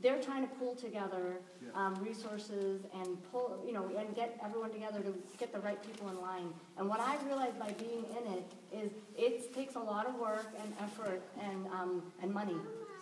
they're 0.00 0.22
trying 0.22 0.46
to 0.46 0.54
pull 0.54 0.76
together, 0.76 1.40
um, 1.74 1.96
resources 1.96 2.82
and 2.94 3.18
pull, 3.32 3.60
you 3.66 3.72
know, 3.72 3.90
and 3.98 4.14
get 4.14 4.38
everyone 4.44 4.70
together 4.70 5.00
to 5.00 5.12
get 5.38 5.52
the 5.52 5.58
right 5.58 5.82
people 5.82 6.08
in 6.08 6.20
line. 6.20 6.52
And 6.76 6.88
what 6.88 7.00
I 7.00 7.16
realized 7.26 7.58
by 7.58 7.72
being 7.72 8.04
in 8.16 8.32
it 8.34 8.46
is 8.72 8.92
it 9.16 9.52
takes 9.54 9.74
a 9.74 9.80
lot 9.80 10.06
of 10.06 10.14
work 10.14 10.46
and 10.62 10.72
effort 10.80 11.20
and, 11.42 11.66
um, 11.68 12.02
and 12.22 12.32
money. 12.32 12.54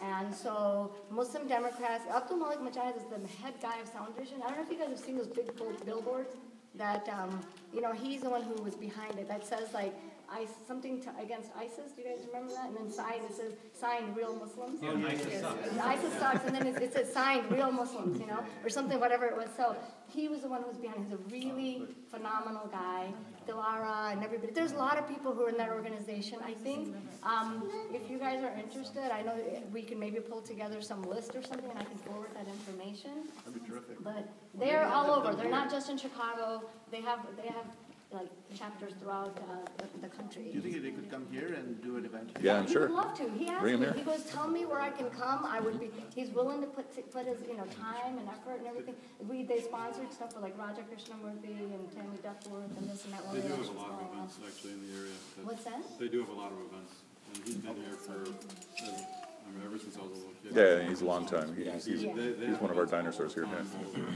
And 0.03 0.35
so 0.35 0.93
Muslim 1.11 1.49
Democrats, 1.49 2.05
Abdul 2.15 2.37
Malik 2.39 2.59
Mujahid 2.61 2.97
is 2.97 3.05
the 3.05 3.27
head 3.43 3.55
guy 3.63 3.79
of 3.81 3.89
Sound 3.89 4.15
Vision. 4.17 4.43
I 4.43 4.49
don't 4.49 4.59
know 4.59 4.65
if 4.65 4.71
you 4.71 4.79
guys 4.79 4.89
have 4.89 4.99
seen 4.99 5.17
those 5.17 5.29
big 5.29 5.55
bill- 5.57 5.73
billboards 5.85 6.35
that, 6.75 7.09
um, 7.09 7.41
you 7.73 7.81
know, 7.81 7.93
he's 7.93 8.21
the 8.21 8.31
one 8.31 8.43
who 8.43 8.63
was 8.63 8.75
behind 8.75 9.19
it. 9.19 9.29
That 9.29 9.47
says 9.47 9.73
like, 9.73 9.95
I, 10.31 10.47
something 10.67 11.01
to, 11.03 11.11
against 11.21 11.51
ISIS, 11.57 11.93
do 11.93 12.03
you 12.03 12.09
guys 12.09 12.27
remember 12.27 12.53
that? 12.55 12.69
And 12.69 12.77
then 12.77 12.91
signed, 12.91 13.23
it 13.29 13.35
says, 13.35 13.53
signed 13.73 14.17
real 14.17 14.35
Muslims. 14.35 14.83
ISIS 14.83 15.41
sucks. 15.41 15.79
ISIS 15.79 16.13
sucks, 16.19 16.45
and 16.47 16.55
then 16.55 16.67
it, 16.67 16.83
it 16.83 16.93
says 16.93 17.13
signed 17.13 17.51
real 17.51 17.71
Muslims, 17.71 18.19
you 18.19 18.27
know, 18.27 18.41
or 18.65 18.69
something, 18.69 18.99
whatever 18.99 19.27
it 19.27 19.37
was. 19.37 19.49
So 19.57 19.77
he 20.09 20.29
was 20.29 20.41
the 20.41 20.49
one 20.49 20.63
who 20.63 20.69
was 20.69 20.79
behind. 20.79 21.05
He's 21.05 21.13
a 21.13 21.23
really 21.31 21.83
phenomenal 22.11 22.69
guy. 22.71 23.13
Dilara 23.47 24.13
and 24.13 24.25
everybody. 24.25 24.53
There's 24.53 24.73
a 24.73 24.77
lot 24.77 24.99
of 24.99 25.09
people 25.09 25.33
who 25.33 25.45
are 25.45 25.49
in 25.49 25.57
that 25.57 25.71
organization. 25.71 26.39
I 26.45 26.53
think 26.53 26.95
um, 27.23 27.71
if 27.93 28.11
you 28.11 28.19
guys 28.19 28.43
are 28.43 28.53
interested, 28.59 29.13
I 29.13 29.23
know 29.23 29.35
we 29.73 29.83
can 29.83 29.99
maybe 29.99 30.19
pull 30.19 30.41
together 30.41 30.83
some 30.83 31.03
list 31.03 31.37
or 31.37 31.43
something, 31.43 31.71
and 31.71 31.79
I 31.79 31.85
can 31.85 31.97
forward 31.99 32.31
that 32.35 32.47
information. 32.49 33.29
That'd 33.45 33.63
be 33.63 33.69
terrific. 33.69 34.03
But 34.03 34.29
they're 34.59 34.85
all 34.87 35.11
over. 35.13 35.35
They're 35.35 35.51
not 35.51 35.71
just 35.71 35.89
in 35.89 35.97
Chicago. 35.97 36.63
They 36.91 37.01
have, 37.03 37.21
they 37.41 37.49
have 37.49 37.67
like 38.13 38.29
chapters 38.57 38.93
throughout 39.01 39.37
uh, 39.51 39.57
the, 39.79 40.07
the 40.07 40.09
country. 40.15 40.45
Do 40.45 40.51
you 40.57 40.61
think 40.63 40.81
they 40.83 40.91
could 40.91 41.11
come 41.11 41.27
here 41.31 41.55
and 41.59 41.83
do 41.83 41.97
an 41.97 42.05
event? 42.07 42.31
here? 42.39 42.47
Yeah, 42.55 42.59
I'm 42.59 42.67
sure. 42.67 42.67
He 42.67 42.73
sure. 42.73 42.81
would 42.89 42.95
love 42.97 43.15
to. 43.19 43.29
He 43.37 43.49
asked 43.49 43.63
Bring 43.63 43.75
him 43.75 43.81
me, 43.81 43.87
here. 43.87 43.95
he 43.95 44.03
goes, 44.03 44.23
tell 44.31 44.47
me 44.49 44.65
where 44.65 44.81
I 44.81 44.91
can 44.91 45.11
come. 45.11 45.45
I 45.45 45.59
would 45.61 45.81
be, 45.81 45.91
he's 46.15 46.31
willing 46.31 46.61
to 46.61 46.67
put, 46.69 46.87
put 47.13 47.27
his, 47.27 47.39
you 47.49 47.57
know, 47.57 47.67
time 47.67 48.19
and 48.19 48.29
effort 48.29 48.59
and 48.59 48.67
everything. 48.69 48.95
We, 49.29 49.43
they 49.43 49.61
sponsored 49.61 50.13
stuff 50.13 50.33
for 50.35 50.41
like 50.41 50.57
Raja 50.57 50.83
Krishnamoorthi 50.87 51.51
and 51.75 51.93
Tammy 51.95 52.19
Duckworth 52.23 52.77
and 52.79 52.89
this 52.89 53.05
and 53.05 53.15
that. 53.15 53.23
They 53.33 53.41
do 53.41 53.49
have 53.49 53.59
organizations 53.59 53.69
a 53.77 53.81
lot 53.81 53.91
of 53.91 53.99
going 53.99 54.11
on. 54.11 54.17
events 54.17 54.39
actually 54.47 54.73
in 54.73 54.81
the 54.87 54.93
area. 54.99 55.13
that- 55.37 55.45
What's 55.47 55.65
that? 55.65 55.83
They 55.99 56.09
do 56.09 56.21
have 56.21 56.29
a 56.31 56.39
lot 56.39 56.53
of 56.53 56.59
events, 56.63 56.93
and 57.35 57.43
he's 57.45 57.57
been 57.57 57.75
here 57.77 57.97
for, 57.99 58.13
uh, 58.23 58.87
I 58.87 59.51
mean, 59.51 59.63
ever 59.67 59.79
since 59.79 59.97
I 59.99 60.03
was 60.07 60.13
a 60.13 60.15
little 60.15 60.35
kid. 60.43 60.55
Yeah, 60.55 60.89
he's 60.89 61.03
a 61.03 61.05
long 61.05 61.27
time. 61.27 61.55
He's, 61.59 61.85
he's, 61.85 62.03
Yeah. 62.05 62.15
They- 62.15 62.33
they 62.39 62.47
he's 62.47 62.59
one 62.63 62.71
of 62.71 62.79
our 62.79 62.87
dinosaurs 62.87 63.35
here, 63.35 63.47
the 63.51 63.51
yeah. 63.51 64.07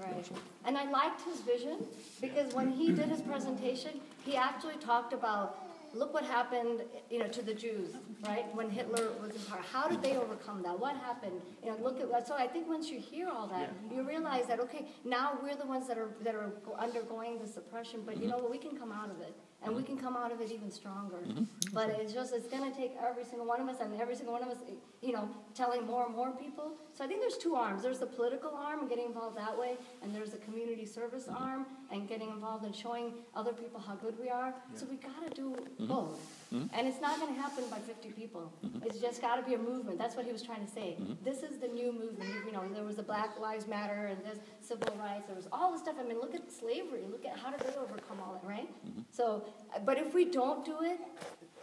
Right. 0.00 0.30
And 0.64 0.76
I 0.78 0.90
liked 0.90 1.22
his 1.22 1.40
vision 1.40 1.84
because 2.20 2.54
when 2.54 2.70
he 2.70 2.92
did 2.92 3.08
his 3.08 3.20
presentation, 3.20 4.00
he 4.24 4.36
actually 4.36 4.76
talked 4.76 5.12
about, 5.12 5.58
look 5.92 6.14
what 6.14 6.24
happened, 6.24 6.82
you 7.10 7.18
know, 7.18 7.26
to 7.28 7.42
the 7.42 7.52
Jews, 7.52 7.96
right? 8.24 8.46
When 8.54 8.70
Hitler 8.70 9.10
was 9.20 9.34
in 9.34 9.42
power. 9.42 9.60
How 9.72 9.88
did 9.88 10.02
they 10.02 10.16
overcome 10.16 10.62
that? 10.62 10.78
What 10.78 10.96
happened? 10.96 11.40
You 11.62 11.70
know, 11.70 11.78
look 11.82 12.00
at, 12.00 12.26
so 12.26 12.34
I 12.34 12.46
think 12.46 12.68
once 12.68 12.88
you 12.90 13.00
hear 13.00 13.28
all 13.28 13.46
that, 13.48 13.72
you 13.92 14.02
realize 14.02 14.46
that, 14.46 14.60
okay, 14.60 14.86
now 15.04 15.38
we're 15.42 15.56
the 15.56 15.66
ones 15.66 15.88
that 15.88 15.98
are, 15.98 16.10
that 16.22 16.34
are 16.34 16.52
undergoing 16.78 17.38
the 17.40 17.46
suppression, 17.46 18.02
but 18.06 18.16
you 18.20 18.28
know 18.28 18.38
what, 18.38 18.50
we 18.50 18.58
can 18.58 18.76
come 18.76 18.92
out 18.92 19.10
of 19.10 19.20
it. 19.20 19.34
And 19.62 19.76
we 19.76 19.82
can 19.82 19.98
come 19.98 20.16
out 20.16 20.32
of 20.32 20.40
it 20.40 20.50
even 20.50 20.70
stronger. 20.70 21.16
Mm-hmm. 21.16 21.40
Mm-hmm. 21.40 21.74
But 21.74 21.90
it's 22.00 22.12
just, 22.12 22.34
it's 22.34 22.46
gonna 22.46 22.74
take 22.74 22.92
every 23.06 23.24
single 23.24 23.46
one 23.46 23.60
of 23.60 23.68
us 23.68 23.76
and 23.80 24.00
every 24.00 24.16
single 24.16 24.32
one 24.32 24.42
of 24.42 24.48
us, 24.48 24.56
you 25.02 25.12
know, 25.12 25.28
telling 25.54 25.86
more 25.86 26.06
and 26.06 26.16
more 26.16 26.30
people. 26.32 26.72
So 26.96 27.04
I 27.04 27.06
think 27.06 27.20
there's 27.20 27.36
two 27.36 27.54
arms. 27.54 27.82
There's 27.82 27.98
the 27.98 28.06
political 28.06 28.54
arm 28.54 28.80
and 28.80 28.88
getting 28.88 29.06
involved 29.06 29.36
that 29.36 29.58
way, 29.58 29.76
and 30.02 30.14
there's 30.14 30.30
the 30.30 30.38
community 30.38 30.86
service 30.86 31.28
arm 31.28 31.66
and 31.92 32.08
getting 32.08 32.30
involved 32.30 32.64
and 32.64 32.74
showing 32.74 33.12
other 33.34 33.52
people 33.52 33.80
how 33.80 33.96
good 33.96 34.18
we 34.18 34.30
are. 34.30 34.54
So 34.74 34.86
we 34.90 34.96
gotta 34.96 35.34
do 35.34 35.50
mm-hmm. 35.50 35.86
both. 35.86 36.39
Mm-hmm. 36.52 36.74
And 36.74 36.88
it's 36.88 37.00
not 37.00 37.20
gonna 37.20 37.40
happen 37.40 37.64
by 37.70 37.78
fifty 37.78 38.10
people. 38.10 38.52
Mm-hmm. 38.64 38.86
It's 38.86 38.98
just 38.98 39.20
gotta 39.20 39.42
be 39.42 39.54
a 39.54 39.58
movement. 39.58 39.98
That's 39.98 40.16
what 40.16 40.24
he 40.26 40.32
was 40.32 40.42
trying 40.42 40.64
to 40.66 40.70
say. 40.70 40.96
Mm-hmm. 41.00 41.24
This 41.24 41.42
is 41.42 41.58
the 41.58 41.68
new 41.68 41.92
movement. 41.92 42.30
You 42.44 42.52
know, 42.52 42.66
there 42.74 42.84
was 42.84 42.96
the 42.96 43.04
Black 43.04 43.38
Lives 43.38 43.68
Matter 43.68 44.06
and 44.06 44.18
there's 44.24 44.40
civil 44.60 44.94
rights, 44.98 45.26
there 45.28 45.36
was 45.36 45.48
all 45.52 45.72
this 45.72 45.82
stuff. 45.82 45.94
I 46.00 46.02
mean, 46.02 46.18
look 46.18 46.34
at 46.34 46.50
slavery. 46.50 47.04
Look 47.10 47.24
at 47.24 47.38
how 47.38 47.50
did 47.50 47.60
they 47.60 47.76
overcome 47.76 48.18
all 48.20 48.40
that, 48.40 48.48
right? 48.48 48.68
So, 49.12 49.44
uh, 49.74 49.78
but 49.84 49.96
if 49.98 50.12
we 50.12 50.24
don't 50.24 50.64
do 50.64 50.78
it, 50.82 50.98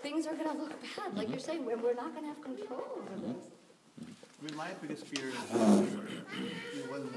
things 0.02 0.26
are 0.28 0.36
gonna 0.36 0.58
look 0.58 0.74
bad, 0.96 1.16
like 1.18 1.30
you're 1.30 1.40
saying, 1.40 1.70
and 1.70 1.82
we're 1.82 1.94
not 1.94 2.14
gonna 2.16 2.28
have 2.28 2.42
control 2.42 2.84
over 2.98 3.28
this. 3.28 3.48
I 4.40 4.46
mean, 4.46 4.56
my 4.56 4.70
biggest 4.82 5.08
fear 5.08 5.30
is, 5.30 5.36
when, 6.90 7.10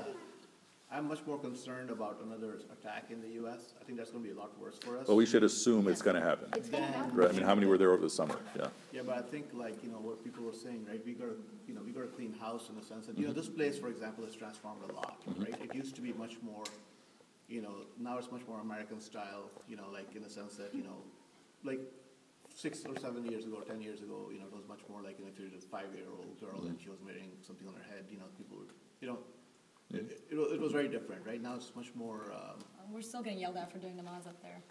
I'm 0.93 1.07
much 1.07 1.25
more 1.25 1.39
concerned 1.39 1.91
about 1.91 2.21
another 2.25 2.59
attack 2.73 3.11
in 3.11 3.21
the 3.21 3.29
US. 3.45 3.75
I 3.81 3.85
think 3.85 3.97
that's 3.97 4.11
gonna 4.11 4.25
be 4.25 4.31
a 4.31 4.35
lot 4.35 4.59
worse 4.61 4.77
for 4.79 4.99
us. 4.99 5.07
But 5.07 5.15
we 5.15 5.25
should 5.25 5.45
assume 5.45 5.87
it's 5.87 6.03
gonna 6.03 6.21
happen. 6.21 6.49
It's 6.57 6.69
gonna 6.69 6.87
happen. 6.87 7.15
Right, 7.15 7.29
I 7.29 7.33
mean, 7.33 7.43
how 7.43 7.55
many 7.55 7.69
were 7.69 7.79
there 7.79 7.93
over 7.93 8.03
the 8.03 8.11
summer? 8.11 8.37
Yeah. 8.59 8.67
Yeah, 8.93 9.03
but 9.07 9.17
I 9.17 9.23
think 9.23 9.47
like, 9.55 9.83
you 9.85 9.91
know, 9.91 9.99
what 9.99 10.25
people 10.25 10.45
were 10.45 10.53
saying, 10.53 10.87
right, 10.89 11.01
we 11.07 11.13
gotta, 11.13 11.37
you 11.69 11.75
know, 11.75 11.83
we 11.85 11.93
gotta 11.93 12.09
clean 12.09 12.33
house 12.33 12.69
in 12.71 12.75
the 12.75 12.85
sense 12.85 13.07
that, 13.07 13.17
you 13.17 13.23
know, 13.23 13.31
mm-hmm. 13.31 13.39
this 13.39 13.49
place, 13.49 13.79
for 13.79 13.89
example, 13.89 14.25
has 14.25 14.35
transformed 14.35 14.83
a 14.91 14.93
lot, 14.93 15.25
mm-hmm. 15.29 15.45
right? 15.45 15.55
It 15.63 15.75
used 15.75 15.95
to 15.95 16.01
be 16.01 16.13
much 16.13 16.37
more, 16.43 16.65
you 17.49 17.63
know, 17.63 17.87
now 17.97 18.19
it's 18.19 18.33
much 18.33 18.43
more 18.49 18.59
American 18.61 19.01
style, 19.01 19.49
you 19.69 19.77
know, 19.77 19.87
like 19.93 20.17
in 20.17 20.25
the 20.25 20.31
sense 20.31 20.57
that, 20.57 20.75
you 20.75 20.83
know, 20.83 20.99
like 21.63 21.81
six 22.53 22.85
or 22.85 22.99
seven 22.99 23.25
years 23.27 23.45
ago, 23.45 23.61
ten 23.61 23.81
years 23.81 24.01
ago, 24.03 24.29
you 24.33 24.41
know, 24.41 24.47
it 24.47 24.57
was 24.57 24.67
much 24.67 24.81
more 24.89 25.03
like, 25.03 25.21
you 25.21 25.25
know, 25.25 25.31
if 25.33 25.39
you're 25.39 25.47
a 25.47 25.63
five-year-old 25.71 26.41
girl 26.41 26.67
and 26.67 26.75
mm-hmm. 26.75 26.83
she 26.83 26.91
was 26.91 26.99
wearing 27.05 27.31
something 27.47 27.69
on 27.69 27.75
her 27.75 27.87
head, 27.95 28.07
you 28.11 28.19
know, 28.19 28.27
people 28.37 28.59
would, 28.59 28.75
you 29.01 29.07
know, 29.07 29.19
it, 29.93 30.23
it, 30.31 30.35
it 30.37 30.61
was 30.61 30.73
very 30.73 30.89
different, 30.89 31.27
right? 31.27 31.43
Now 31.43 31.55
it's 31.57 31.73
much 31.75 31.93
more, 31.95 32.33
um, 32.33 32.59
We're 32.93 33.03
still 33.03 33.23
getting 33.23 33.39
yelled 33.41 33.57
at 33.57 33.71
for 33.73 33.79
doing 33.79 33.95
namaz 33.97 34.27
up 34.27 34.41
there. 34.43 34.63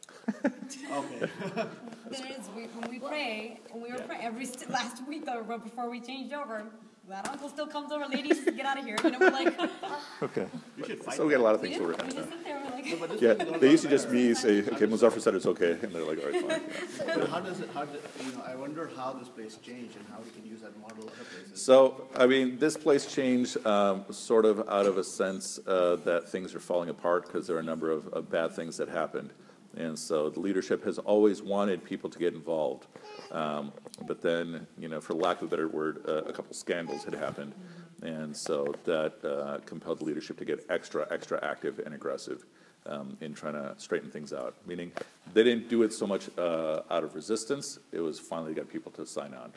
okay. 0.92 1.32
There 2.10 2.26
is, 2.26 2.50
we, 2.56 2.64
when 2.64 2.90
we 2.90 3.00
pray, 3.00 3.60
when 3.72 3.84
we 3.84 3.92
were 3.92 4.00
praying, 4.00 4.24
every, 4.24 4.46
st- 4.46 4.70
last 4.72 5.08
week 5.08 5.26
though, 5.26 5.44
before 5.44 5.90
we 5.90 6.00
changed 6.02 6.34
over, 6.34 6.66
that 7.10 7.28
uncle 7.28 7.50
still 7.50 7.68
comes 7.68 7.92
over, 7.92 8.06
ladies, 8.08 8.44
get 8.46 8.66
out 8.66 8.78
of 8.80 8.86
here. 8.86 8.96
You 9.04 9.12
know, 9.12 9.20
we're 9.20 9.30
like, 9.32 9.60
Okay. 10.24 10.46
We 10.78 10.84
So 11.16 11.26
we 11.26 11.32
got 11.32 11.40
a 11.40 11.44
lot 11.44 11.56
of 11.56 11.62
things 11.62 11.78
to 11.78 11.84
work 11.84 11.98
we 12.04 12.18
on. 12.18 12.28
there, 12.44 12.64
like. 12.72 12.86
No, 12.86 12.96
but 12.98 13.10
this 13.10 13.22
Yeah, 13.22 13.34
thing 13.34 13.48
is 13.48 13.54
all 13.54 13.60
they 13.60 13.72
used 13.72 13.84
to 13.84 13.90
just 13.90 14.10
me 14.12 14.34
say, 14.34 14.60
okay, 14.60 14.86
Muzaffar 14.86 15.20
said 15.20 15.34
it's 15.36 15.46
okay, 15.48 15.72
and 15.82 15.92
they're 15.94 16.04
like, 16.04 16.20
all 16.24 16.32
right, 16.32 16.42
fine. 16.42 17.08
yeah. 17.08 17.16
But 17.18 17.30
how 17.30 17.40
does 17.40 17.60
it, 17.62 17.70
how, 17.74 17.86
do- 17.86 18.00
you 18.26 18.32
know, 18.34 18.44
I 18.46 18.56
wonder 18.56 18.90
how 18.96 19.14
this 19.14 19.28
place 19.30 19.58
changed 19.58 19.96
and 19.98 20.06
how 20.12 20.20
we 20.24 20.30
can 20.32 20.46
use 20.50 20.62
that 20.62 20.80
model 20.80 21.04
other 21.06 21.24
places. 21.34 21.62
So, 21.62 22.08
I 22.16 22.28
mean, 22.28 22.60
this 22.60 22.78
place 22.78 23.12
changed 23.12 23.66
um, 23.66 24.06
sort 24.12 24.46
of 24.46 24.68
out 24.70 24.86
of 24.86 24.98
a 24.98 25.04
sense 25.04 25.60
uh, 25.68 25.98
that 26.06 26.30
things 26.30 26.54
are 26.54 26.60
falling 26.60 26.90
apart 26.90 27.26
because 27.26 27.48
there 27.48 27.56
are 27.56 27.60
a 27.62 27.64
number 27.64 27.90
of, 27.92 28.08
of 28.10 28.30
bad 28.30 28.52
things 28.54 28.78
that 28.78 28.90
happened. 28.90 29.32
And 29.78 29.98
so 29.98 30.30
the 30.30 30.40
leadership 30.40 30.84
has 30.84 30.98
always 30.98 31.42
wanted 31.42 31.84
people 31.84 32.10
to 32.10 32.20
get 32.20 32.34
involved. 32.34 32.88
Um, 33.32 33.72
but 34.08 34.22
then, 34.22 34.68
you 34.78 34.90
know, 34.90 35.00
for 35.00 35.14
lack 35.14 35.42
of 35.42 35.48
a 35.48 35.50
better 35.50 35.68
word, 35.68 36.04
uh, 36.08 36.24
a 36.24 36.34
couple 36.34 36.54
scandals 36.54 37.04
had 37.04 37.14
happened. 37.14 37.54
And 38.02 38.36
so 38.36 38.74
that 38.86 39.24
uh, 39.24 39.60
compelled 39.66 40.00
the 40.00 40.06
leadership 40.06 40.38
to 40.38 40.46
get 40.46 40.66
extra, 40.70 41.08
extra 41.12 41.40
active 41.44 41.80
and 41.80 41.94
aggressive 41.94 42.46
um, 42.86 43.18
in 43.22 43.34
trying 43.34 43.54
to 43.54 43.76
straighten 43.78 44.10
things 44.10 44.34
out. 44.34 44.56
Meaning, 44.66 44.92
they 45.34 45.44
didn't 45.44 45.70
do 45.70 45.84
it 45.84 45.94
so 45.94 46.08
much 46.08 46.30
uh, 46.38 46.82
out 46.90 47.04
of 47.04 47.14
resistance, 47.14 47.80
it 47.92 48.00
was 48.00 48.20
finally 48.20 48.54
got 48.54 48.70
people 48.70 48.92
to 48.94 49.06
sign 49.06 49.34
on. 49.34 49.52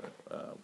Right? 0.00 0.40
Um, 0.40 0.58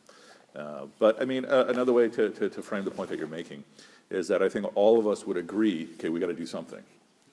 uh, 0.55 0.87
But, 0.99 1.21
I 1.21 1.25
mean, 1.25 1.45
uh, 1.47 1.65
another 1.69 1.93
way 1.93 2.09
to, 2.11 2.31
to, 2.31 2.49
to 2.49 2.63
frame 2.63 2.85
the 2.85 2.91
point 2.91 3.09
that 3.11 3.19
you're 3.19 3.27
making 3.27 3.65
is 4.11 4.29
that 4.29 4.43
I 4.43 4.49
think 4.49 4.71
all 4.77 4.99
of 4.99 5.07
us 5.07 5.27
would 5.27 5.39
agree, 5.39 5.89
okay, 5.95 6.11
we 6.11 6.21
gotta 6.21 6.35
do 6.35 6.47
something. 6.47 6.83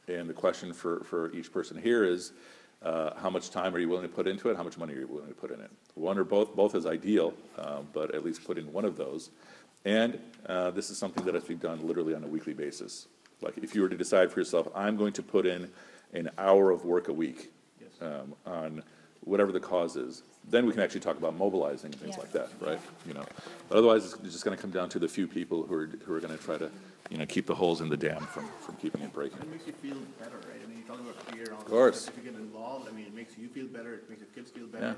And 0.09 0.27
the 0.27 0.33
question 0.33 0.73
for, 0.73 1.03
for 1.03 1.31
each 1.33 1.51
person 1.53 1.79
here 1.81 2.03
is, 2.03 2.31
uh, 2.81 3.11
how 3.19 3.29
much 3.29 3.51
time 3.51 3.75
are 3.75 3.79
you 3.79 3.87
willing 3.89 4.07
to 4.07 4.13
put 4.13 4.25
into 4.27 4.49
it? 4.49 4.57
How 4.57 4.63
much 4.63 4.77
money 4.77 4.93
are 4.95 4.99
you 4.99 5.07
willing 5.07 5.27
to 5.27 5.33
put 5.35 5.51
in 5.51 5.59
it? 5.59 5.69
One 5.93 6.17
or 6.17 6.23
both, 6.23 6.55
both 6.55 6.73
is 6.75 6.85
ideal, 6.85 7.33
uh, 7.57 7.81
but 7.93 8.15
at 8.15 8.25
least 8.25 8.43
put 8.43 8.57
in 8.57 8.71
one 8.73 8.85
of 8.85 8.97
those. 8.97 9.29
And 9.85 10.19
uh, 10.47 10.71
this 10.71 10.89
is 10.89 10.97
something 10.97 11.23
that 11.25 11.35
has 11.35 11.43
to 11.43 11.49
be 11.49 11.55
done 11.55 11.85
literally 11.85 12.15
on 12.15 12.23
a 12.23 12.27
weekly 12.27 12.53
basis. 12.53 13.07
Like, 13.41 13.57
if 13.57 13.75
you 13.75 13.81
were 13.81 13.89
to 13.89 13.97
decide 13.97 14.31
for 14.31 14.39
yourself, 14.39 14.67
I'm 14.75 14.97
going 14.97 15.13
to 15.13 15.21
put 15.23 15.45
in 15.45 15.69
an 16.13 16.29
hour 16.37 16.71
of 16.71 16.85
work 16.85 17.07
a 17.07 17.13
week 17.13 17.51
Yes. 17.79 17.89
um, 18.01 18.33
on 18.45 18.83
whatever 19.21 19.51
the 19.51 19.59
cause 19.59 19.95
is, 19.95 20.23
then 20.49 20.65
we 20.65 20.71
can 20.71 20.81
actually 20.81 21.01
talk 21.01 21.17
about 21.17 21.35
mobilizing 21.37 21.91
and 21.91 21.99
things 22.01 22.15
Yeah. 22.15 22.21
like 22.21 22.31
that, 22.31 22.49
right? 22.59 22.79
You 23.05 23.13
know, 23.13 23.25
but 23.67 23.77
otherwise, 23.77 24.13
it's 24.23 24.31
just 24.33 24.43
gonna 24.43 24.57
come 24.57 24.71
down 24.71 24.89
to 24.89 24.99
the 24.99 25.07
few 25.07 25.27
people 25.27 25.63
who 25.63 25.75
are, 25.75 25.85
who 26.05 26.13
are 26.13 26.19
gonna 26.19 26.37
try 26.37 26.57
to 26.57 26.71
you 27.09 27.17
know, 27.17 27.25
keep 27.25 27.45
the 27.47 27.55
holes 27.55 27.81
in 27.81 27.89
the 27.89 27.97
dam 27.97 28.21
from, 28.27 28.47
from 28.61 28.75
keeping 28.75 29.01
it 29.01 29.11
breaking. 29.13 29.39
It 29.39 29.49
makes 29.51 29.67
you 29.67 29.73
feel 29.73 29.97
better, 30.19 30.37
right? 30.37 30.61
I 30.63 30.67
mean, 30.67 30.79
you're 30.79 30.87
talking 30.87 31.09
about 31.09 31.21
fear 31.33 31.43
and 31.45 31.53
all 31.53 31.59
that. 31.59 31.67
course. 31.67 32.01
stuff. 32.01 32.17
If 32.17 32.23
you 32.23 32.31
get 32.31 32.39
involved, 32.39 32.87
I 32.87 32.91
mean, 32.91 33.05
it 33.05 33.13
makes 33.15 33.37
you 33.37 33.47
feel 33.47 33.65
better, 33.67 33.93
it 33.93 34.09
makes 34.09 34.21
your 34.21 34.29
kids 34.35 34.51
feel 34.51 34.67
better, 34.67 34.95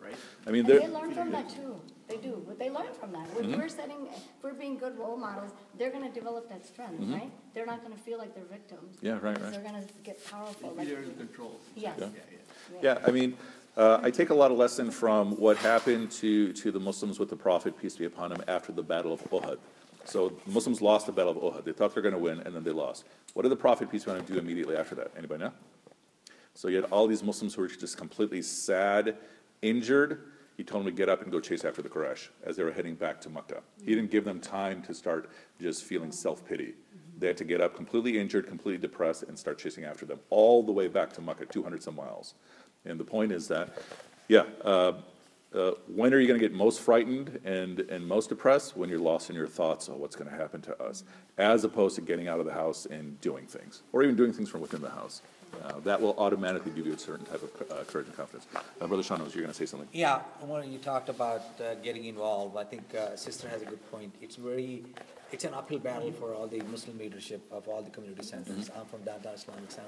yeah. 0.00 0.04
right? 0.06 0.14
I 0.46 0.50
mean, 0.50 0.66
they 0.66 0.86
learn 0.88 1.12
from 1.12 1.30
that 1.32 1.48
too. 1.48 1.80
They 2.08 2.16
do, 2.16 2.42
but 2.46 2.58
they 2.58 2.70
learn 2.70 2.92
from 2.98 3.12
that. 3.12 3.26
If 3.36 3.44
Mm-hmm. 3.44 3.60
we're 3.60 3.68
setting, 3.68 4.06
if 4.14 4.22
we're 4.42 4.54
being 4.54 4.78
good 4.78 4.96
role 4.98 5.16
models, 5.16 5.50
they're 5.76 5.90
gonna 5.90 6.10
develop 6.10 6.48
that 6.48 6.64
strength, 6.64 7.02
right? 7.12 7.30
They're 7.54 7.66
not 7.66 7.82
gonna 7.82 7.96
feel 7.96 8.18
like 8.18 8.34
they're 8.34 8.44
victims. 8.44 8.96
Yeah, 9.02 9.12
right, 9.20 9.38
right. 9.40 9.52
They're 9.52 9.60
gonna 9.60 9.84
get 10.04 10.24
powerful. 10.30 10.70
Be 10.70 10.76
like- 10.78 10.88
there 10.88 11.02
in 11.02 11.14
control. 11.16 11.58
Yes. 11.74 11.96
Yeah, 11.98 12.06
yeah. 12.72 12.78
Yeah, 12.82 12.98
I 13.06 13.10
mean, 13.10 13.36
uh, 13.76 14.00
I 14.02 14.10
take 14.10 14.30
a 14.30 14.34
lot 14.34 14.50
of 14.50 14.58
lesson 14.58 14.90
from 14.90 15.36
what 15.38 15.56
happened 15.58 16.10
to, 16.12 16.52
to 16.52 16.70
the 16.70 16.80
Muslims 16.80 17.18
with 17.18 17.30
the 17.30 17.36
Prophet, 17.36 17.78
peace 17.78 17.96
be 17.96 18.04
upon 18.04 18.32
him, 18.32 18.42
after 18.48 18.72
the 18.72 18.82
Battle 18.82 19.12
of 19.12 19.20
Uhud. 19.30 19.58
So 20.04 20.32
Muslims 20.46 20.80
lost 20.80 21.06
the 21.06 21.12
Battle 21.12 21.32
of 21.32 21.54
Uhud. 21.54 21.64
They 21.64 21.72
thought 21.72 21.94
they 21.94 22.00
were 22.00 22.10
going 22.10 22.14
to 22.14 22.18
win, 22.18 22.40
and 22.40 22.54
then 22.54 22.64
they 22.64 22.70
lost. 22.70 23.04
What 23.34 23.42
did 23.42 23.50
the 23.50 23.56
Prophet, 23.56 23.90
peace 23.90 24.04
be 24.04 24.10
upon 24.10 24.20
him, 24.24 24.26
do 24.26 24.38
immediately 24.38 24.76
after 24.76 24.94
that? 24.94 25.12
Anybody 25.16 25.44
know? 25.44 25.52
So 26.54 26.68
you 26.68 26.76
had 26.76 26.86
all 26.86 27.06
these 27.06 27.22
Muslims 27.22 27.54
who 27.54 27.62
were 27.62 27.68
just 27.68 27.96
completely 27.96 28.42
sad, 28.42 29.16
injured. 29.62 30.22
He 30.56 30.64
told 30.64 30.84
them 30.84 30.92
to 30.92 30.96
get 30.96 31.08
up 31.08 31.22
and 31.22 31.30
go 31.30 31.38
chase 31.38 31.64
after 31.64 31.82
the 31.82 31.88
Quraysh 31.88 32.28
as 32.44 32.56
they 32.56 32.64
were 32.64 32.72
heading 32.72 32.96
back 32.96 33.20
to 33.20 33.30
Mecca. 33.30 33.62
He 33.84 33.94
didn't 33.94 34.10
give 34.10 34.24
them 34.24 34.40
time 34.40 34.82
to 34.82 34.94
start 34.94 35.30
just 35.60 35.84
feeling 35.84 36.10
self-pity. 36.10 36.74
They 37.18 37.28
had 37.28 37.36
to 37.36 37.44
get 37.44 37.60
up 37.60 37.76
completely 37.76 38.18
injured, 38.18 38.46
completely 38.46 38.78
depressed, 38.78 39.24
and 39.24 39.38
start 39.38 39.58
chasing 39.58 39.84
after 39.84 40.04
them, 40.06 40.18
all 40.30 40.62
the 40.62 40.72
way 40.72 40.88
back 40.88 41.12
to 41.12 41.20
Mecca, 41.20 41.46
200 41.46 41.82
some 41.82 41.96
miles. 41.96 42.34
And 42.84 42.98
the 42.98 43.04
point 43.04 43.30
is 43.30 43.46
that, 43.48 43.78
yeah, 44.28 44.44
uh, 44.64 44.94
uh, 45.54 45.72
when 45.86 46.12
are 46.12 46.20
you 46.20 46.26
going 46.26 46.38
to 46.38 46.46
get 46.46 46.54
most 46.54 46.80
frightened 46.80 47.40
and, 47.44 47.80
and 47.80 48.06
most 48.06 48.28
depressed? 48.28 48.76
When 48.76 48.90
you're 48.90 48.98
lost 48.98 49.30
in 49.30 49.36
your 49.36 49.46
thoughts, 49.46 49.88
oh, 49.88 49.96
what's 49.96 50.16
going 50.16 50.30
to 50.30 50.36
happen 50.36 50.60
to 50.62 50.82
us? 50.82 51.04
As 51.38 51.64
opposed 51.64 51.96
to 51.96 52.02
getting 52.02 52.28
out 52.28 52.38
of 52.38 52.46
the 52.46 52.52
house 52.52 52.86
and 52.86 53.20
doing 53.20 53.46
things, 53.46 53.82
or 53.92 54.02
even 54.02 54.16
doing 54.16 54.32
things 54.32 54.48
from 54.48 54.60
within 54.60 54.82
the 54.82 54.90
house. 54.90 55.22
Uh, 55.64 55.80
that 55.80 55.98
will 55.98 56.14
automatically 56.18 56.70
give 56.72 56.86
you 56.86 56.92
a 56.92 56.98
certain 56.98 57.24
type 57.24 57.42
of 57.42 57.72
uh, 57.72 57.82
courage 57.84 58.06
and 58.06 58.14
confidence. 58.14 58.46
Uh, 58.54 58.86
Brother 58.86 59.02
Shanos, 59.02 59.34
you're 59.34 59.42
going 59.42 59.48
to 59.48 59.54
say 59.54 59.64
something? 59.64 59.88
Yeah, 59.92 60.18
when 60.42 60.70
you 60.70 60.78
talked 60.78 61.08
about 61.08 61.40
uh, 61.58 61.74
getting 61.76 62.04
involved, 62.04 62.56
I 62.58 62.64
think 62.64 62.94
uh, 62.94 63.16
sister 63.16 63.48
has 63.48 63.62
a 63.62 63.64
good 63.64 63.90
point. 63.90 64.14
It's 64.20 64.36
very, 64.36 64.84
it's 65.32 65.44
an 65.44 65.54
uphill 65.54 65.78
battle 65.78 66.12
for 66.12 66.34
all 66.34 66.46
the 66.46 66.60
Muslim 66.64 66.98
leadership 66.98 67.40
of 67.50 67.66
all 67.66 67.80
the 67.80 67.88
community 67.88 68.22
centers. 68.22 68.70
I'm 68.78 68.84
from 68.84 69.02
downtown 69.04 69.32
Islamic 69.32 69.70
Center, 69.70 69.86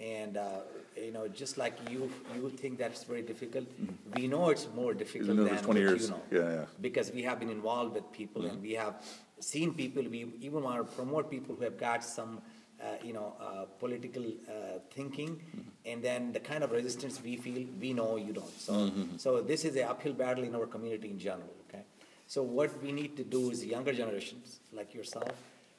and 0.00 0.36
uh, 0.36 0.60
you 0.96 1.12
know, 1.12 1.26
just 1.28 1.58
like 1.58 1.76
you, 1.90 2.10
you 2.34 2.50
think 2.50 2.78
that's 2.78 3.04
very 3.04 3.22
difficult. 3.22 3.66
We 4.14 4.26
know 4.28 4.50
it's 4.50 4.68
more 4.74 4.94
difficult 4.94 5.36
than 5.36 5.48
20 5.48 5.66
what 5.66 5.76
years. 5.76 6.02
you 6.04 6.10
know. 6.10 6.22
Yeah, 6.30 6.54
yeah. 6.54 6.64
Because 6.80 7.12
we 7.12 7.22
have 7.22 7.40
been 7.40 7.50
involved 7.50 7.94
with 7.94 8.10
people, 8.12 8.46
and 8.46 8.62
we 8.62 8.72
have 8.72 8.94
seen 9.40 9.74
people. 9.74 10.02
We 10.02 10.26
even 10.40 10.62
want 10.62 10.78
to 10.88 10.96
promote 10.96 11.30
people 11.30 11.54
who 11.56 11.64
have 11.64 11.78
got 11.78 12.04
some. 12.04 12.40
Uh, 12.80 12.90
you 13.02 13.12
know, 13.12 13.34
uh, 13.40 13.64
political 13.80 14.22
uh, 14.48 14.78
thinking, 14.92 15.42
and 15.84 16.00
then 16.00 16.32
the 16.32 16.38
kind 16.38 16.62
of 16.62 16.70
resistance 16.70 17.20
we 17.20 17.34
feel, 17.36 17.66
we 17.80 17.92
know 17.92 18.14
you 18.14 18.32
don't. 18.32 18.56
So, 18.60 18.92
so 19.16 19.42
this 19.42 19.64
is 19.64 19.74
an 19.74 19.82
uphill 19.82 20.12
battle 20.12 20.44
in 20.44 20.54
our 20.54 20.64
community 20.64 21.10
in 21.10 21.18
general. 21.18 21.52
Okay, 21.68 21.82
so 22.28 22.40
what 22.44 22.80
we 22.80 22.92
need 22.92 23.16
to 23.16 23.24
do 23.24 23.50
is 23.50 23.64
younger 23.64 23.92
generations, 23.92 24.60
like 24.72 24.94
yourself, 24.94 25.32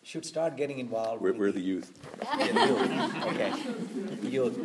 should 0.03 0.25
start 0.25 0.55
getting 0.55 0.79
involved. 0.79 1.21
We're, 1.21 1.33
we're 1.33 1.51
the 1.51 1.59
youth. 1.59 1.91
yeah, 2.23 2.65
youth. 2.65 3.25
Okay, 3.25 3.53
youth. 4.27 4.55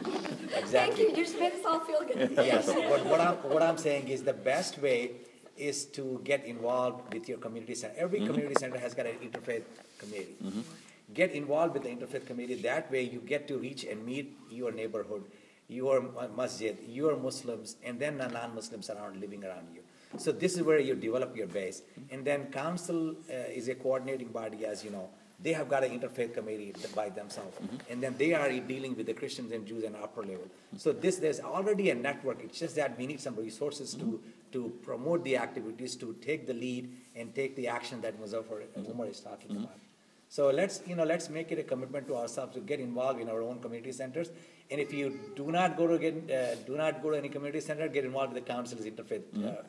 Thank 0.50 0.64
Exactly. 0.64 1.02
you, 1.02 1.10
you 1.10 1.16
just 1.16 1.38
made 1.38 1.52
us 1.52 1.64
all 1.64 1.80
feel 1.80 2.00
good. 2.00 2.30
Yes, 2.36 2.68
what, 2.68 3.04
what 3.06 3.20
I'm, 3.20 3.34
what 3.50 3.62
I'm 3.62 3.76
saying 3.76 4.08
is 4.08 4.22
the 4.22 4.32
best 4.32 4.78
way 4.78 5.12
is 5.56 5.84
to 5.86 6.20
get 6.24 6.44
involved 6.44 7.12
with 7.12 7.28
your 7.28 7.38
community 7.38 7.74
center. 7.74 7.94
Every 7.96 8.18
mm-hmm. 8.20 8.28
community 8.28 8.54
center 8.58 8.78
has 8.78 8.94
got 8.94 9.06
an 9.06 9.16
interfaith 9.16 9.62
committee. 9.98 10.36
Mm-hmm. 10.42 10.60
Get 11.12 11.32
involved 11.32 11.74
with 11.74 11.82
the 11.82 11.90
interfaith 11.90 12.26
committee, 12.26 12.54
that 12.62 12.90
way 12.90 13.02
you 13.02 13.20
get 13.20 13.46
to 13.48 13.58
reach 13.58 13.84
and 13.84 14.04
meet 14.04 14.36
your 14.50 14.72
neighborhood, 14.72 15.24
your 15.68 16.00
mu- 16.00 16.28
masjid, 16.34 16.76
your 16.88 17.16
Muslims, 17.16 17.76
and 17.84 18.00
then 18.00 18.18
the 18.18 18.28
non-Muslims 18.28 18.90
around, 18.90 19.20
living 19.20 19.44
around 19.44 19.68
you. 19.74 19.82
So 20.16 20.32
this 20.32 20.54
is 20.54 20.62
where 20.62 20.78
you 20.78 20.94
develop 20.94 21.36
your 21.36 21.46
base. 21.46 21.82
Mm-hmm. 21.82 22.14
And 22.14 22.24
then 22.24 22.46
council 22.46 23.10
uh, 23.30 23.32
is 23.52 23.68
a 23.68 23.74
coordinating 23.74 24.28
body, 24.28 24.64
as 24.64 24.84
you 24.84 24.90
know. 24.90 25.10
They 25.40 25.52
have 25.52 25.68
got 25.68 25.84
an 25.84 25.98
interfaith 25.98 26.32
committee 26.32 26.72
by 26.94 27.10
themselves. 27.10 27.56
Mm-hmm. 27.58 27.92
And 27.92 28.02
then 28.02 28.14
they 28.16 28.32
are 28.34 28.48
dealing 28.50 28.96
with 28.96 29.06
the 29.06 29.14
Christians 29.14 29.52
and 29.52 29.66
Jews 29.66 29.84
and 29.84 29.96
upper 29.96 30.22
level. 30.22 30.48
So 30.76 30.92
this, 30.92 31.16
there's 31.16 31.40
already 31.40 31.90
a 31.90 31.94
network. 31.94 32.42
It's 32.42 32.58
just 32.58 32.76
that 32.76 32.96
we 32.96 33.06
need 33.06 33.20
some 33.20 33.36
resources 33.36 33.94
to, 33.94 34.04
mm-hmm. 34.04 34.52
to 34.52 34.72
promote 34.82 35.24
the 35.24 35.36
activities, 35.36 35.96
to 35.96 36.16
take 36.22 36.46
the 36.46 36.54
lead 36.54 36.90
and 37.16 37.34
take 37.34 37.56
the 37.56 37.68
action 37.68 38.00
that 38.02 38.20
Muzaffar 38.20 38.62
uh, 38.62 38.80
mm-hmm. 38.80 38.92
Umar 38.92 39.06
is 39.08 39.20
talking 39.20 39.50
about. 39.56 39.78
So 40.28 40.50
let's, 40.50 40.82
you 40.86 40.96
know, 40.96 41.04
let's 41.04 41.28
make 41.30 41.52
it 41.52 41.58
a 41.58 41.62
commitment 41.62 42.08
to 42.08 42.16
ourselves 42.16 42.54
to 42.54 42.60
get 42.60 42.80
involved 42.80 43.20
in 43.20 43.28
our 43.28 43.42
own 43.42 43.60
community 43.60 43.92
centers. 43.92 44.30
And 44.70 44.80
if 44.80 44.92
you 44.92 45.20
do 45.36 45.52
not 45.52 45.76
go 45.76 45.86
to 45.86 45.98
get, 45.98 46.30
uh, 46.30 46.54
do 46.66 46.76
not 46.76 47.02
go 47.02 47.10
to 47.10 47.18
any 47.18 47.28
community 47.28 47.60
center, 47.60 47.86
get 47.86 48.04
involved 48.04 48.32
with 48.32 48.44
the 48.44 48.52
council's 48.52 48.84
interfaith, 48.84 49.22
uh, 49.36 49.48
uh, 49.48 49.62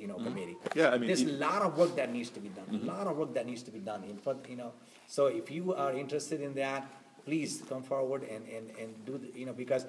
you 0.00 0.06
know, 0.06 0.14
committee. 0.14 0.56
Yeah, 0.74 0.90
I 0.90 0.98
mean, 0.98 1.08
There's 1.08 1.22
a 1.22 1.32
lot 1.32 1.62
of 1.62 1.76
work 1.76 1.96
that 1.96 2.12
needs 2.12 2.30
to 2.30 2.40
be 2.40 2.48
done, 2.48 2.80
a 2.80 2.84
lot 2.86 3.06
of 3.06 3.16
work 3.16 3.34
that 3.34 3.44
needs 3.44 3.62
to 3.64 3.70
be 3.70 3.80
done. 3.80 4.04
In 4.04 4.16
fact, 4.16 4.48
you 4.48 4.56
know, 4.56 4.72
so 5.06 5.26
if 5.26 5.50
you 5.50 5.74
are 5.74 5.92
interested 5.92 6.40
in 6.40 6.54
that, 6.54 6.86
please 7.24 7.62
come 7.68 7.82
forward 7.82 8.22
and, 8.22 8.46
and, 8.48 8.70
and 8.78 9.06
do, 9.06 9.18
the- 9.18 9.38
you 9.38 9.46
know, 9.46 9.52
because 9.52 9.86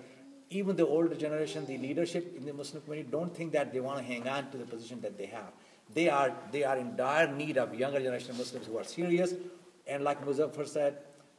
even 0.50 0.76
the 0.76 0.86
older 0.86 1.16
generation, 1.16 1.66
the 1.66 1.78
leadership 1.78 2.36
in 2.38 2.46
the 2.46 2.54
Muslim 2.54 2.82
community, 2.84 3.10
don't 3.12 3.36
think 3.36 3.52
that 3.52 3.74
they 3.74 3.80
want 3.80 4.00
to 4.00 4.04
hang 4.04 4.28
on 4.28 4.50
to 4.52 4.58
the 4.58 4.66
position 4.66 5.02
that 5.02 5.18
they 5.18 5.26
have. 5.26 5.52
They 5.94 6.10
are, 6.10 6.34
they 6.52 6.64
are 6.64 6.78
in 6.78 6.96
dire 6.96 7.28
need 7.28 7.58
of 7.58 7.74
younger 7.76 8.00
generation 8.00 8.38
Muslims 8.38 8.66
who 8.68 8.78
are 8.78 8.84
serious, 8.84 9.34
and 9.88 10.04
like 10.04 10.26
Muzaffar 10.26 10.68
said, 10.68 10.98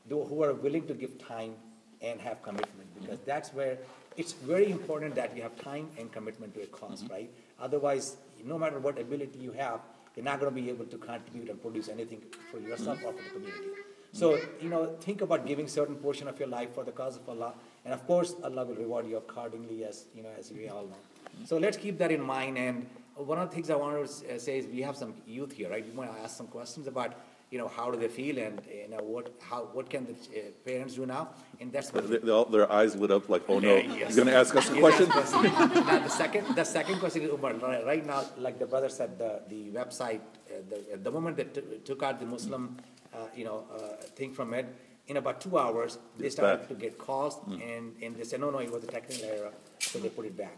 who 0.08 0.42
are 0.42 0.54
willing 0.54 0.86
to 0.86 0.94
give 0.94 1.18
time 1.18 1.54
and 2.00 2.20
have 2.20 2.42
commitment, 2.42 2.88
because 3.00 3.18
that's 3.26 3.52
where, 3.52 3.78
it's 4.16 4.32
very 4.32 4.70
important 4.70 5.14
that 5.14 5.36
you 5.36 5.42
have 5.42 5.56
time 5.60 5.88
and 5.98 6.10
commitment 6.12 6.54
to 6.54 6.62
a 6.62 6.66
cause, 6.66 7.02
mm-hmm. 7.02 7.12
right? 7.12 7.30
Otherwise, 7.60 8.16
no 8.44 8.58
matter 8.58 8.78
what 8.78 8.98
ability 8.98 9.38
you 9.38 9.52
have, 9.52 9.80
you're 10.18 10.24
not 10.24 10.40
gonna 10.40 10.50
be 10.50 10.68
able 10.68 10.84
to 10.84 10.98
contribute 10.98 11.48
and 11.48 11.62
produce 11.62 11.88
anything 11.88 12.20
for 12.50 12.58
yourself 12.58 12.98
or 13.04 13.12
for 13.12 13.22
the 13.22 13.30
community. 13.30 13.68
So, 14.12 14.36
you 14.60 14.68
know, 14.68 14.96
think 15.00 15.20
about 15.20 15.46
giving 15.46 15.68
certain 15.68 15.94
portion 15.94 16.26
of 16.26 16.40
your 16.40 16.48
life 16.48 16.74
for 16.74 16.82
the 16.82 16.90
cause 16.90 17.14
of 17.16 17.28
Allah, 17.28 17.54
and 17.84 17.94
of 17.94 18.04
course, 18.04 18.34
Allah 18.42 18.64
will 18.64 18.74
reward 18.74 19.06
you 19.06 19.16
accordingly, 19.16 19.84
as, 19.84 20.06
you 20.16 20.24
know, 20.24 20.30
as 20.36 20.50
we 20.50 20.68
all 20.68 20.86
know. 20.86 20.96
So 21.44 21.56
let's 21.56 21.76
keep 21.76 21.98
that 21.98 22.10
in 22.10 22.20
mind, 22.20 22.58
and 22.58 22.88
one 23.14 23.38
of 23.38 23.48
the 23.48 23.54
things 23.54 23.70
I 23.70 23.76
want 23.76 23.94
to 23.94 24.34
uh, 24.34 24.38
say 24.40 24.58
is, 24.58 24.66
we 24.66 24.82
have 24.82 24.96
some 24.96 25.14
youth 25.24 25.52
here, 25.52 25.70
right? 25.70 25.86
You 25.86 25.92
want 25.92 26.12
to 26.12 26.18
ask 26.20 26.36
some 26.36 26.48
questions 26.48 26.88
about, 26.88 27.14
you 27.50 27.58
know, 27.58 27.68
how 27.68 27.90
do 27.90 27.98
they 27.98 28.08
feel, 28.08 28.38
and, 28.38 28.60
you 28.70 28.88
know, 28.88 29.02
what, 29.02 29.32
how, 29.40 29.60
what 29.72 29.88
can 29.88 30.04
the 30.06 30.12
uh, 30.12 30.42
parents 30.66 30.94
do 30.94 31.06
now? 31.06 31.30
And 31.60 31.72
that's 31.72 31.92
what. 31.92 32.08
They- 32.10 32.18
they 32.18 32.30
all- 32.30 32.44
Their 32.44 32.70
eyes 32.70 32.94
lit 32.94 33.10
up 33.10 33.28
like, 33.28 33.42
oh 33.48 33.58
no, 33.58 33.74
Yeah, 33.76 33.94
yes. 33.94 34.06
he's 34.08 34.16
going 34.16 34.28
to 34.28 34.34
ask 34.36 34.54
us 34.54 34.68
a 34.70 34.78
question? 34.78 35.08
Now, 35.88 35.98
the 36.00 36.08
second, 36.10 36.54
the 36.54 36.64
second 36.64 36.98
question 37.00 37.22
is, 37.22 37.30
Umar, 37.30 37.54
right 37.86 38.04
now, 38.04 38.24
like 38.36 38.58
the 38.58 38.66
brother 38.66 38.90
said, 38.90 39.18
the, 39.18 39.40
the 39.48 39.70
website, 39.70 40.20
uh, 40.20 40.60
the, 40.68 40.92
at 40.94 41.04
the 41.04 41.10
moment 41.10 41.36
they 41.38 41.44
took- 41.44 42.02
out 42.02 42.20
the 42.20 42.26
Muslim, 42.26 42.76
uh, 43.14 43.18
you 43.34 43.44
know, 43.44 43.64
uh, 43.74 43.78
thing 44.18 44.32
from 44.32 44.52
it, 44.54 44.66
in 45.06 45.16
about 45.16 45.40
two 45.40 45.58
hours, 45.58 45.98
they 46.18 46.28
started 46.28 46.68
to 46.68 46.74
get 46.74 46.98
calls, 46.98 47.38
and, 47.50 47.94
and 48.02 48.14
they 48.14 48.24
said, 48.24 48.40
no, 48.40 48.50
no, 48.50 48.58
it 48.58 48.70
was 48.70 48.84
a 48.84 48.86
technical 48.88 49.24
error, 49.24 49.52
so 49.88 49.98
they 49.98 50.08
put 50.08 50.26
it 50.26 50.36
back. 50.36 50.56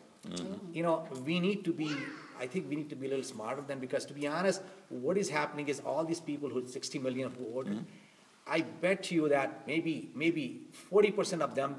You 0.72 0.82
know, 0.82 1.06
we 1.24 1.40
need 1.40 1.64
to 1.64 1.72
be, 1.72 1.90
I 2.38 2.46
think 2.46 2.68
we 2.68 2.76
need 2.76 2.90
to 2.90 2.96
be 2.96 3.06
a 3.06 3.10
little 3.10 3.24
smarter 3.24 3.62
than, 3.66 3.78
because 3.78 4.04
to 4.06 4.14
be 4.14 4.26
honest, 4.26 4.60
what 4.88 5.16
is 5.16 5.28
happening 5.30 5.68
is 5.68 5.80
all 5.80 6.04
these 6.04 6.20
people 6.20 6.48
who, 6.48 6.66
sixty 6.66 6.98
million 6.98 7.32
who 7.38 7.44
ordered, 7.44 7.74
mm-hmm. 7.74 8.52
I 8.56 8.62
bet 8.62 9.10
you 9.10 9.28
that 9.28 9.66
maybe, 9.66 10.10
maybe 10.14 10.44
forty 10.90 11.10
percent 11.10 11.42
of 11.42 11.54
them 11.54 11.76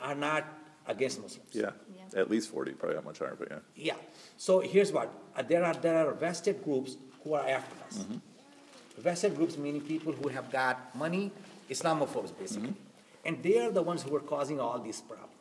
are 0.00 0.14
not 0.14 0.44
against 0.86 1.22
Muslims. 1.22 1.48
Yeah, 1.52 1.70
at 2.16 2.28
least 2.28 2.50
40, 2.50 2.72
probably 2.72 2.96
not 2.96 3.04
much 3.04 3.20
higher, 3.20 3.36
but 3.38 3.48
yeah. 3.50 3.58
Yeah. 3.76 3.94
So 4.36 4.60
here's 4.60 4.92
what, 4.92 5.12
uh, 5.36 5.42
there 5.42 5.64
are, 5.64 5.74
there 5.74 5.96
are 6.06 6.12
vested 6.12 6.62
groups 6.64 6.96
who 7.22 7.34
are 7.34 7.46
after 7.48 7.76
us. 7.86 7.98
Mm-hmm. 7.98 9.00
Vested 9.00 9.36
groups 9.36 9.56
meaning 9.56 9.80
people 9.80 10.12
who 10.12 10.28
have 10.28 10.50
got 10.50 10.94
money, 10.96 11.30
Islamophobes 11.70 12.36
basically. 12.36 12.70
Mm-hmm. 12.70 13.26
And 13.26 13.42
they 13.42 13.58
are 13.60 13.70
the 13.70 13.82
ones 13.82 14.02
who 14.02 14.14
are 14.16 14.20
causing 14.20 14.58
all 14.58 14.78
these 14.80 15.00
problems. 15.00 15.31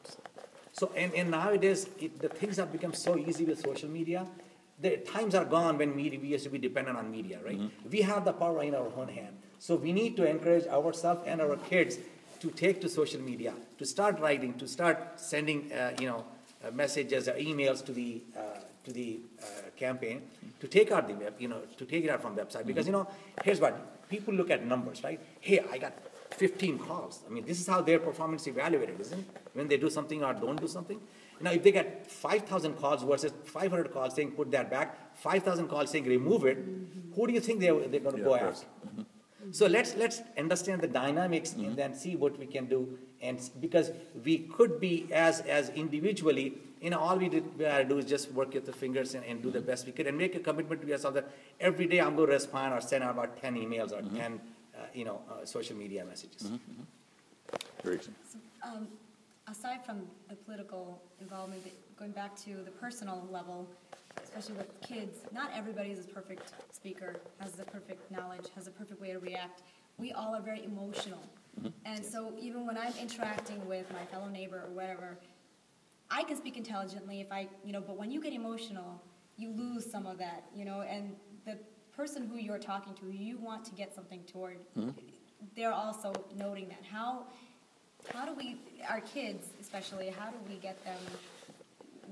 So, 0.74 0.92
and, 0.96 1.14
and 1.14 1.32
nowadays, 1.32 1.90
it, 2.00 2.20
the 2.20 2.30
things 2.30 2.58
have 2.58 2.72
become 2.72 2.94
so 2.94 3.18
easy 3.18 3.46
with 3.46 3.60
social 3.60 3.90
media. 3.90 4.26
The 4.80 4.98
times 4.98 5.36
are 5.36 5.46
gone 5.46 5.78
when 5.78 5.96
media, 5.96 6.20
we 6.20 6.30
used 6.30 6.44
to 6.46 6.50
be 6.50 6.58
dependent 6.58 6.98
on 6.98 7.12
media, 7.12 7.40
right? 7.46 7.60
We 7.90 8.02
have 8.02 8.26
the 8.26 8.34
power 8.34 8.64
in 8.64 8.74
our 8.74 8.90
own 8.96 9.10
hand. 9.10 9.38
So 9.60 9.76
we 9.76 9.92
need 9.92 10.16
to 10.18 10.28
encourage 10.28 10.66
ourselves 10.68 11.22
and 11.28 11.40
our 11.40 11.56
kids 11.56 12.00
to 12.40 12.50
take 12.50 12.82
to 12.82 12.90
social 12.90 13.22
media, 13.22 13.54
to 13.78 13.86
start 13.86 14.20
writing, 14.20 14.56
to 14.56 14.68
start 14.68 15.20
sending, 15.20 15.72
uh, 15.72 15.96
you 16.00 16.08
know, 16.08 16.26
uh, 16.66 16.72
messages 16.72 17.28
or 17.28 17.34
emails 17.34 17.86
to 17.86 17.92
the, 17.92 18.24
uh, 18.36 18.42
to 18.84 18.92
the 18.92 19.20
uh, 19.40 19.46
campaign, 19.78 20.24
to 20.60 20.68
take 20.68 20.92
out 20.92 21.08
the 21.08 21.14
web, 21.14 21.36
you 21.38 21.48
know, 21.48 21.62
to 21.78 21.86
take 21.86 22.04
it 22.04 22.10
out 22.10 22.22
from 22.22 22.36
the 22.36 22.42
website. 22.42 22.66
Because, 22.66 22.88
you 22.88 22.92
know, 22.92 23.08
here's 23.44 23.60
what, 23.60 24.10
people 24.10 24.34
look 24.34 24.50
at 24.50 24.66
numbers, 24.66 25.04
right? 25.04 25.20
Hey, 25.40 25.60
I 25.72 25.78
got 25.78 25.94
15 26.42 26.80
calls. 26.80 27.20
I 27.28 27.30
mean, 27.34 27.46
this 27.46 27.60
is 27.62 27.68
how 27.68 27.82
their 27.82 28.00
performance 28.00 28.42
is 28.44 28.48
evaluated, 28.48 29.00
isn't 29.00 29.20
it? 29.20 29.26
When 29.54 29.68
they 29.68 29.78
do 29.78 29.90
something 29.98 30.24
or 30.24 30.34
don't 30.34 30.60
do 30.60 30.68
something. 30.68 31.00
Now, 31.40 31.52
if 31.52 31.62
they 31.62 31.72
get 31.72 32.08
5,000 32.08 32.74
calls 32.74 33.04
versus 33.04 33.32
500 33.46 33.94
calls 33.94 34.16
saying 34.16 34.32
put 34.32 34.50
that 34.52 34.72
back, 34.72 35.16
5,000 35.18 35.68
calls 35.68 35.92
saying 35.92 36.06
remove 36.06 36.46
it, 36.46 36.58
who 37.16 37.28
do 37.28 37.34
you 37.34 37.40
think 37.40 37.60
they, 37.60 37.68
they're 37.68 38.00
going 38.08 38.16
to 38.16 38.22
Yeah, 38.22 38.30
go 38.32 38.36
after? 38.36 38.66
So 39.52 39.68
let's, 39.68 39.96
let's 39.96 40.22
understand 40.38 40.82
the 40.82 40.88
dynamics 40.88 41.54
and 41.54 41.76
then 41.76 41.94
see 41.94 42.16
what 42.16 42.38
we 42.40 42.46
can 42.46 42.66
do. 42.66 42.98
And, 43.22 43.40
because 43.60 43.92
we 44.24 44.40
could 44.40 44.80
be 44.80 45.08
as, 45.12 45.42
as 45.42 45.70
individually, 45.70 46.58
you 46.82 46.90
know, 46.90 47.00
all 47.00 47.18
we 47.18 47.30
did, 47.30 47.44
we 47.58 47.66
gotta 47.66 47.84
do 47.84 47.98
is 48.00 48.06
just 48.06 48.32
work 48.32 48.54
with 48.56 48.66
the 48.66 48.74
fingers 48.74 49.14
and, 49.14 49.24
and 49.26 49.44
do 49.44 49.52
the 49.52 49.62
best 49.62 49.86
we 49.86 49.92
could 49.92 50.08
and 50.08 50.18
make 50.18 50.36
a 50.36 50.40
commitment 50.40 50.82
to 50.82 50.88
yourself 50.88 51.14
that 51.14 51.30
every 51.60 51.86
day 51.86 52.00
I'm 52.00 52.16
gonna 52.16 52.32
respond 52.32 52.74
or 52.74 52.82
send 52.82 53.04
out 53.04 53.12
about 53.12 53.40
ten 53.40 53.56
emails 53.56 53.92
or 53.92 54.02
ten, 54.16 54.32
uh, 54.34 54.51
you 54.94 55.06
know, 55.06 55.22
uh, 55.30 55.46
social 55.46 55.76
media 55.76 56.04
messages. 56.06 56.50
Very 57.84 57.96
interesting. 57.96 58.16
Um, 58.64 58.88
aside 59.48 59.86
from 59.86 60.04
the 60.30 60.36
political 60.36 61.02
involvement, 61.20 61.62
going 61.98 62.12
back 62.12 62.36
to 62.46 62.56
the 62.64 62.72
personal 62.72 63.28
level, 63.32 63.68
especially 64.24 64.56
with 64.56 64.82
kids, 64.82 65.20
not 65.34 65.52
everybody 65.56 65.92
is 65.92 66.06
a 66.06 66.10
perfect 66.10 66.54
speaker, 66.72 67.16
has 67.40 67.54
the 67.54 67.66
perfect 67.66 68.10
knowledge, 68.12 68.48
has 68.56 68.68
a 68.68 68.72
perfect 68.72 69.02
way 69.02 69.12
to 69.12 69.20
react. 69.20 69.64
We 69.98 70.12
all 70.12 70.36
are 70.36 70.42
very 70.42 70.64
emotional. 70.64 71.20
And 71.86 72.04
so 72.04 72.34
even 72.40 72.66
when 72.66 72.78
I'm 72.78 72.94
interacting 73.00 73.66
with 73.68 73.92
my 73.92 74.06
fellow 74.06 74.30
neighbor 74.30 74.64
or 74.68 74.74
whatever, 74.74 75.18
I 76.10 76.24
can 76.24 76.38
speak 76.38 76.58
intelligently 76.58 77.22
if 77.22 77.32
I, 77.32 77.48
you 77.64 77.72
know, 77.72 77.82
but 77.82 77.98
when 77.98 78.12
you 78.12 78.22
get 78.22 78.34
emotional, 78.34 79.02
you 79.38 79.50
lose 79.52 79.90
some 79.90 80.06
of 80.06 80.18
that, 80.20 80.46
you 80.56 80.66
know, 80.66 80.82
and 80.82 81.16
the 81.46 81.58
person 81.96 82.28
who 82.28 82.38
you're 82.38 82.60
talking 82.60 82.94
to, 82.96 83.02
who 83.02 83.12
you 83.12 83.38
want 83.38 83.66
to 83.66 83.72
get 83.72 83.94
something 83.94 84.22
toward, 84.24 84.58
hmm? 84.76 84.90
they're 85.56 85.74
also 85.74 86.14
noting 86.38 86.68
that. 86.70 86.84
How, 86.90 87.26
how 88.14 88.26
do 88.26 88.34
we, 88.34 88.58
our 88.90 89.02
kids 89.02 89.50
especially, 89.60 90.10
how 90.10 90.30
do 90.30 90.38
we 90.48 90.56
get 90.56 90.84
them, 90.84 90.98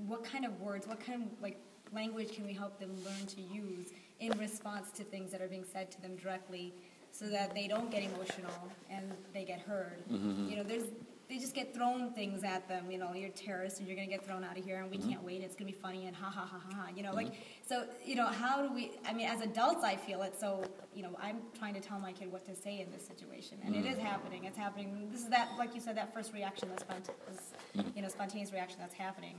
what 0.08 0.24
kind 0.24 0.46
of 0.46 0.60
words, 0.62 0.88
what 0.88 1.00
kind 1.00 1.24
of, 1.24 1.42
like, 1.42 1.58
language 1.94 2.34
can 2.34 2.46
we 2.46 2.54
help 2.54 2.80
them 2.80 2.92
learn 3.04 3.26
to 3.28 3.42
use 3.42 3.88
in 4.20 4.38
response 4.38 4.92
to 4.92 5.04
things 5.04 5.32
that 5.32 5.42
are 5.42 5.48
being 5.48 5.66
said 5.72 5.90
to 5.92 6.02
them 6.02 6.16
directly 6.16 6.74
so 7.12 7.28
that 7.28 7.56
they 7.56 7.68
don't 7.68 7.90
get 7.90 8.04
emotional 8.04 8.70
and 8.90 9.12
they 9.34 9.44
get 9.44 9.60
heard? 9.60 10.04
Mm-hmm. 10.12 10.50
You 10.50 10.58
know, 10.58 10.64
there's, 10.64 10.86
they 11.30 11.38
just 11.38 11.54
get 11.54 11.76
thrown 11.76 12.12
things 12.12 12.44
at 12.44 12.68
them, 12.68 12.90
you 12.90 12.98
know, 12.98 13.14
you're 13.14 13.30
a 13.30 13.32
terrorist 13.32 13.78
and 13.78 13.88
you're 13.88 13.96
gonna 13.96 14.08
get 14.08 14.26
thrown 14.26 14.44
out 14.44 14.58
of 14.58 14.66
here 14.66 14.82
and 14.82 14.90
we 14.90 14.98
mm-hmm. 14.98 15.12
can't 15.12 15.24
wait, 15.24 15.42
it's 15.42 15.56
gonna 15.56 15.72
be 15.72 15.78
funny 15.78 16.08
and 16.08 16.16
ha 16.16 16.28
ha 16.28 16.42
ha 16.42 16.60
ha 16.60 16.76
ha, 16.76 16.88
you 16.96 17.04
know, 17.04 17.10
mm-hmm. 17.10 17.30
like, 17.30 17.34
so, 17.68 17.86
you 18.04 18.16
know, 18.16 18.26
how 18.26 18.64
do 18.64 18.74
we, 18.74 18.92
I 19.08 19.14
mean, 19.14 19.28
as 19.28 19.42
adults, 19.42 19.84
I 19.84 19.96
feel 19.96 20.24
it, 20.24 20.40
so, 20.40 20.66
you 20.96 21.04
know, 21.04 21.16
I'm 21.22 21.38
trying 21.58 21.76
to 21.76 21.82
tell 21.82 22.00
my 22.00 22.14
kid 22.14 22.32
what 22.32 22.48
to 22.48 22.56
say 22.56 22.80
in 22.80 22.92
this 22.92 23.06
situation, 23.06 23.60
and 23.64 23.76
it 23.76 23.86
mm. 23.86 23.92
is 23.92 24.00
happening, 24.00 24.46
it's 24.46 24.58
happening, 24.58 25.08
this 25.12 25.22
is 25.22 25.30
that, 25.30 25.50
like 25.60 25.76
you 25.76 25.82
said, 25.82 25.96
that 25.98 26.12
first 26.16 26.34
reaction, 26.34 26.68
that 26.70 26.88
spont- 26.88 27.10
is, 27.32 27.40
mm-hmm. 27.78 27.90
you 27.96 28.02
know, 28.02 28.08
spontaneous 28.08 28.52
reaction 28.52 28.80
that's 28.80 28.96
happening. 28.96 29.36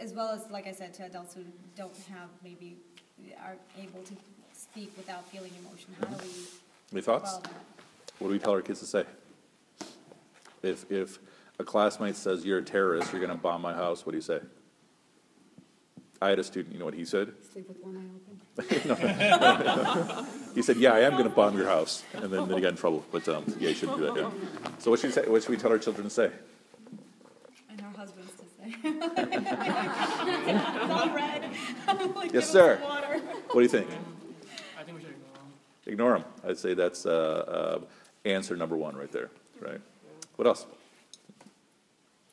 As 0.00 0.12
well 0.12 0.30
as, 0.30 0.50
like 0.50 0.66
I 0.66 0.72
said, 0.72 0.92
to 0.94 1.04
adults 1.04 1.34
who 1.34 1.44
don't 1.76 1.96
have, 2.10 2.28
maybe, 2.42 2.76
are 3.44 3.54
able 3.80 4.02
to 4.02 4.14
speak 4.52 4.92
without 4.96 5.24
feeling 5.28 5.52
emotion, 5.64 5.94
how 6.00 6.06
do 6.06 6.24
we 6.24 6.32
Any 6.90 7.00
thoughts? 7.00 7.38
What 8.18 8.28
do 8.28 8.32
we 8.32 8.40
tell 8.40 8.52
our 8.52 8.62
kids 8.62 8.80
to 8.80 8.86
say? 8.86 9.04
If, 10.64 10.90
if 10.90 11.18
a 11.58 11.64
classmate 11.64 12.16
says, 12.16 12.44
you're 12.44 12.58
a 12.58 12.62
terrorist, 12.62 13.12
you're 13.12 13.20
gonna 13.20 13.34
bomb 13.36 13.62
my 13.62 13.74
house, 13.74 14.04
what 14.06 14.12
do 14.12 14.18
you 14.18 14.22
say? 14.22 14.40
I 16.22 16.28
had 16.30 16.38
a 16.38 16.44
student, 16.44 16.72
you 16.72 16.78
know 16.78 16.84
what 16.86 16.94
he 16.94 17.04
said? 17.04 17.32
Sleep 17.52 17.68
with 17.68 17.76
one 17.82 17.96
eye 17.96 18.06
open. 18.06 18.20
He 20.54 20.62
said, 20.62 20.76
yeah, 20.76 20.92
I 20.92 21.00
am 21.00 21.16
gonna 21.16 21.28
bomb 21.28 21.56
your 21.56 21.66
house, 21.66 22.04
and 22.14 22.32
then, 22.32 22.46
then 22.46 22.56
he 22.56 22.62
got 22.62 22.68
in 22.70 22.76
trouble, 22.76 23.04
but, 23.10 23.28
um, 23.28 23.44
yeah, 23.58 23.70
you 23.70 23.74
shouldn't 23.74 23.98
do 23.98 24.04
that, 24.06 24.16
yeah. 24.16 24.30
So 24.78 24.88
what 24.90 25.00
should 25.00 25.08
we 25.08 25.12
say, 25.12 25.28
what 25.28 25.42
should 25.42 25.50
we 25.50 25.56
tell 25.56 25.72
our 25.72 25.78
children 25.78 26.04
to 26.04 26.10
say? 26.10 26.30
And 27.68 27.80
our 27.82 27.90
husbands 27.90 28.30
to 28.32 28.44
say. 28.56 28.74
It's 30.46 30.92
all 30.92 31.10
red. 31.14 31.50
Like, 32.14 32.32
Yes, 32.32 32.48
sir. 32.48 32.76
What 32.76 33.54
do 33.54 33.60
you 33.62 33.68
think? 33.68 33.88
I 34.78 34.82
think 34.84 34.96
we 34.96 35.02
should 35.02 35.10
ignore 35.10 35.34
them. 35.34 35.52
Ignore 35.86 36.12
them. 36.18 36.24
I'd 36.48 36.58
say 36.58 36.74
that's, 36.74 37.04
uh, 37.04 37.10
uh, 37.10 37.80
answer 38.24 38.54
number 38.56 38.76
one 38.76 38.96
right 38.96 39.10
there, 39.10 39.30
right? 39.60 39.80
What 40.36 40.46
else? 40.46 40.66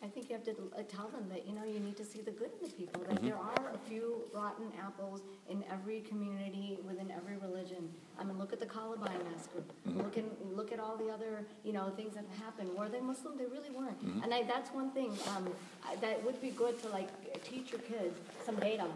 I 0.03 0.07
think 0.07 0.31
you 0.31 0.35
have 0.35 0.45
to 0.45 0.55
tell 0.89 1.09
them 1.09 1.29
that, 1.29 1.47
you 1.47 1.53
know, 1.53 1.63
you 1.63 1.79
need 1.79 1.95
to 1.97 2.03
see 2.03 2.21
the 2.21 2.31
good 2.31 2.49
in 2.59 2.67
the 2.67 2.73
people, 2.73 3.03
that 3.03 3.17
mm-hmm. 3.17 3.27
there 3.27 3.37
are 3.37 3.71
a 3.71 3.77
few 3.87 4.23
rotten 4.33 4.65
apples 4.83 5.21
in 5.47 5.63
every 5.71 5.99
community, 5.99 6.79
within 6.87 7.11
every 7.11 7.37
religion. 7.37 7.87
I 8.17 8.23
mean, 8.23 8.39
look 8.39 8.51
at 8.51 8.59
the 8.59 8.65
Columbine 8.65 9.19
massacre, 9.31 9.61
mm-hmm. 9.87 9.99
look 9.99 10.17
in, 10.17 10.25
look 10.55 10.71
at 10.71 10.79
all 10.79 10.97
the 10.97 11.11
other, 11.11 11.45
you 11.63 11.71
know, 11.71 11.91
things 11.95 12.15
that 12.15 12.25
have 12.31 12.45
happened. 12.45 12.75
Were 12.75 12.89
they 12.89 12.99
Muslim? 12.99 13.37
They 13.37 13.45
really 13.45 13.69
weren't. 13.69 14.03
Mm-hmm. 14.03 14.23
And 14.23 14.33
I, 14.33 14.41
that's 14.41 14.71
one 14.71 14.89
thing, 14.89 15.15
um, 15.37 15.47
I- 15.87 15.95
that 15.97 16.25
would 16.25 16.41
be 16.41 16.49
good 16.49 16.81
to 16.81 16.89
like 16.89 17.09
teach 17.43 17.71
your 17.71 17.81
kids 17.81 18.17
some 18.43 18.55
data. 18.55 18.87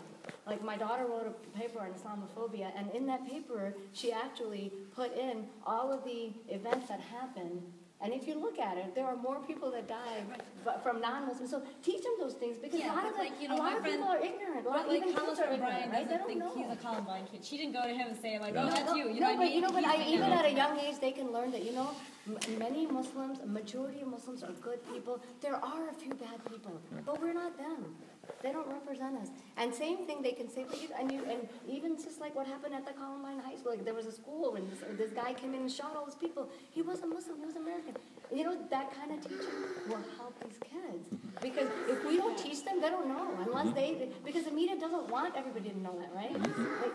Like 0.48 0.64
my 0.64 0.76
daughter 0.76 1.06
wrote 1.06 1.28
a 1.28 1.58
paper 1.60 1.82
on 1.82 1.90
Islamophobia, 1.94 2.72
and 2.76 2.90
in 2.96 3.06
that 3.06 3.30
paper, 3.30 3.76
she 3.94 4.12
actually 4.12 4.72
put 4.96 5.16
in 5.16 5.46
all 5.68 5.94
of 5.94 6.04
the 6.04 6.32
events 6.50 6.88
that 6.88 7.00
happened 7.00 7.62
and 8.06 8.14
if 8.14 8.28
you 8.28 8.36
look 8.40 8.60
at 8.60 8.78
it, 8.78 8.94
there 8.94 9.06
are 9.12 9.16
more 9.16 9.38
people 9.50 9.72
that 9.72 9.88
die 9.88 10.22
bu- 10.64 10.78
from 10.84 11.02
non-Muslims. 11.02 11.50
So 11.50 11.64
teach 11.82 12.04
them 12.04 12.14
those 12.20 12.36
things 12.36 12.58
because 12.60 12.80
a 12.80 12.88
lot 12.88 13.06
of 13.08 13.14
the, 13.14 13.20
like, 13.26 13.34
you 13.42 13.48
know, 13.50 13.56
a 13.56 13.58
lot 13.58 13.72
my 13.72 13.78
of 13.78 13.82
friend- 13.82 13.96
people 13.96 14.08
are 14.16 14.22
ignorant. 14.30 14.64
A 14.66 14.70
lot, 14.70 14.78
But 14.78 14.88
like 14.90 15.02
even 15.02 15.14
Carlos 15.16 15.38
kids 15.38 15.40
are 15.48 15.54
O'Brien 15.54 15.66
ignorant, 15.66 15.92
right? 15.94 16.08
They 16.08 16.16
doesn't 16.16 16.18
don't 16.20 16.28
think 16.28 16.56
know. 16.58 16.70
he's 16.70 16.78
a 16.78 16.82
Columbine 16.86 17.26
kid. 17.32 17.44
She 17.44 17.58
didn't 17.58 17.74
go 17.74 17.82
to 17.82 17.96
him 18.00 18.08
and 18.12 18.18
say 18.26 18.38
like, 18.38 18.54
Yeah. 18.54 18.66
oh, 18.66 18.70
that's 18.70 18.96
you, 18.96 19.06
you 19.10 19.20
know 19.20 19.28
no, 19.28 19.34
I 19.34 19.38
but 19.42 19.46
mean? 19.46 19.56
you 19.56 19.62
know, 19.66 19.74
but 19.78 19.86
I, 19.86 19.96
even 20.16 20.30
at 20.40 20.46
a 20.46 20.54
young 20.62 20.78
age, 20.80 21.00
they 21.02 21.12
can 21.12 21.32
learn 21.34 21.50
that 21.56 21.64
you 21.66 21.72
know, 21.80 21.90
m- 22.30 22.38
many 22.60 22.86
Muslims, 22.86 23.40
a 23.40 23.50
majority 23.60 24.02
of 24.02 24.08
Muslims 24.08 24.44
are 24.44 24.54
good 24.62 24.80
people. 24.94 25.20
There 25.42 25.56
are 25.56 25.84
a 25.90 25.94
few 25.94 26.14
bad 26.14 26.38
people, 26.52 26.76
but 27.08 27.20
we're 27.22 27.34
not 27.34 27.58
them. 27.58 27.96
They 28.42 28.52
don't 28.52 28.68
represent 28.68 29.18
us. 29.18 29.30
And 29.58 29.74
same 29.74 30.06
thing 30.06 30.22
they 30.22 30.32
can 30.32 30.50
say, 30.50 30.66
but 30.70 30.82
you, 30.82 30.90
and 31.00 31.12
you, 31.12 31.24
and 31.30 31.48
even 31.68 31.96
just 31.98 32.22
like 32.22 32.36
what 32.36 32.48
happened 32.48 32.76
at 32.76 32.86
the 32.86 32.94
Columbine 32.94 33.40
High 33.40 33.56
School, 33.56 33.72
like 33.72 33.86
there 33.86 33.94
was 33.94 34.06
a 34.06 34.12
school 34.12 34.56
and 34.56 34.72
this, 34.72 34.80
this 34.98 35.12
guy 35.12 35.34
came 35.34 35.54
in 35.54 35.62
and 35.62 35.72
shot 35.72 35.96
all 35.96 36.06
those 36.06 36.16
people. 36.16 36.50
He 36.72 36.82
wasn't 36.82 37.14
Muslim, 37.14 37.40
he 37.40 37.46
was 37.46 37.56
American. 37.56 37.96
You 38.34 38.44
know, 38.44 38.58
that 38.70 38.94
kind 38.96 39.12
of 39.12 39.22
teaching 39.22 39.56
will 39.88 40.04
help 40.18 40.36
these 40.44 40.58
kids. 40.60 41.08
Because 41.42 41.70
if 41.88 42.06
we 42.06 42.18
don't 42.18 42.38
teach 42.38 42.64
them, 42.64 42.82
they 42.82 42.90
don't 42.90 43.08
know 43.08 43.30
unless 43.46 43.68
mm-hmm. 43.68 44.00
they, 44.00 44.10
because 44.24 44.44
the 44.44 44.52
media 44.52 44.78
doesn't 44.80 45.10
want 45.10 45.36
everybody 45.36 45.70
to 45.70 45.80
know 45.80 45.98
that, 46.00 46.14
right? 46.16 46.34
Mm-hmm. 46.34 46.84
Like, 46.84 46.94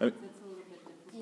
I 0.00 0.04
mean- 0.04 0.31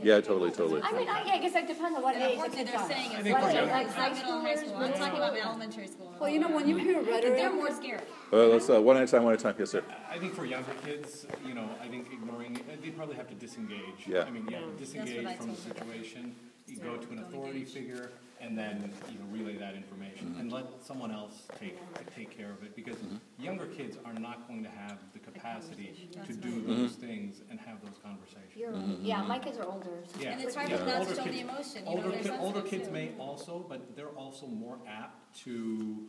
Yeah, 0.03 0.21
totally, 0.21 0.51
totally. 0.51 0.83
I 0.83 0.93
mean, 0.93 1.09
I, 1.09 1.25
yeah, 1.25 1.35
I 1.35 1.39
guess 1.39 1.55
it 1.55 1.67
depends 1.67 1.97
on 1.97 2.03
what 2.03 2.17
age 2.17 2.33
the 2.33 2.39
What 2.39 2.53
they're 2.53 2.67
saying 2.67 3.13
is 3.13 3.23
think 3.23 3.39
like, 3.39 3.55
like 3.55 3.91
high 3.91 4.15
school, 4.15 4.41
high 4.41 4.55
school. 4.55 4.77
I'm 4.77 4.93
talking 4.93 5.17
about 5.17 5.37
elementary 5.37 5.87
school. 5.87 6.15
Well, 6.19 6.31
you 6.31 6.39
know, 6.39 6.51
when 6.51 6.69
you 6.69 6.77
hear 6.77 7.03
They're 7.03 7.53
more 7.53 7.71
scared. 7.71 8.03
Uh, 8.33 8.47
let's, 8.47 8.71
uh, 8.71 8.81
one 8.81 8.97
at 8.97 9.03
a 9.03 9.07
time, 9.07 9.25
one 9.25 9.35
at 9.35 9.41
a 9.41 9.43
time, 9.43 9.55
yes, 9.59 9.71
sir. 9.71 9.83
I 10.11 10.19
think 10.19 10.35
for 10.35 10.45
younger 10.45 10.73
kids, 10.85 11.27
you 11.47 11.55
know, 11.55 11.69
I 11.83 11.89
think 11.89 12.13
ignoring, 12.13 12.59
they 12.83 12.91
probably 12.91 13.17
have 13.17 13.29
to 13.29 13.35
disengage. 13.35 14.07
Yeah. 14.07 14.23
I 14.23 14.31
mean, 14.31 14.47
you 14.49 14.57
have 14.57 14.65
to 14.65 14.71
what 14.71 14.79
disengage 14.79 15.37
from 15.37 15.51
the 15.51 15.57
situation, 15.57 16.35
you 16.67 16.79
go 16.79 16.97
to 16.97 17.13
an 17.13 17.19
authority 17.21 17.65
figure, 17.65 18.11
and 18.41 18.57
then, 18.57 18.93
you 19.13 19.19
know, 19.19 19.27
relay 19.31 19.57
that 19.59 19.75
information, 19.75 20.35
and 20.39 20.51
mm-hmm. 20.51 20.55
let 20.55 20.83
someone 20.83 21.11
else 21.11 21.47
take, 21.59 21.79
take 22.17 22.37
care 22.37 22.51
of 22.51 22.63
it, 22.63 22.75
because 22.75 22.97
mm-hmm. 22.97 23.17
younger 23.39 23.67
kids 23.67 23.97
are 24.05 24.15
not 24.15 24.49
going 24.49 24.63
to 24.63 24.71
have 24.71 24.99
the 25.13 25.19
capacity 25.19 26.09
to 26.27 26.33
do 26.33 26.49
right. 26.49 26.67
those 26.67 26.93
mm-hmm. 26.93 27.07
things 27.07 27.43
and 27.51 27.61
have 27.61 27.81
those 27.85 27.99
conversations. 28.03 28.57
You're 28.57 28.73
right. 28.73 28.99
Yeah, 29.01 29.23
my 29.23 29.39
kids 29.39 29.59
are 29.59 29.67
older. 29.67 30.03
so- 30.07 30.21
Yeah. 30.21 30.33
And 30.33 30.41
it's 30.43 30.55
hard 30.55 30.71
Yeah. 30.71 30.79
for 30.79 30.85
them 30.85 30.95
not 30.95 31.01
Older 31.01 31.11
to 31.11 31.17
show 31.17 31.25
the 31.25 31.31
kids- 31.31 31.51
emotion, 31.51 31.79
you 31.79 31.85
know, 31.85 31.91
Older, 31.91 32.11
they're 32.11 32.23
kid, 32.23 32.41
older 32.41 32.63
kids 32.63 32.87
too. 32.87 32.93
may 32.93 33.13
also, 33.19 33.65
but 33.69 33.97
they're 33.97 34.17
also 34.17 34.47
more 34.47 34.79
apt 34.89 35.37
to, 35.45 36.09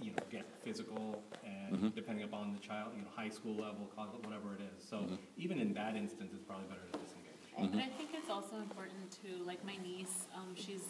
you 0.00 0.10
know, 0.10 0.24
get 0.30 0.44
physical 0.62 1.22
and 1.44 1.94
depending 1.94 2.24
upon 2.24 2.52
the 2.52 2.60
child, 2.60 2.92
you 2.96 3.02
know, 3.02 3.08
high 3.16 3.30
school 3.30 3.54
level, 3.54 3.90
college, 3.96 4.12
whatever 4.24 4.54
it 4.54 4.60
is. 4.76 4.84
So 4.88 5.06
even 5.36 5.58
in 5.58 5.72
that 5.74 5.96
instance, 5.96 6.32
it's 6.34 6.44
probably 6.44 6.66
better 6.66 6.82
to 6.92 6.98
disengage. 6.98 7.72
But 7.72 7.80
I 7.80 7.88
think 7.96 8.10
it's 8.14 8.30
also 8.30 8.56
important 8.56 9.10
to, 9.22 9.42
like 9.44 9.64
my 9.64 9.76
niece, 9.76 10.26
um, 10.34 10.54
she's 10.54 10.82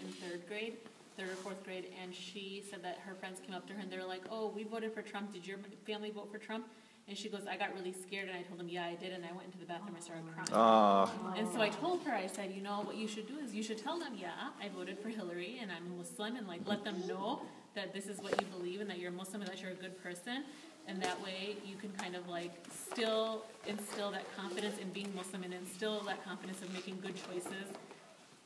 in 0.00 0.08
third 0.12 0.46
grade, 0.48 0.74
third 1.16 1.28
or 1.30 1.34
fourth 1.36 1.62
grade, 1.64 1.86
and 2.02 2.14
she 2.14 2.62
said 2.70 2.82
that 2.82 2.98
her 3.06 3.14
friends 3.14 3.40
came 3.44 3.54
up 3.54 3.66
to 3.68 3.72
her 3.74 3.80
and 3.80 3.90
they 3.90 3.98
were 3.98 4.04
like, 4.04 4.22
oh, 4.30 4.48
we 4.54 4.64
voted 4.64 4.92
for 4.92 5.02
Trump, 5.02 5.32
did 5.32 5.46
your 5.46 5.58
family 5.86 6.10
vote 6.10 6.30
for 6.30 6.38
Trump? 6.38 6.66
And 7.08 7.18
she 7.18 7.28
goes, 7.28 7.42
I 7.50 7.56
got 7.56 7.74
really 7.74 7.92
scared 7.92 8.28
and 8.28 8.38
I 8.38 8.42
told 8.42 8.60
them, 8.60 8.68
yeah, 8.68 8.84
I 8.84 8.94
did, 8.94 9.12
and 9.12 9.24
I 9.24 9.32
went 9.32 9.46
into 9.46 9.58
the 9.58 9.64
bathroom, 9.64 9.96
and 9.96 10.04
started 10.04 10.24
crying. 10.32 10.48
Ah, 10.52 11.34
And 11.36 11.48
so 11.52 11.60
I 11.60 11.68
told 11.68 12.02
her, 12.04 12.12
I 12.14 12.26
said, 12.26 12.52
you 12.54 12.62
know, 12.62 12.82
what 12.82 12.96
you 12.96 13.08
should 13.08 13.26
do 13.26 13.38
is 13.38 13.52
you 13.52 13.62
should 13.62 13.78
tell 13.78 13.98
them, 13.98 14.12
yeah, 14.16 14.30
I 14.62 14.68
voted 14.68 14.98
for 15.00 15.08
Hillary 15.08 15.58
and 15.60 15.72
I'm 15.72 15.86
a 15.92 15.96
Muslim 15.96 16.36
and 16.36 16.46
like 16.46 16.60
let 16.66 16.84
them 16.84 17.02
know 17.08 17.42
that 17.74 17.92
this 17.92 18.06
is 18.06 18.18
what 18.20 18.40
you 18.40 18.46
believe 18.56 18.80
and 18.80 18.88
that 18.90 18.98
you're 18.98 19.10
Muslim 19.10 19.42
and 19.42 19.50
that 19.50 19.60
you're 19.60 19.72
a 19.72 19.74
good 19.74 20.00
person. 20.02 20.44
And 20.86 21.02
that 21.02 21.20
way 21.22 21.56
you 21.64 21.76
can 21.76 21.90
kind 21.92 22.14
of 22.16 22.28
like 22.28 22.52
still 22.92 23.44
instill 23.66 24.10
that 24.12 24.24
confidence 24.36 24.78
in 24.78 24.88
being 24.90 25.12
Muslim 25.14 25.42
and 25.42 25.52
instill 25.54 26.00
that 26.00 26.24
confidence 26.24 26.62
of 26.62 26.72
making 26.72 26.98
good 27.00 27.14
choices 27.26 27.66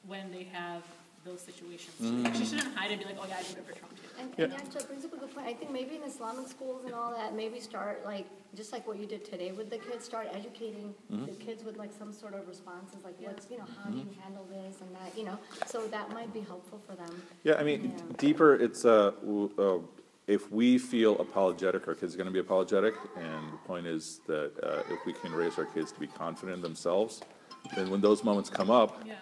when 0.06 0.30
they 0.30 0.44
have 0.52 0.82
those 1.24 1.40
situations. 1.40 1.94
Like, 2.00 2.34
she 2.34 2.44
shouldn't 2.44 2.76
hide 2.76 2.90
and 2.90 3.00
be 3.00 3.06
like, 3.06 3.16
oh 3.20 3.26
yeah, 3.28 3.36
I 3.38 3.42
voted 3.42 3.64
for 3.66 3.72
Trump 3.72 3.94
too. 3.96 4.02
And, 4.20 4.30
and 4.38 4.52
yeah, 4.52 4.58
so 4.70 4.78
it 4.80 4.86
brings 4.86 5.04
up 5.04 5.12
a 5.12 5.16
good 5.16 5.34
point. 5.34 5.46
I 5.46 5.54
think 5.54 5.70
maybe 5.72 5.96
in 5.96 6.02
Islamic 6.02 6.46
schools 6.48 6.84
and 6.84 6.94
all 6.94 7.12
that, 7.12 7.34
maybe 7.34 7.60
start 7.60 8.04
like, 8.04 8.26
just 8.54 8.72
like 8.72 8.86
what 8.86 8.98
you 8.98 9.06
did 9.06 9.24
today 9.24 9.52
with 9.52 9.70
the 9.70 9.78
kids, 9.78 10.04
start 10.04 10.28
educating 10.32 10.94
the 11.10 11.32
kids 11.32 11.64
with 11.64 11.76
like 11.78 11.92
some 11.92 12.12
sort 12.12 12.34
of 12.34 12.46
responses, 12.46 13.02
like 13.04 13.14
what's, 13.20 13.50
you 13.50 13.58
know, 13.58 13.64
how 13.82 13.90
do 13.90 13.98
you 13.98 14.06
handle 14.22 14.46
this 14.50 14.80
and 14.80 14.94
that, 14.94 15.16
you 15.16 15.24
know? 15.24 15.38
So 15.66 15.86
that 15.88 16.12
might 16.12 16.32
be 16.32 16.40
helpful 16.40 16.78
for 16.86 16.94
them. 16.94 17.22
yeah, 17.42 17.54
I 17.54 17.62
mean, 17.64 17.92
Yeah. 17.96 18.02
deeper, 18.18 18.54
it's, 18.54 18.84
uh, 18.84 19.12
w- 19.22 19.50
uh, 19.58 19.78
if 20.26 20.50
we 20.50 20.78
feel 20.78 21.18
apologetic, 21.20 21.86
our 21.88 21.94
kids 21.94 22.14
are 22.14 22.18
gonna 22.18 22.30
be 22.30 22.38
apologetic, 22.38 22.94
and 23.16 23.52
the 23.52 23.58
point 23.66 23.86
is 23.86 24.20
that, 24.26 24.52
uh, 24.62 24.82
if 24.92 25.04
we 25.04 25.12
can 25.12 25.32
raise 25.34 25.58
our 25.58 25.66
kids 25.66 25.92
to 25.92 26.00
be 26.00 26.06
confident 26.06 26.56
in 26.56 26.62
themselves, 26.62 27.20
then 27.76 27.90
when 27.90 28.00
those 28.00 28.24
moments 28.24 28.48
come 28.50 28.70
up, 28.70 29.02
Yeah. 29.06 29.14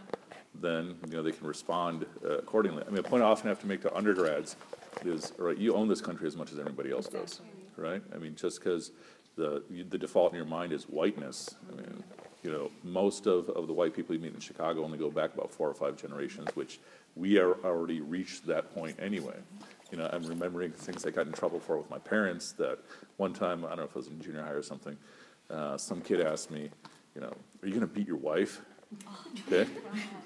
Then, 0.61 0.97
you 1.09 1.17
know, 1.17 1.23
they 1.23 1.33
can 1.33 1.47
respond 1.47 2.07
uh, 2.25 2.39
accordingly. 2.39 2.83
I 2.87 2.91
mean, 2.91 2.99
a 2.99 3.03
point 3.03 3.23
I 3.23 3.27
often 3.27 3.49
have 3.49 3.61
to 3.61 3.67
make 3.67 3.83
to 3.83 3.95
undergrads 3.95 4.57
is, 5.05 5.33
all 5.39 5.47
right, 5.47 5.59
you 5.59 5.75
own 5.75 5.89
this 5.89 6.01
country 6.01 6.27
as 6.27 6.37
much 6.37 6.53
as 6.53 6.59
anybody 6.59 6.93
else 6.93 7.07
does, 7.07 7.41
right? 7.77 8.03
I 8.15 8.19
mean, 8.19 8.35
just 8.35 8.59
because 8.59 8.93
the, 9.37 9.63
the 9.71 9.99
default 9.99 10.33
in 10.33 10.37
your 10.37 10.47
mind 10.47 10.73
is 10.73 10.85
whiteness, 10.85 11.55
I 11.71 11.77
mean, 11.77 12.05
you 12.43 12.51
know, 12.51 12.71
most 12.83 13.27
of, 13.27 13.49
of 13.51 13.67
the 13.67 13.73
white 13.73 13.95
people 13.95 14.15
you 14.15 14.21
meet 14.21 14.35
in 14.35 14.41
Chicago 14.41 14.85
only 14.85 14.99
go 14.99 15.11
back 15.11 15.33
about 15.35 15.51
four 15.53 15.69
or 15.69 15.75
five 15.75 15.97
generations, 15.97 16.49
which 16.55 16.81
we 17.15 17.39
are 17.39 17.55
already 17.65 18.01
reached 18.01 18.47
that 18.47 18.75
point 18.75 18.97
anyway. 19.01 19.37
You 19.91 19.99
know, 19.99 20.09
I'm 20.13 20.25
remembering 20.25 20.73
things 20.73 21.07
I 21.07 21.11
got 21.11 21.27
in 21.27 21.33
trouble 21.33 21.61
for 21.61 21.79
with 21.79 21.89
my 21.89 21.99
parents, 21.99 22.53
that 22.53 22.79
one 23.17 23.33
time, 23.33 23.65
I 23.65 23.69
don't 23.69 23.79
know 23.79 23.85
if 23.85 23.91
it 23.91 23.97
was 23.97 24.09
in 24.09 24.21
junior 24.21 24.43
high 24.43 24.51
or 24.51 24.63
something, 24.63 24.97
uh, 25.51 25.77
some 25.77 26.01
kid 26.01 26.21
asked 26.21 26.51
me, 26.51 26.71
you 27.15 27.21
know, 27.21 27.35
are 27.63 27.69
you 27.69 27.75
gonna 27.75 27.87
beat 27.87 28.07
your 28.07 28.17
wife? 28.17 28.63
Okay, 29.47 29.69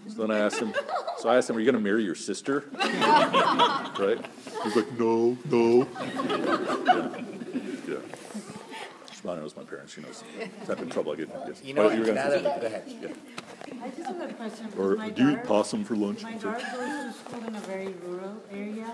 so 0.09 0.27
then 0.27 0.31
I 0.31 0.39
asked 0.39 0.61
him, 0.61 0.73
so 1.19 1.29
I 1.29 1.37
asked 1.37 1.49
him, 1.51 1.57
are 1.57 1.61
you 1.61 1.67
gonna 1.67 1.83
marry 1.83 2.05
your 2.05 2.15
sister? 2.15 2.65
Right? 3.99 4.19
He's 4.63 4.77
like, 4.77 4.93
no, 4.99 5.39
no. 5.51 5.89
Yeah, 5.97 7.23
yeah. 7.89 7.97
Shimano 9.11 9.41
knows 9.41 9.57
my 9.57 9.63
parents, 9.63 9.95
she 9.95 10.01
knows 10.03 10.23
the 10.61 10.67
type 10.67 10.83
of 10.83 10.91
trouble 10.91 11.13
I 11.13 11.17
get 11.17 11.31
in. 11.31 11.41
yes. 11.49 11.65
You 11.65 11.75
know, 11.75 11.91
you 11.91 12.01
were 12.01 12.07
gonna 12.07 12.31
say 12.31 12.39
another, 12.41 12.71
something? 12.71 13.01
go 13.01 13.07
ahead. 13.07 13.17
I 13.83 13.89
just 13.89 14.07
have 14.07 14.31
a 14.31 14.33
question. 14.35 14.69
Or 14.79 14.97
My 14.97 15.11
do 15.11 15.23
you 15.23 15.31
eat 15.39 15.45
possum 15.45 15.85
for 15.85 15.97
lunch? 15.97 16.23
My 16.23 16.33
daughter 16.35 16.59
goes 16.73 17.15
to 17.15 17.19
school 17.19 17.45
in 17.47 17.55
a 17.57 17.61
very 17.61 17.95
rural 18.05 18.37
area, 18.53 18.93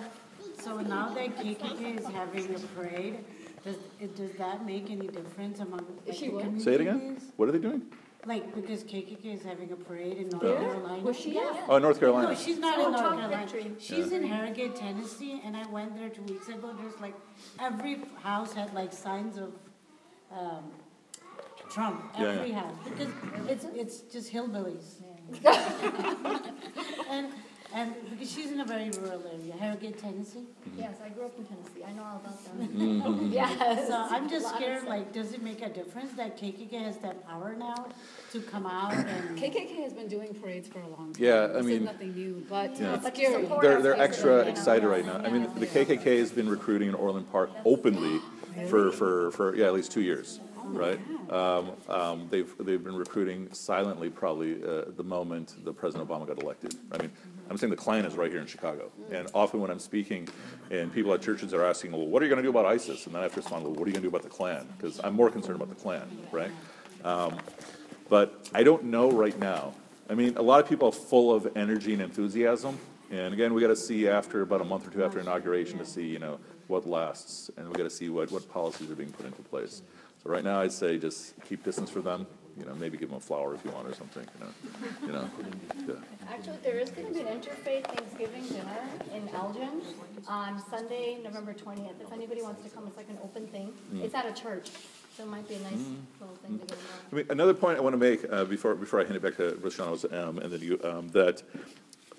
so 0.61 0.79
now 0.81 1.13
that 1.15 1.37
KKK 1.37 1.99
is 1.99 2.07
having 2.07 2.55
a 2.55 2.59
parade, 2.77 3.19
does, 3.65 3.77
does 4.17 4.33
that 4.39 4.65
make 4.65 4.91
any 4.91 5.09
difference 5.09 5.61
among 5.61 5.85
like, 6.07 6.17
she 6.17 6.29
the 6.29 6.35
what? 6.35 6.61
Say 6.61 6.75
it 6.75 6.81
again? 6.81 7.21
What 7.37 7.49
are 7.49 7.53
they 7.53 7.59
doing? 7.59 7.83
Like, 8.25 8.55
because 8.55 8.85
KKK 8.85 9.35
is 9.35 9.43
having 9.43 9.73
a 9.73 9.77
parade 9.77 10.17
in 10.17 10.29
North 10.29 10.45
Yeah. 10.45 10.55
Carolina. 10.61 11.03
Was 11.03 11.19
she 11.19 11.37
at? 11.39 11.65
Oh, 11.69 11.79
North 11.79 11.97
No, 11.97 12.01
Carolina. 12.01 12.37
she's 12.37 12.59
not 12.59 12.79
in 12.79 12.85
North 12.93 13.01
Trump 13.01 13.19
Carolina. 13.19 13.47
victory. 13.51 13.73
She's 13.81 14.13
in 14.13 14.23
Harrogate, 14.23 14.77
Tennessee, 14.77 15.41
and 15.45 15.57
I 15.57 15.67
went 15.67 15.97
there 15.97 16.09
two 16.09 16.23
weeks 16.23 16.49
ago. 16.49 16.73
There's 16.81 16.99
like, 17.01 17.15
every 17.59 18.01
house 18.23 18.53
had 18.53 18.73
like 18.75 18.93
signs 18.93 19.39
of, 19.39 19.53
um, 20.31 20.71
Trump, 21.69 22.05
Yeah, 22.19 22.27
every 22.27 22.51
yeah. 22.51 22.61
house, 22.61 22.75
because 22.85 23.09
it's, 23.49 23.65
it's 23.75 24.01
just 24.13 24.33
hillbillies. 24.33 25.01
And, 27.11 27.29
and 27.75 27.95
because 28.11 28.31
she's 28.31 28.51
in 28.51 28.61
a 28.61 28.65
very 28.65 28.91
rural 28.91 29.23
area, 29.33 29.55
Harrogate, 29.59 29.99
Tennessee. 29.99 30.45
Yes, 30.77 30.97
I 31.05 31.09
grew 31.11 31.25
up 31.27 31.39
in 31.39 31.45
Tennessee, 31.45 31.85
I 31.87 31.93
know 31.93 32.03
all 32.05 32.17
about 32.17 32.33
Mm-hmm. 32.59 32.99
them. 33.01 33.33
Yes. 33.33 33.89
So 33.89 33.95
I'm 34.11 34.29
just 34.29 34.49
scared, 34.55 34.85
like, 34.85 35.13
does 35.13 35.33
it 35.33 35.43
make 35.43 35.63
a 35.63 35.69
difference 35.69 36.13
that 36.15 36.37
KKK 36.39 36.73
has 36.85 36.99
that 36.99 37.27
power 37.27 37.55
now 37.59 37.87
to 38.33 38.41
come 38.41 38.67
out 38.67 38.95
and? 38.95 39.39
KKK 39.43 39.83
has 39.85 39.93
been 39.93 40.09
doing 40.09 40.35
parades 40.35 40.69
for 40.69 40.81
a 40.81 40.89
long 40.89 41.13
time. 41.13 41.23
Yeah, 41.23 41.45
I 41.45 41.47
This 41.49 41.57
is 41.61 41.67
mean- 41.67 41.85
nothing 41.85 42.15
new, 42.15 42.45
but 42.49 42.79
Yeah. 42.79 42.95
it's 42.97 43.07
scary. 43.07 43.49
They're, 43.61 43.81
they're 43.83 44.01
extra 44.01 44.45
you 44.45 44.51
excited 44.51 44.87
right 44.87 45.05
yes, 45.05 45.15
now. 45.23 45.27
I 45.27 45.31
mean, 45.31 45.49
the 45.59 45.67
KKK 45.67 46.19
has 46.19 46.31
been 46.31 46.49
recruiting 46.49 46.89
in 46.89 46.95
Orland 46.95 47.31
Park 47.33 47.51
openly 47.65 48.21
for, 48.69 48.93
for, 48.93 49.31
for, 49.33 49.55
yeah, 49.57 49.67
at 49.67 49.73
least 49.75 49.93
two 49.93 50.03
years, 50.03 50.41
right? 50.65 51.01
Um, 51.31 51.73
um, 51.89 52.27
they've, 52.31 52.53
they've 52.61 52.83
been 52.83 52.97
recruiting 52.97 53.49
silently 53.53 54.11
probably, 54.11 54.63
uh, 54.63 54.85
the 54.97 55.03
moment 55.05 55.55
the 55.65 55.73
President 55.73 56.09
Obama 56.09 56.27
got 56.27 56.43
elected. 56.43 56.75
I 56.93 56.99
mean, 56.99 57.11
I'm 57.53 57.59
saying 57.59 57.71
the 57.71 57.77
Klan 57.77 58.07
is 58.07 58.17
right 58.17 58.31
here 58.31 58.41
in 58.41 58.47
Chicago. 58.47 58.91
And 59.11 59.29
often 59.35 59.61
when 59.61 59.71
I'm 59.71 59.79
speaking 59.79 60.27
and 60.71 60.91
people 60.91 61.13
at 61.13 61.21
churches 61.21 61.53
are 61.53 61.63
asking, 61.63 61.93
well, 61.93 62.07
what 62.07 62.23
are 62.23 62.25
you 62.25 62.31
gonna 62.31 62.41
do 62.41 62.49
about 62.49 62.65
ISIS? 62.65 63.05
And 63.05 63.15
then 63.15 63.21
I 63.21 63.25
have 63.25 63.35
to 63.35 63.41
respond, 63.41 63.65
well, 63.65 63.75
what 63.75 63.83
are 63.83 63.89
you 63.89 63.93
gonna 63.93 64.01
do 64.01 64.09
about 64.09 64.23
the 64.23 64.31
Klan? 64.31 64.67
Because 64.79 64.99
I'm 65.05 65.13
more 65.13 65.31
concerned 65.31 65.57
about 65.57 65.69
the 65.69 65.75
Klan, 65.75 66.09
right? 66.33 66.51
Um, 67.05 67.37
But 68.09 68.49
I 68.55 68.63
don't 68.63 68.85
know 68.85 69.11
right 69.11 69.39
now. 69.39 69.75
I 70.09 70.15
mean, 70.15 70.39
a 70.39 70.43
lot 70.43 70.63
of 70.63 70.69
people 70.69 70.89
are 70.89 70.93
full 70.93 71.35
of 71.35 71.55
energy 71.57 71.93
and 71.93 72.01
enthusiasm. 72.01 72.79
And 73.11 73.35
again, 73.35 73.53
we 73.53 73.61
got 73.61 73.69
to 73.69 73.77
see 73.77 74.09
after 74.09 74.41
about 74.41 74.63
a 74.63 74.65
month 74.65 74.89
or 74.89 74.91
two 74.91 75.05
after 75.05 75.21
inauguration 75.21 75.77
to 75.79 75.85
see, 75.85 76.07
you 76.07 76.19
know, 76.19 76.39
what 76.69 76.87
lasts. 76.87 77.51
And 77.59 77.69
we 77.69 77.75
got 77.75 77.85
to 77.85 77.91
see 77.91 78.09
what, 78.09 78.33
what 78.33 78.49
policies 78.51 78.91
are 78.91 78.95
being 78.95 79.13
put 79.13 79.27
into 79.27 79.43
place. 79.43 79.83
So 80.23 80.31
right 80.31 80.43
now, 80.43 80.63
I'd 80.63 80.73
say 80.73 80.97
just 80.97 81.35
keep 81.45 81.65
distance 81.65 81.91
for 81.91 82.01
them. 82.01 82.27
You 82.59 82.67
know, 82.67 82.75
maybe 82.75 82.99
give 82.99 83.09
them 83.09 83.17
a 83.17 83.21
flower 83.21 83.55
if 83.55 83.65
you 83.65 83.71
want 83.71 83.89
or 83.89 83.95
something, 83.95 84.27
you 84.35 84.45
know, 84.45 84.53
you 85.07 85.13
know. 85.13 85.31
yeah. 85.89 85.95
Actually, 86.29 86.59
there 86.63 86.79
is 86.79 86.91
gonna 86.91 87.11
be 87.11 87.21
an 87.21 87.27
interfaith 87.27 87.87
Thanksgiving 87.87 88.47
dinner 88.47 88.79
in 89.15 89.29
Elgin 89.35 89.81
on 90.29 90.63
Sunday, 90.71 91.19
November 91.23 91.55
twentieth. 91.55 92.01
If 92.01 92.13
anybody 92.13 92.43
wants 92.43 92.63
to 92.63 92.69
come, 92.69 92.87
it's 92.87 92.97
like 92.97 93.09
an 93.09 93.19
open 93.25 93.47
thing. 93.47 93.73
Mm. 93.95 94.05
It's 94.05 94.15
at 94.15 94.27
a 94.27 94.33
church, 94.33 94.71
so 95.17 95.23
it 95.23 95.29
might 95.29 95.49
be 95.49 95.55
a 95.55 95.61
nice 95.61 95.87
little 96.21 96.37
thing 96.37 96.59
to 96.59 96.67
get 96.67 96.79
involved. 96.79 97.05
I 97.11 97.15
mean, 97.15 97.27
another 97.31 97.55
point 97.55 97.79
I 97.79 97.81
want 97.81 97.95
to 97.95 97.99
make 97.99 98.31
uh, 98.31 98.45
before, 98.45 98.75
before 98.75 99.01
I 99.01 99.05
hand 99.05 99.17
it 99.17 99.23
back 99.23 99.37
to 99.39 99.57
Roshan 99.63 99.91
was, 99.91 100.05
um, 100.05 100.39
and 100.39 100.53
then 100.53 100.61
you, 100.61 100.79
um, 100.85 101.09
that 101.09 101.43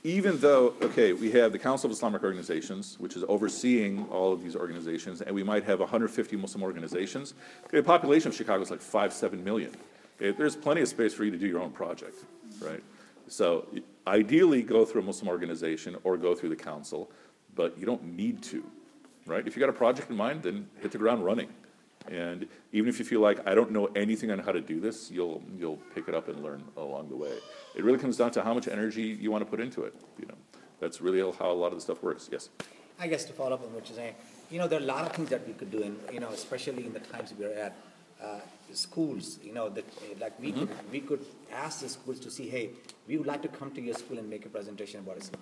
even 0.03 0.37
though, 0.39 0.73
okay, 0.81 1.13
we 1.13 1.31
have 1.31 1.53
the 1.53 1.59
Council 1.59 1.87
of 1.89 1.95
Islamic 1.95 2.23
Organizations, 2.23 2.99
which 2.99 3.15
is 3.15 3.23
overseeing 3.29 4.05
all 4.09 4.33
of 4.33 4.43
these 4.43 4.55
organizations, 4.55 5.21
and 5.21 5.33
we 5.33 5.43
might 5.43 5.63
have 5.63 5.79
150 5.79 6.35
Muslim 6.35 6.61
organizations, 6.61 7.35
okay, 7.65 7.77
the 7.77 7.83
population 7.83 8.27
of 8.27 8.35
Chicago 8.35 8.61
is 8.61 8.69
like 8.69 8.81
five, 8.81 9.13
seven 9.13 9.43
million. 9.43 9.71
There's 10.19 10.55
plenty 10.55 10.81
of 10.81 10.87
space 10.87 11.13
for 11.13 11.23
you 11.23 11.31
to 11.31 11.37
do 11.37 11.47
your 11.47 11.59
own 11.59 11.71
project, 11.71 12.15
right? 12.61 12.83
So 13.27 13.67
ideally, 14.05 14.61
go 14.61 14.85
through 14.85 15.01
a 15.01 15.05
Muslim 15.05 15.27
organization 15.27 15.97
or 16.03 16.17
go 16.17 16.35
through 16.35 16.49
the 16.49 16.55
council, 16.55 17.09
but 17.55 17.77
you 17.77 17.85
don't 17.85 18.03
need 18.03 18.41
to, 18.43 18.63
right? 19.25 19.45
If 19.45 19.55
you 19.55 19.59
got 19.59 19.69
a 19.69 19.73
project 19.73 20.09
in 20.09 20.17
mind, 20.17 20.43
then 20.43 20.67
hit 20.81 20.91
the 20.91 20.97
ground 20.97 21.25
running. 21.25 21.49
And 22.09 22.47
even 22.73 22.89
if 22.89 22.99
you 22.99 23.05
feel 23.05 23.21
like, 23.21 23.47
I 23.47 23.55
don't 23.55 23.71
know 23.71 23.85
anything 23.95 24.29
on 24.29 24.39
how 24.39 24.51
to 24.51 24.59
do 24.59 24.79
this, 24.79 25.09
you'll, 25.09 25.41
you'll 25.57 25.77
pick 25.95 26.07
it 26.09 26.13
up 26.13 26.27
and 26.27 26.43
learn 26.43 26.63
along 26.75 27.09
the 27.09 27.15
way. 27.15 27.31
It 27.75 27.83
really 27.83 27.99
comes 27.99 28.17
down 28.17 28.31
to 28.31 28.43
how 28.43 28.53
much 28.53 28.67
energy 28.67 29.03
you 29.03 29.31
want 29.31 29.43
to 29.43 29.49
put 29.49 29.61
into 29.61 29.83
it, 29.83 29.95
you 30.19 30.25
know? 30.25 30.35
That's 30.81 30.99
really 30.99 31.19
how 31.19 31.49
a 31.49 31.53
lot 31.53 31.67
of 31.67 31.75
the 31.75 31.81
stuff 31.81 32.03
works, 32.03 32.27
yes. 32.29 32.49
I 32.99 33.07
guess 33.07 33.23
to 33.25 33.33
follow 33.33 33.53
up 33.53 33.63
on 33.63 33.73
what 33.73 33.87
you're 33.87 33.95
saying, 33.95 34.15
you 34.51 34.59
know, 34.59 34.67
there 34.67 34.79
are 34.79 34.83
a 34.83 34.85
lot 34.85 35.05
of 35.05 35.13
things 35.13 35.29
that 35.29 35.47
we 35.47 35.53
could 35.53 35.71
do, 35.71 35.81
and 35.81 35.97
you 36.11 36.19
know, 36.19 36.29
especially 36.29 36.85
in 36.85 36.93
the 36.93 36.99
times 36.99 37.33
we're 37.39 37.53
at, 37.53 37.75
uh, 38.21 38.39
schools. 38.71 39.39
You 39.43 39.53
know, 39.53 39.69
that 39.69 39.85
like 40.19 40.39
we 40.39 40.51
could 40.51 40.69
we 40.91 41.01
could 41.01 41.25
ask 41.51 41.81
the 41.81 41.89
schools 41.89 42.19
to 42.21 42.31
see, 42.31 42.47
hey, 42.49 42.69
we 43.07 43.17
would 43.17 43.27
like 43.27 43.41
to 43.41 43.47
come 43.47 43.71
to 43.71 43.81
your 43.81 43.95
school 43.95 44.17
and 44.17 44.29
make 44.29 44.45
a 44.45 44.49
presentation 44.49 44.99
about 45.01 45.17
Islam. 45.17 45.41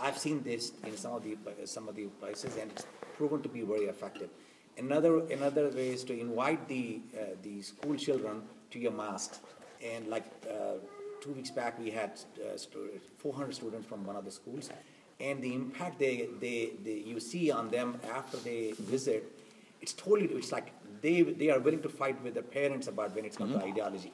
I've 0.00 0.18
seen 0.18 0.42
this 0.42 0.72
in 0.86 0.96
some 0.96 1.14
of 1.14 1.22
the 1.24 1.36
some 1.66 1.88
of 1.88 1.96
the 1.96 2.06
places, 2.20 2.56
and 2.56 2.70
it's 2.70 2.86
proven 3.16 3.42
to 3.42 3.48
be 3.48 3.62
very 3.62 3.84
effective. 3.84 4.30
Another 4.78 5.20
another 5.26 5.68
way 5.70 5.90
is 5.90 6.04
to 6.04 6.18
invite 6.18 6.68
the 6.68 7.00
uh, 7.14 7.36
the 7.42 7.62
school 7.62 7.96
children 7.96 8.42
to 8.70 8.78
your 8.78 8.92
mosque, 8.92 9.36
and 9.84 10.08
like. 10.08 10.26
Uh, 10.48 10.78
two 11.22 11.30
weeks 11.30 11.52
back, 11.52 11.78
we 11.78 11.88
had 11.88 12.20
uh, 12.44 12.58
400 13.18 13.54
students 13.54 13.86
from 13.86 14.04
one 14.04 14.16
of 14.16 14.24
the 14.24 14.30
schools, 14.30 14.70
and 15.20 15.40
the 15.40 15.54
impact 15.54 15.98
they, 15.98 16.28
they, 16.40 16.72
they 16.84 16.94
you 17.06 17.20
see 17.20 17.50
on 17.50 17.70
them 17.70 18.00
after 18.12 18.36
they 18.38 18.72
visit, 18.72 19.24
it's 19.80 19.92
totally 19.92 20.26
it's 20.26 20.52
like 20.52 20.72
they 21.02 21.22
they 21.22 21.50
are 21.50 21.60
willing 21.60 21.82
to 21.82 21.88
fight 21.88 22.22
with 22.22 22.34
their 22.34 22.42
parents 22.42 22.86
about 22.88 23.14
when 23.14 23.24
it 23.24 23.36
comes 23.36 23.52
to 23.52 23.58
mm-hmm. 23.58 23.68
ideology. 23.68 24.12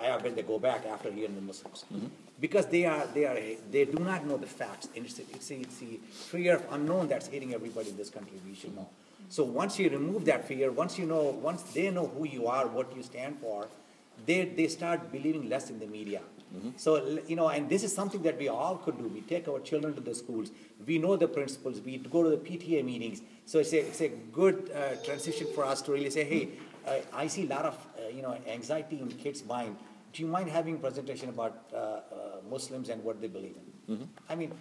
I 0.00 0.16
when 0.18 0.36
they 0.36 0.42
go 0.42 0.58
back 0.60 0.86
after 0.86 1.10
hearing 1.10 1.34
the 1.34 1.40
Muslims, 1.40 1.84
mm-hmm. 1.92 2.06
because 2.40 2.66
they 2.66 2.84
are 2.84 3.06
they 3.14 3.24
are 3.24 3.38
they 3.70 3.84
do 3.84 3.98
not 4.04 4.24
know 4.26 4.36
the 4.36 4.46
facts. 4.46 4.88
And 4.94 5.04
it's 5.04 5.18
it's 5.18 5.50
a, 5.50 5.60
it's 5.60 5.82
a 5.82 5.98
fear 6.30 6.56
of 6.56 6.64
unknown 6.70 7.08
that's 7.08 7.26
hitting 7.26 7.52
everybody 7.54 7.90
in 7.90 7.96
this 7.96 8.10
country. 8.10 8.40
We 8.46 8.54
should 8.54 8.76
know. 8.76 8.88
Mm-hmm. 8.88 9.24
So 9.28 9.42
once 9.44 9.78
you 9.78 9.90
remove 9.90 10.24
that 10.26 10.46
fear, 10.46 10.70
once 10.70 10.98
you 10.98 11.06
know, 11.06 11.22
once 11.42 11.62
they 11.62 11.90
know 11.90 12.06
who 12.06 12.26
you 12.26 12.46
are, 12.46 12.66
what 12.66 12.94
you 12.96 13.02
stand 13.02 13.38
for, 13.40 13.68
they, 14.26 14.44
they 14.44 14.68
start 14.68 15.12
believing 15.12 15.48
less 15.48 15.70
in 15.70 15.78
the 15.78 15.86
media. 15.86 16.20
So, 16.76 17.18
you 17.26 17.36
know, 17.36 17.48
and 17.48 17.68
this 17.68 17.82
is 17.84 17.94
something 17.94 18.22
that 18.22 18.38
we 18.38 18.48
all 18.48 18.76
could 18.76 18.98
do. 18.98 19.08
We 19.08 19.20
take 19.20 19.48
our 19.48 19.60
children 19.60 19.94
to 19.94 20.00
the 20.00 20.14
schools. 20.14 20.50
We 20.86 20.98
know 20.98 21.16
the 21.16 21.28
principles. 21.28 21.80
We 21.80 21.98
go 21.98 22.22
to 22.22 22.30
the 22.30 22.36
PTA 22.36 22.84
meetings. 22.84 23.20
So 23.44 23.58
it's 23.58 23.72
a, 23.72 23.80
it's 23.80 24.00
a 24.00 24.08
good 24.08 24.70
uh, 24.74 24.96
transition 25.04 25.46
for 25.54 25.64
us 25.64 25.82
to 25.82 25.92
really 25.92 26.10
say, 26.10 26.24
hey, 26.24 26.48
uh, 26.86 27.00
I 27.12 27.26
see 27.26 27.44
a 27.44 27.48
lot 27.48 27.64
of, 27.66 27.74
uh, 27.74 28.08
you 28.08 28.22
know, 28.22 28.36
anxiety 28.46 28.98
in 28.98 29.08
kids' 29.08 29.44
mind. 29.44 29.76
Do 30.12 30.22
you 30.22 30.28
mind 30.28 30.48
having 30.48 30.76
a 30.76 30.78
presentation 30.78 31.28
about 31.28 31.64
uh, 31.72 31.76
uh, 31.76 32.00
Muslims 32.50 32.88
and 32.88 33.04
what 33.04 33.20
they 33.20 33.28
believe 33.28 33.56
in? 33.56 33.72
I 34.28 34.34
mean, 34.34 34.52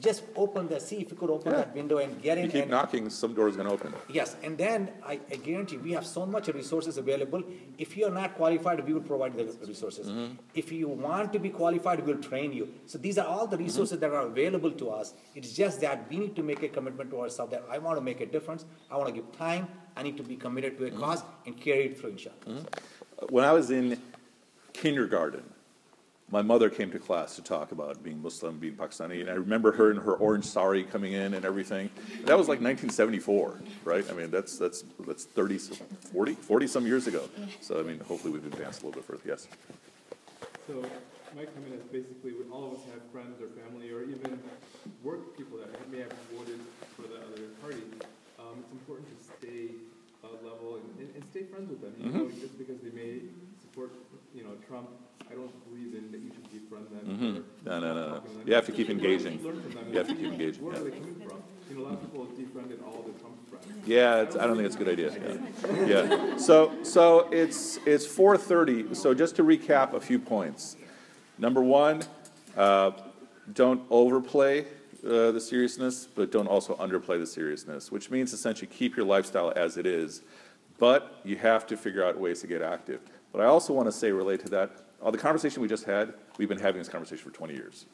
just 0.00 0.22
open 0.36 0.68
the, 0.68 0.80
see 0.80 0.96
if 0.96 1.10
you 1.10 1.16
could 1.16 1.30
open 1.30 1.52
Yeah. 1.52 1.58
that 1.58 1.74
window 1.74 1.98
and 1.98 2.20
get 2.22 2.38
in. 2.38 2.44
You 2.44 2.50
keep 2.50 2.62
and, 2.62 2.70
knocking, 2.70 3.10
some 3.10 3.34
door's 3.34 3.56
gonna 3.56 3.72
open. 3.72 3.94
Yes, 4.08 4.36
and 4.42 4.56
then 4.56 4.90
I, 5.04 5.20
I 5.30 5.36
guarantee 5.36 5.76
we 5.76 5.92
have 5.92 6.06
so 6.06 6.26
much 6.26 6.48
resources 6.48 6.98
available. 6.98 7.42
If 7.78 7.96
you 7.96 8.06
are 8.06 8.10
not 8.10 8.34
qualified, 8.34 8.84
we 8.86 8.94
will 8.94 9.02
provide 9.12 9.36
the 9.36 9.44
resources. 9.66 10.06
Mm-hmm. 10.08 10.34
If 10.54 10.72
you 10.72 10.88
want 10.88 11.32
to 11.32 11.38
be 11.38 11.50
qualified, 11.50 12.04
we 12.04 12.12
will 12.12 12.22
train 12.22 12.52
you. 12.52 12.68
So 12.86 12.98
these 12.98 13.18
are 13.18 13.26
all 13.26 13.46
the 13.46 13.56
mm-hmm. 13.56 13.66
resources 13.66 13.98
that 13.98 14.10
are 14.10 14.26
available 14.26 14.70
to 14.72 14.90
us. 14.90 15.14
It's 15.34 15.52
just 15.52 15.80
that 15.82 16.08
we 16.10 16.18
need 16.18 16.36
to 16.36 16.42
make 16.42 16.62
a 16.62 16.68
commitment 16.68 17.10
to 17.10 17.20
ourselves 17.20 17.52
that 17.52 17.64
I 17.70 17.78
want 17.78 17.96
to 17.96 18.00
make 18.00 18.20
a 18.20 18.26
difference. 18.26 18.64
I 18.90 18.96
want 18.96 19.08
to 19.08 19.14
give 19.14 19.30
time. 19.36 19.68
I 19.96 20.02
need 20.02 20.16
to 20.16 20.22
be 20.22 20.36
committed 20.36 20.78
to 20.78 20.86
a 20.86 20.90
mm-hmm. 20.90 21.00
cause 21.00 21.22
and 21.46 21.60
carry 21.60 21.86
it 21.86 21.98
through, 21.98 22.10
inshallah. 22.10 22.64
When 23.28 23.44
I 23.44 23.52
was 23.52 23.70
in 23.70 24.00
kindergarten, 24.72 25.42
my 26.30 26.42
mother 26.42 26.70
came 26.70 26.90
to 26.92 26.98
class 26.98 27.36
to 27.36 27.42
talk 27.42 27.72
about 27.72 28.02
being 28.02 28.22
Muslim, 28.22 28.58
being 28.58 28.74
Pakistani, 28.74 29.20
and 29.20 29.30
I 29.30 29.34
remember 29.34 29.72
her 29.72 29.90
in 29.90 29.96
her 29.96 30.14
orange 30.14 30.44
sari 30.44 30.84
coming 30.84 31.12
in 31.12 31.34
and 31.34 31.44
everything. 31.44 31.90
That 32.24 32.38
was 32.38 32.48
like 32.48 32.60
1974, 32.60 33.60
right? 33.84 34.04
I 34.08 34.12
mean, 34.12 34.30
that's 34.30 34.56
that's 34.56 34.84
that's 35.06 35.24
30, 35.24 35.58
40, 35.58 36.34
40 36.34 36.66
some 36.66 36.86
years 36.86 37.06
ago. 37.06 37.28
So 37.60 37.80
I 37.80 37.82
mean, 37.82 37.98
hopefully 38.00 38.32
we've 38.32 38.46
advanced 38.46 38.82
a 38.82 38.86
little 38.86 39.00
bit 39.00 39.06
further. 39.06 39.22
Yes. 39.26 39.48
So 40.66 40.84
my 41.34 41.44
comment 41.44 41.74
is 41.74 41.82
basically, 41.90 42.32
we, 42.32 42.44
all 42.50 42.66
of 42.66 42.78
us 42.78 42.84
have 42.92 43.02
friends 43.12 43.40
or 43.40 43.48
family 43.62 43.90
or 43.90 44.02
even 44.02 44.38
work 45.02 45.36
people 45.36 45.58
that 45.58 45.70
may 45.90 45.98
have 45.98 46.12
voted 46.34 46.60
for 46.96 47.02
the 47.02 47.18
other 47.18 47.50
party. 47.60 47.82
Um, 48.38 48.62
it's 48.62 48.72
important 48.72 49.06
to 49.10 49.18
stay, 49.38 49.74
uh, 50.22 50.28
level 50.42 50.78
and, 50.78 50.86
and, 50.98 51.14
and 51.14 51.24
stay 51.30 51.44
friends 51.44 51.70
with 51.70 51.80
them, 51.80 51.94
you 51.98 52.10
know, 52.10 52.30
just 52.30 52.58
because 52.58 52.78
they 52.82 52.90
may 52.90 53.20
support, 53.62 53.92
you 54.34 54.42
know, 54.42 54.54
Trump, 54.66 54.90
I 55.30 55.34
don't 55.34 55.68
believe 55.70 55.94
in 55.94 56.10
that 56.12 56.20
you 56.20 56.30
should 56.32 56.50
defriend 56.50 56.90
them. 56.90 57.18
Mhm. 57.18 57.64
No, 57.64 57.80
no, 57.80 57.94
no, 57.94 58.08
no. 58.14 58.22
You 58.46 58.54
have 58.54 58.66
to 58.66 58.72
keep 58.72 58.90
engaging. 58.90 59.42
learn 59.42 59.60
from 59.62 59.72
them. 59.74 59.84
You 59.92 59.98
have 59.98 60.08
to 60.08 60.14
keep 60.14 60.32
engaging, 60.32 60.64
Where 60.64 60.74
yeah. 60.74 60.80
are 60.80 60.84
they 60.84 60.90
coming 60.90 61.14
from? 61.26 61.42
You 61.70 61.76
know, 61.76 61.82
a 61.82 61.84
lot 61.84 61.92
of 61.94 62.00
people 62.02 62.24
defriended 62.36 62.80
all 62.84 63.02
the 63.02 63.18
Trump 63.20 63.36
friends. 63.48 63.86
Yeah, 63.86 64.22
it's, 64.22 64.36
I 64.36 64.46
don't 64.46 64.56
think 64.56 64.66
it's 64.66 64.74
a 64.76 64.78
good 64.78 64.88
idea. 64.88 65.12
Yeah. 65.86 65.86
Yeah. 65.86 66.36
So, 66.36 66.72
so 66.82 67.28
it's, 67.30 67.78
it's 67.86 68.06
four 68.06 68.36
thirty, 68.36 68.94
so 68.94 69.14
just 69.14 69.36
to 69.36 69.44
recap 69.44 69.92
a 69.92 70.00
few 70.00 70.18
points. 70.18 70.76
Number 71.38 71.62
one, 71.62 72.02
uh, 72.56 72.90
don't 73.54 73.82
overplay, 73.90 74.62
uh, 75.06 75.30
the 75.30 75.40
seriousness, 75.40 76.06
but 76.12 76.30
don't 76.32 76.46
also 76.48 76.74
underplay 76.76 77.18
the 77.18 77.26
seriousness, 77.26 77.90
which 77.90 78.10
means 78.10 78.32
essentially 78.32 78.66
keep 78.66 78.96
your 78.96 79.06
lifestyle 79.06 79.52
as 79.56 79.76
it 79.76 79.86
is, 79.86 80.22
but 80.78 81.20
you 81.24 81.36
have 81.36 81.66
to 81.68 81.76
figure 81.76 82.04
out 82.04 82.18
ways 82.18 82.40
to 82.40 82.46
get 82.46 82.62
active. 82.62 83.00
But 83.32 83.40
I 83.42 83.44
also 83.46 83.72
want 83.72 83.86
to 83.86 83.92
say, 83.92 84.10
relate 84.10 84.40
to 84.40 84.48
that, 84.50 84.70
uh, 85.02 85.10
the 85.10 85.18
conversation 85.18 85.62
we 85.62 85.68
just 85.68 85.84
had, 85.84 86.14
we've 86.38 86.48
been 86.48 86.58
having 86.58 86.80
this 86.80 86.88
conversation 86.88 87.24
for 87.24 87.34
twenty 87.36 87.54
years, 87.54 87.86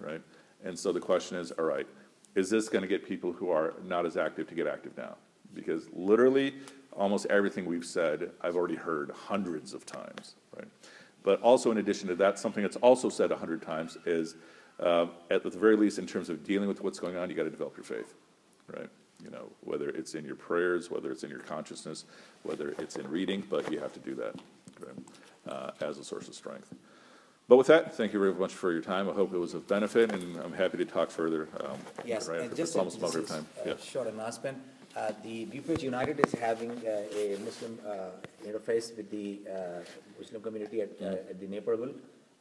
right? 0.00 0.20
And 0.64 0.78
so 0.78 0.92
the 0.92 1.00
question 1.00 1.38
is, 1.38 1.52
all 1.52 1.64
right, 1.64 1.86
is 2.34 2.50
this 2.50 2.68
going 2.68 2.82
to 2.82 2.88
get 2.88 3.06
people 3.06 3.32
who 3.32 3.50
are 3.50 3.74
not 3.84 4.06
as 4.06 4.16
active 4.16 4.48
to 4.48 4.54
get 4.54 4.66
active 4.66 4.96
now? 4.96 5.16
Because 5.54 5.88
literally, 5.92 6.54
almost 6.92 7.26
everything 7.26 7.66
we've 7.66 7.84
said, 7.84 8.30
I've 8.40 8.56
already 8.56 8.76
heard 8.76 9.10
hundreds 9.10 9.74
of 9.74 9.86
times, 9.86 10.34
right? 10.56 10.68
But 11.22 11.40
also 11.42 11.70
in 11.70 11.78
addition 11.78 12.08
to 12.08 12.14
that, 12.16 12.38
something 12.38 12.62
that's 12.62 12.76
also 12.76 13.08
said 13.08 13.30
a 13.32 13.36
hundred 13.36 13.62
times 13.62 13.98
is, 14.06 14.36
uh, 14.78 15.06
at 15.30 15.42
the 15.42 15.50
very 15.50 15.76
least, 15.76 15.98
in 15.98 16.06
terms 16.06 16.28
of 16.28 16.44
dealing 16.44 16.68
with 16.68 16.82
what's 16.82 16.98
going 16.98 17.16
on, 17.16 17.28
you 17.30 17.36
got 17.36 17.44
to 17.44 17.50
develop 17.50 17.76
your 17.76 17.84
faith, 17.84 18.14
right? 18.68 18.88
You 19.22 19.30
know, 19.30 19.50
whether 19.60 19.88
it's 19.90 20.14
in 20.14 20.24
your 20.24 20.36
prayers, 20.36 20.90
whether 20.90 21.10
it's 21.10 21.24
in 21.24 21.30
your 21.30 21.40
consciousness, 21.40 22.04
whether 22.42 22.74
it's 22.78 22.96
in 22.96 23.08
reading, 23.10 23.44
but 23.50 23.70
you 23.70 23.78
have 23.80 23.92
to 23.92 24.00
do 24.00 24.14
that, 24.14 24.34
right? 24.80 24.96
Uh, 25.48 25.70
as 25.80 25.96
a 25.98 26.04
source 26.04 26.28
of 26.28 26.34
strength. 26.34 26.68
But 27.48 27.56
with 27.56 27.66
that, 27.68 27.94
thank 27.94 28.12
you 28.12 28.20
very 28.20 28.34
much 28.34 28.52
for 28.52 28.70
your 28.72 28.82
time. 28.82 29.08
I 29.08 29.12
hope 29.12 29.32
it 29.32 29.38
was 29.38 29.54
of 29.54 29.66
benefit, 29.66 30.12
and 30.12 30.36
I'm 30.36 30.52
happy 30.52 30.76
to 30.76 30.84
talk 30.84 31.10
further. 31.10 31.48
um, 31.60 31.78
Yes, 32.04 32.28
right 32.28 32.42
and 32.42 32.50
just 32.50 32.72
It's 32.72 32.76
almost 32.76 32.98
about 32.98 33.26
time, 33.26 33.46
a 33.64 33.68
yeah. 33.68 33.74
short 33.78 34.06
announcement. 34.06 34.58
Uh, 34.94 35.12
The 35.22 35.46
DuPage 35.46 35.82
United 35.82 36.20
is 36.26 36.32
having 36.34 36.72
uh, 36.86 37.16
a 37.22 37.38
Muslim 37.42 37.78
uh, 37.88 38.10
interface 38.46 38.94
with 38.96 39.10
the 39.10 39.40
uh, 39.48 39.80
Muslim 40.18 40.42
community 40.42 40.82
at, 40.82 40.90
uh, 41.00 41.30
at 41.30 41.40
the 41.40 41.46
Naperville 41.46 41.94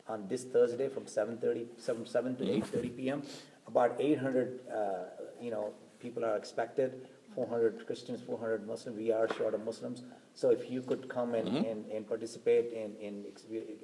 on 0.10 0.28
this 0.28 0.44
Thursday 0.44 0.90
from 0.90 1.06
7:30, 1.06 1.68
7, 1.78 2.06
7 2.06 2.36
to 2.36 2.44
8:30 2.44 2.98
PM. 2.98 3.24
About 3.66 3.96
800, 3.98 4.60
uh, 4.70 5.06
you 5.42 5.52
know, 5.52 5.72
people 6.00 6.26
are 6.26 6.36
expected, 6.36 7.08
400 7.34 7.86
Christians, 7.88 8.22
400 8.22 8.68
Muslims. 8.68 8.98
We 8.98 9.12
are 9.12 9.28
short 9.38 9.54
of 9.54 9.64
Muslims. 9.64 10.04
So 10.40 10.52
if 10.52 10.72
you 10.72 10.82
could 10.82 11.10
come 11.10 11.34
and, 11.36 11.50
and, 11.50 11.86
and 11.92 12.08
participate 12.08 12.72
and, 12.74 12.96
and 13.02 13.26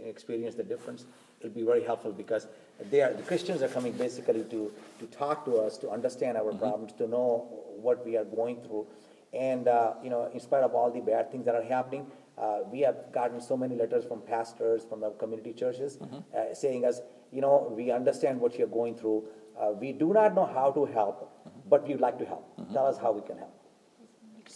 experience 0.06 0.56
the 0.56 0.64
difference, 0.64 1.06
it'll 1.42 1.54
be 1.54 1.64
very 1.64 1.84
helpful 1.84 2.14
because 2.14 2.48
they 2.90 3.02
are, 3.02 3.14
the 3.14 3.24
Christians 3.24 3.62
are 3.62 3.68
coming 3.68 3.92
basically 3.92 4.46
to, 4.46 4.72
to 5.00 5.06
talk 5.08 5.44
to 5.44 5.58
us, 5.58 5.78
to 5.80 5.90
understand 5.90 6.38
our 6.38 6.54
problems, 6.54 6.94
to 6.94 7.10
know 7.10 7.66
what 7.76 8.06
we 8.06 8.16
are 8.16 8.24
going 8.24 8.62
through. 8.62 8.88
And, 9.34 9.68
uh, 9.68 9.96
you 10.02 10.10
know, 10.10 10.30
in 10.34 10.40
spite 10.40 10.64
of 10.64 10.74
all 10.74 10.90
the 10.90 11.02
bad 11.02 11.30
things 11.30 11.44
that 11.44 11.56
are 11.56 11.64
happening, 11.64 12.08
uh, 12.38 12.60
we 12.72 12.80
have 12.82 13.12
gotten 13.12 13.42
so 13.42 13.58
many 13.58 13.76
letters 13.76 14.06
from 14.06 14.22
pastors, 14.22 14.86
from 14.86 15.02
the 15.02 15.10
community 15.12 15.52
churches, 15.52 16.00
uh, 16.34 16.54
saying 16.54 16.86
us, 16.86 17.02
you 17.34 17.42
know, 17.42 17.70
we 17.76 17.92
understand 17.92 18.40
what 18.40 18.58
you're 18.58 18.70
going 18.70 18.96
through. 18.96 19.26
Uh, 19.60 19.72
we 19.72 19.92
do 19.92 20.14
not 20.14 20.34
know 20.34 20.46
how 20.46 20.72
to 20.72 20.86
help, 20.86 21.38
but 21.70 21.86
we'd 21.86 22.00
like 22.00 22.18
to 22.20 22.26
help. 22.26 22.50
Tell 22.72 22.88
us 22.88 22.98
how 22.98 23.12
we 23.12 23.20
can 23.28 23.40
help. 23.40 23.65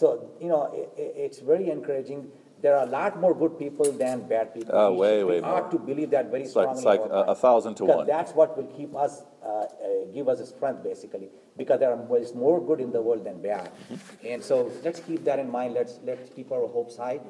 So, 0.00 0.06
you 0.40 0.48
know, 0.52 0.60
i 0.80 1.02
i 1.02 1.06
it's 1.26 1.40
very 1.52 1.66
encouraging. 1.78 2.20
There 2.64 2.74
are 2.78 2.84
a 2.86 2.90
lot 2.92 3.18
more 3.24 3.34
good 3.42 3.54
people 3.58 3.88
than 4.00 4.16
bad 4.30 4.46
people. 4.54 4.78
Uh, 4.80 4.90
way, 5.02 5.24
way 5.28 5.40
We 5.40 5.46
ought 5.50 5.66
more. 5.66 5.70
to 5.74 5.78
believe 5.90 6.10
that 6.16 6.26
very 6.34 6.44
It's 6.46 6.56
like- 6.56 6.76
strongly. 6.76 6.80
it's 6.80 6.90
like 6.92 7.04
a- 7.20 7.30
a 7.34 7.36
thousand 7.44 7.74
to 7.80 7.84
one. 7.90 8.06
that's 8.14 8.32
what 8.38 8.56
will 8.58 8.70
keep 8.78 8.92
us, 9.04 9.14
uh, 9.22 9.48
uh, 9.50 9.68
give 10.16 10.26
us 10.32 10.38
strength, 10.54 10.82
basically, 10.90 11.28
because 11.60 11.78
there's 11.84 12.34
more 12.46 12.58
good 12.68 12.80
in 12.86 12.90
the 12.96 13.02
world 13.08 13.24
than 13.28 13.38
bad. 13.50 13.68
Mm-hmm. 13.70 14.30
And 14.32 14.40
so 14.50 14.56
let's 14.86 15.00
keep 15.08 15.20
that 15.28 15.38
in 15.44 15.48
mind. 15.58 15.70
Let's, 15.80 15.94
let's 16.10 16.28
keep 16.36 16.48
our 16.56 16.66
hopes 16.76 16.96
high 17.04 17.20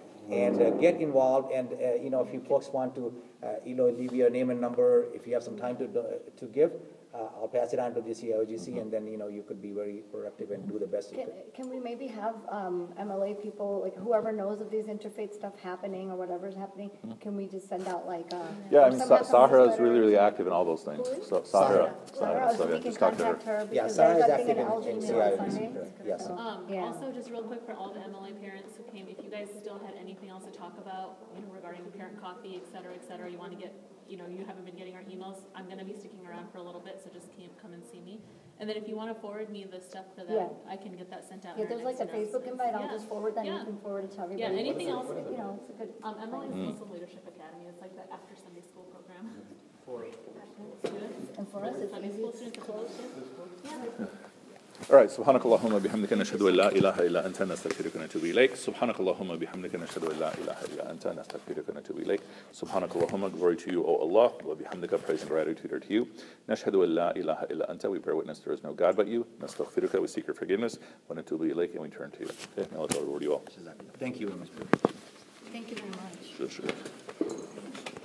and 0.42 0.60
uh, 0.62 0.70
get 0.86 0.94
involved. 1.08 1.48
And, 1.58 1.68
uh, 1.72 1.94
you 2.04 2.10
know, 2.14 2.20
if 2.26 2.32
you 2.34 2.40
folks 2.52 2.68
want 2.78 2.94
to, 3.00 3.04
uh, 3.46 3.48
you 3.70 3.76
know, 3.78 3.88
leave 4.00 4.14
your 4.22 4.30
name 4.38 4.48
and 4.54 4.60
number, 4.66 4.90
if 5.18 5.22
you 5.26 5.32
have 5.36 5.44
some 5.50 5.58
time 5.64 5.76
to, 5.82 5.86
to 6.40 6.46
give, 6.58 6.72
uh, 7.12 7.18
I'll 7.40 7.48
pass 7.48 7.72
it 7.72 7.80
on 7.80 7.92
to 7.94 8.00
the 8.00 8.10
CIOGC, 8.10 8.80
and 8.80 8.92
then, 8.92 9.06
you 9.08 9.16
know, 9.16 9.26
you 9.26 9.42
could 9.42 9.60
be 9.60 9.72
very 9.72 10.02
productive 10.12 10.52
and 10.52 10.68
do 10.70 10.78
the 10.78 10.86
best 10.86 11.10
you 11.10 11.18
Can, 11.18 11.26
could. 11.26 11.54
can 11.54 11.68
we 11.68 11.80
maybe 11.80 12.06
have, 12.06 12.36
um, 12.48 12.88
MLA 13.00 13.34
people, 13.42 13.80
like 13.82 13.96
whoever 13.96 14.30
knows 14.30 14.60
of 14.60 14.70
these 14.70 14.84
interfaith 14.84 15.34
stuff 15.34 15.58
happening 15.60 16.10
or 16.12 16.16
whatever's 16.16 16.54
happening, 16.54 16.88
can 17.20 17.36
we 17.36 17.46
just 17.48 17.68
send 17.68 17.88
out 17.88 18.06
like, 18.06 18.26
uh? 18.32 18.36
Mm-hmm. 18.36 18.74
Yeah, 18.74 18.80
I 18.82 18.90
mean, 18.90 19.00
Sa- 19.00 19.22
Sahara 19.22 19.64
is 19.72 19.80
really, 19.80 19.98
really 19.98 20.16
active 20.16 20.46
in 20.46 20.52
all 20.52 20.64
those 20.64 20.82
things. 20.84 21.08
So 21.28 21.42
Sahara, 21.42 21.94
Sahara, 22.12 22.14
Sahara, 22.14 22.56
so 22.56 22.64
so 22.64 22.72
yeah, 22.74 22.78
just 22.78 22.98
talk 23.00 23.16
to 23.16 23.24
her. 23.24 23.34
contact 23.34 23.42
her 23.48 23.68
Yeah, 23.74 23.82
because 23.82 23.94
Sarah 23.96 24.16
is 24.16 24.22
active 24.30 24.48
in 24.50 24.58
in- 24.58 24.66
Elgin 24.66 24.96
in 24.98 25.02
Mill 25.02 25.22
on 25.22 25.30
CIOGC, 25.30 25.52
Sunday. 25.52 25.90
yes. 26.06 26.26
Um, 26.30 26.64
yeah. 26.70 26.80
also, 26.82 27.10
just 27.10 27.28
real 27.30 27.42
quick 27.42 27.66
for 27.66 27.74
all 27.74 27.92
the 27.92 28.00
MLA 28.00 28.38
parents 28.40 28.76
who 28.76 28.84
came, 28.92 29.08
if 29.08 29.18
you 29.24 29.30
guys 29.30 29.48
still 29.60 29.78
had 29.84 29.94
anything 30.00 30.28
else 30.30 30.44
to 30.44 30.52
talk 30.52 30.78
about, 30.78 31.16
you 31.34 31.42
know, 31.42 31.52
regarding 31.52 31.82
the 31.84 31.90
parent 31.90 32.20
coffee, 32.22 32.54
et 32.54 32.70
cetera, 32.72 32.94
et 32.94 33.02
cetera, 33.06 33.28
you 33.28 33.36
wanna 33.38 33.56
get, 33.56 33.74
you 34.10 34.16
know, 34.18 34.26
you 34.26 34.44
haven't 34.44 34.66
been 34.66 34.74
getting 34.74 34.94
our 34.98 35.02
emails, 35.06 35.38
I'm 35.54 35.68
gonna 35.68 35.84
be 35.84 35.94
sticking 35.94 36.26
around 36.26 36.50
for 36.50 36.58
a 36.58 36.62
little 36.62 36.80
bit, 36.80 37.00
so 37.02 37.08
just 37.14 37.30
came, 37.36 37.48
come 37.62 37.72
and 37.72 37.82
see 37.86 38.00
me. 38.00 38.20
And 38.58 38.68
then 38.68 38.76
if 38.76 38.88
you 38.88 38.96
wanna 38.96 39.14
forward 39.14 39.48
me 39.50 39.64
the 39.70 39.80
stuff 39.80 40.04
for 40.16 40.22
Yeah. 40.26 40.50
that, 40.50 40.52
I 40.68 40.76
can 40.76 40.92
get 40.96 41.08
that 41.10 41.24
sent 41.28 41.46
out. 41.46 41.56
Yeah, 41.56 41.62
in 41.64 41.70
there's 41.70 41.82
like 41.84 42.00
a 42.00 42.06
Facebook 42.10 42.42
announcements. 42.42 42.50
invite, 42.50 42.74
I'll 42.74 42.82
Yeah. 42.82 42.92
just 42.92 43.06
forward 43.08 43.34
that, 43.36 43.46
and 43.46 43.48
you 43.48 43.54
Yeah. 43.54 43.64
can 43.64 43.78
forward 43.78 44.04
it 44.04 44.10
to 44.12 44.20
everybody. 44.22 44.42
Yeah, 44.42 44.58
anything 44.58 44.88
It's- 44.88 45.06
else? 45.06 45.30
You 45.30 45.36
know, 45.38 45.58
it's 45.62 45.70
a 45.70 45.72
good. 45.74 45.94
Um, 46.02 46.14
MLA 46.18 46.46
is 46.48 46.54
Mm. 46.54 46.66
Muslim 46.74 46.90
Leadership 46.92 47.26
Academy, 47.28 47.66
it's 47.68 47.80
like 47.80 47.94
the 47.94 48.12
after 48.12 48.34
Sunday 48.34 48.60
school 48.62 48.82
program. 48.90 49.46
For 49.86 50.04
students. 50.12 51.38
And 51.38 51.48
for 51.48 51.64
us, 51.64 51.76
it's 51.78 51.90
Sunday 51.92 52.08
easy. 52.08 52.18
school 52.18 52.32
students 52.32 52.58
are 52.58 52.62
close 52.62 52.96
to. 52.98 54.08
All 54.89 54.97
right, 54.97 55.09
سبحانك 55.09 55.45
اللهم 55.45 55.73
وبحمدك 55.73 56.13
نشهد 56.13 56.41
أن 56.41 56.53
لا 56.53 56.69
إله 56.71 56.99
إلا 56.99 57.25
أنت 57.25 57.41
نستغفرك 57.41 57.95
ونتوب 57.95 58.23
إليك 58.23 58.55
سبحانك 58.55 58.99
اللهم 58.99 59.29
وبحمدك 59.31 59.75
نشهد 59.75 60.03
أن 60.03 60.19
لا 60.19 60.31
إله 60.33 60.57
إلا 60.73 60.91
أنت 60.91 61.07
نستغفرك 61.07 61.69
ونتوب 61.69 61.97
إليك 61.99 62.21
سبحانك 62.53 62.95
اللهم 62.95 63.31
glory 63.39 63.55
to 63.55 63.71
you 63.71 63.81
O 63.83 63.95
Allah 64.05 64.31
وبحمدك 64.45 64.99
praise 65.05 65.21
and 65.21 65.29
gratitude 65.29 65.71
are 65.73 65.79
to 65.79 65.93
you 65.93 66.07
نشهد 66.49 66.75
أن 66.75 66.89
لا 66.89 67.15
إله 67.15 67.43
إلا 67.51 67.71
أنت 67.71 67.85
we 67.87 67.99
bear 67.99 68.15
witness 68.15 68.39
there 68.39 68.53
is 68.53 68.63
no 68.63 68.73
God 68.73 68.95
but 68.97 69.07
you 69.07 69.25
نستغفرك 69.41 69.95
we 70.01 70.07
seek 70.07 70.27
your 70.27 70.35
forgiveness 70.35 70.77
ونتوب 71.09 71.43
إليك 71.43 71.71
and 71.75 71.81
we 71.81 71.87
turn 71.89 72.11
to 72.11 72.19
you 72.19 72.29
okay 72.57 72.67
now 72.75 72.81
let's 72.81 72.95
reward 72.97 73.23
you 73.23 73.33
all 73.33 73.43
Thank 73.99 74.19
you 74.19 74.27
very 74.27 74.39
much. 74.39 74.49
Thank 75.53 75.69
you 75.71 75.77
very 75.77 75.89
much. 75.89 76.37
Sure, 76.37 76.49
sure. 76.49 76.98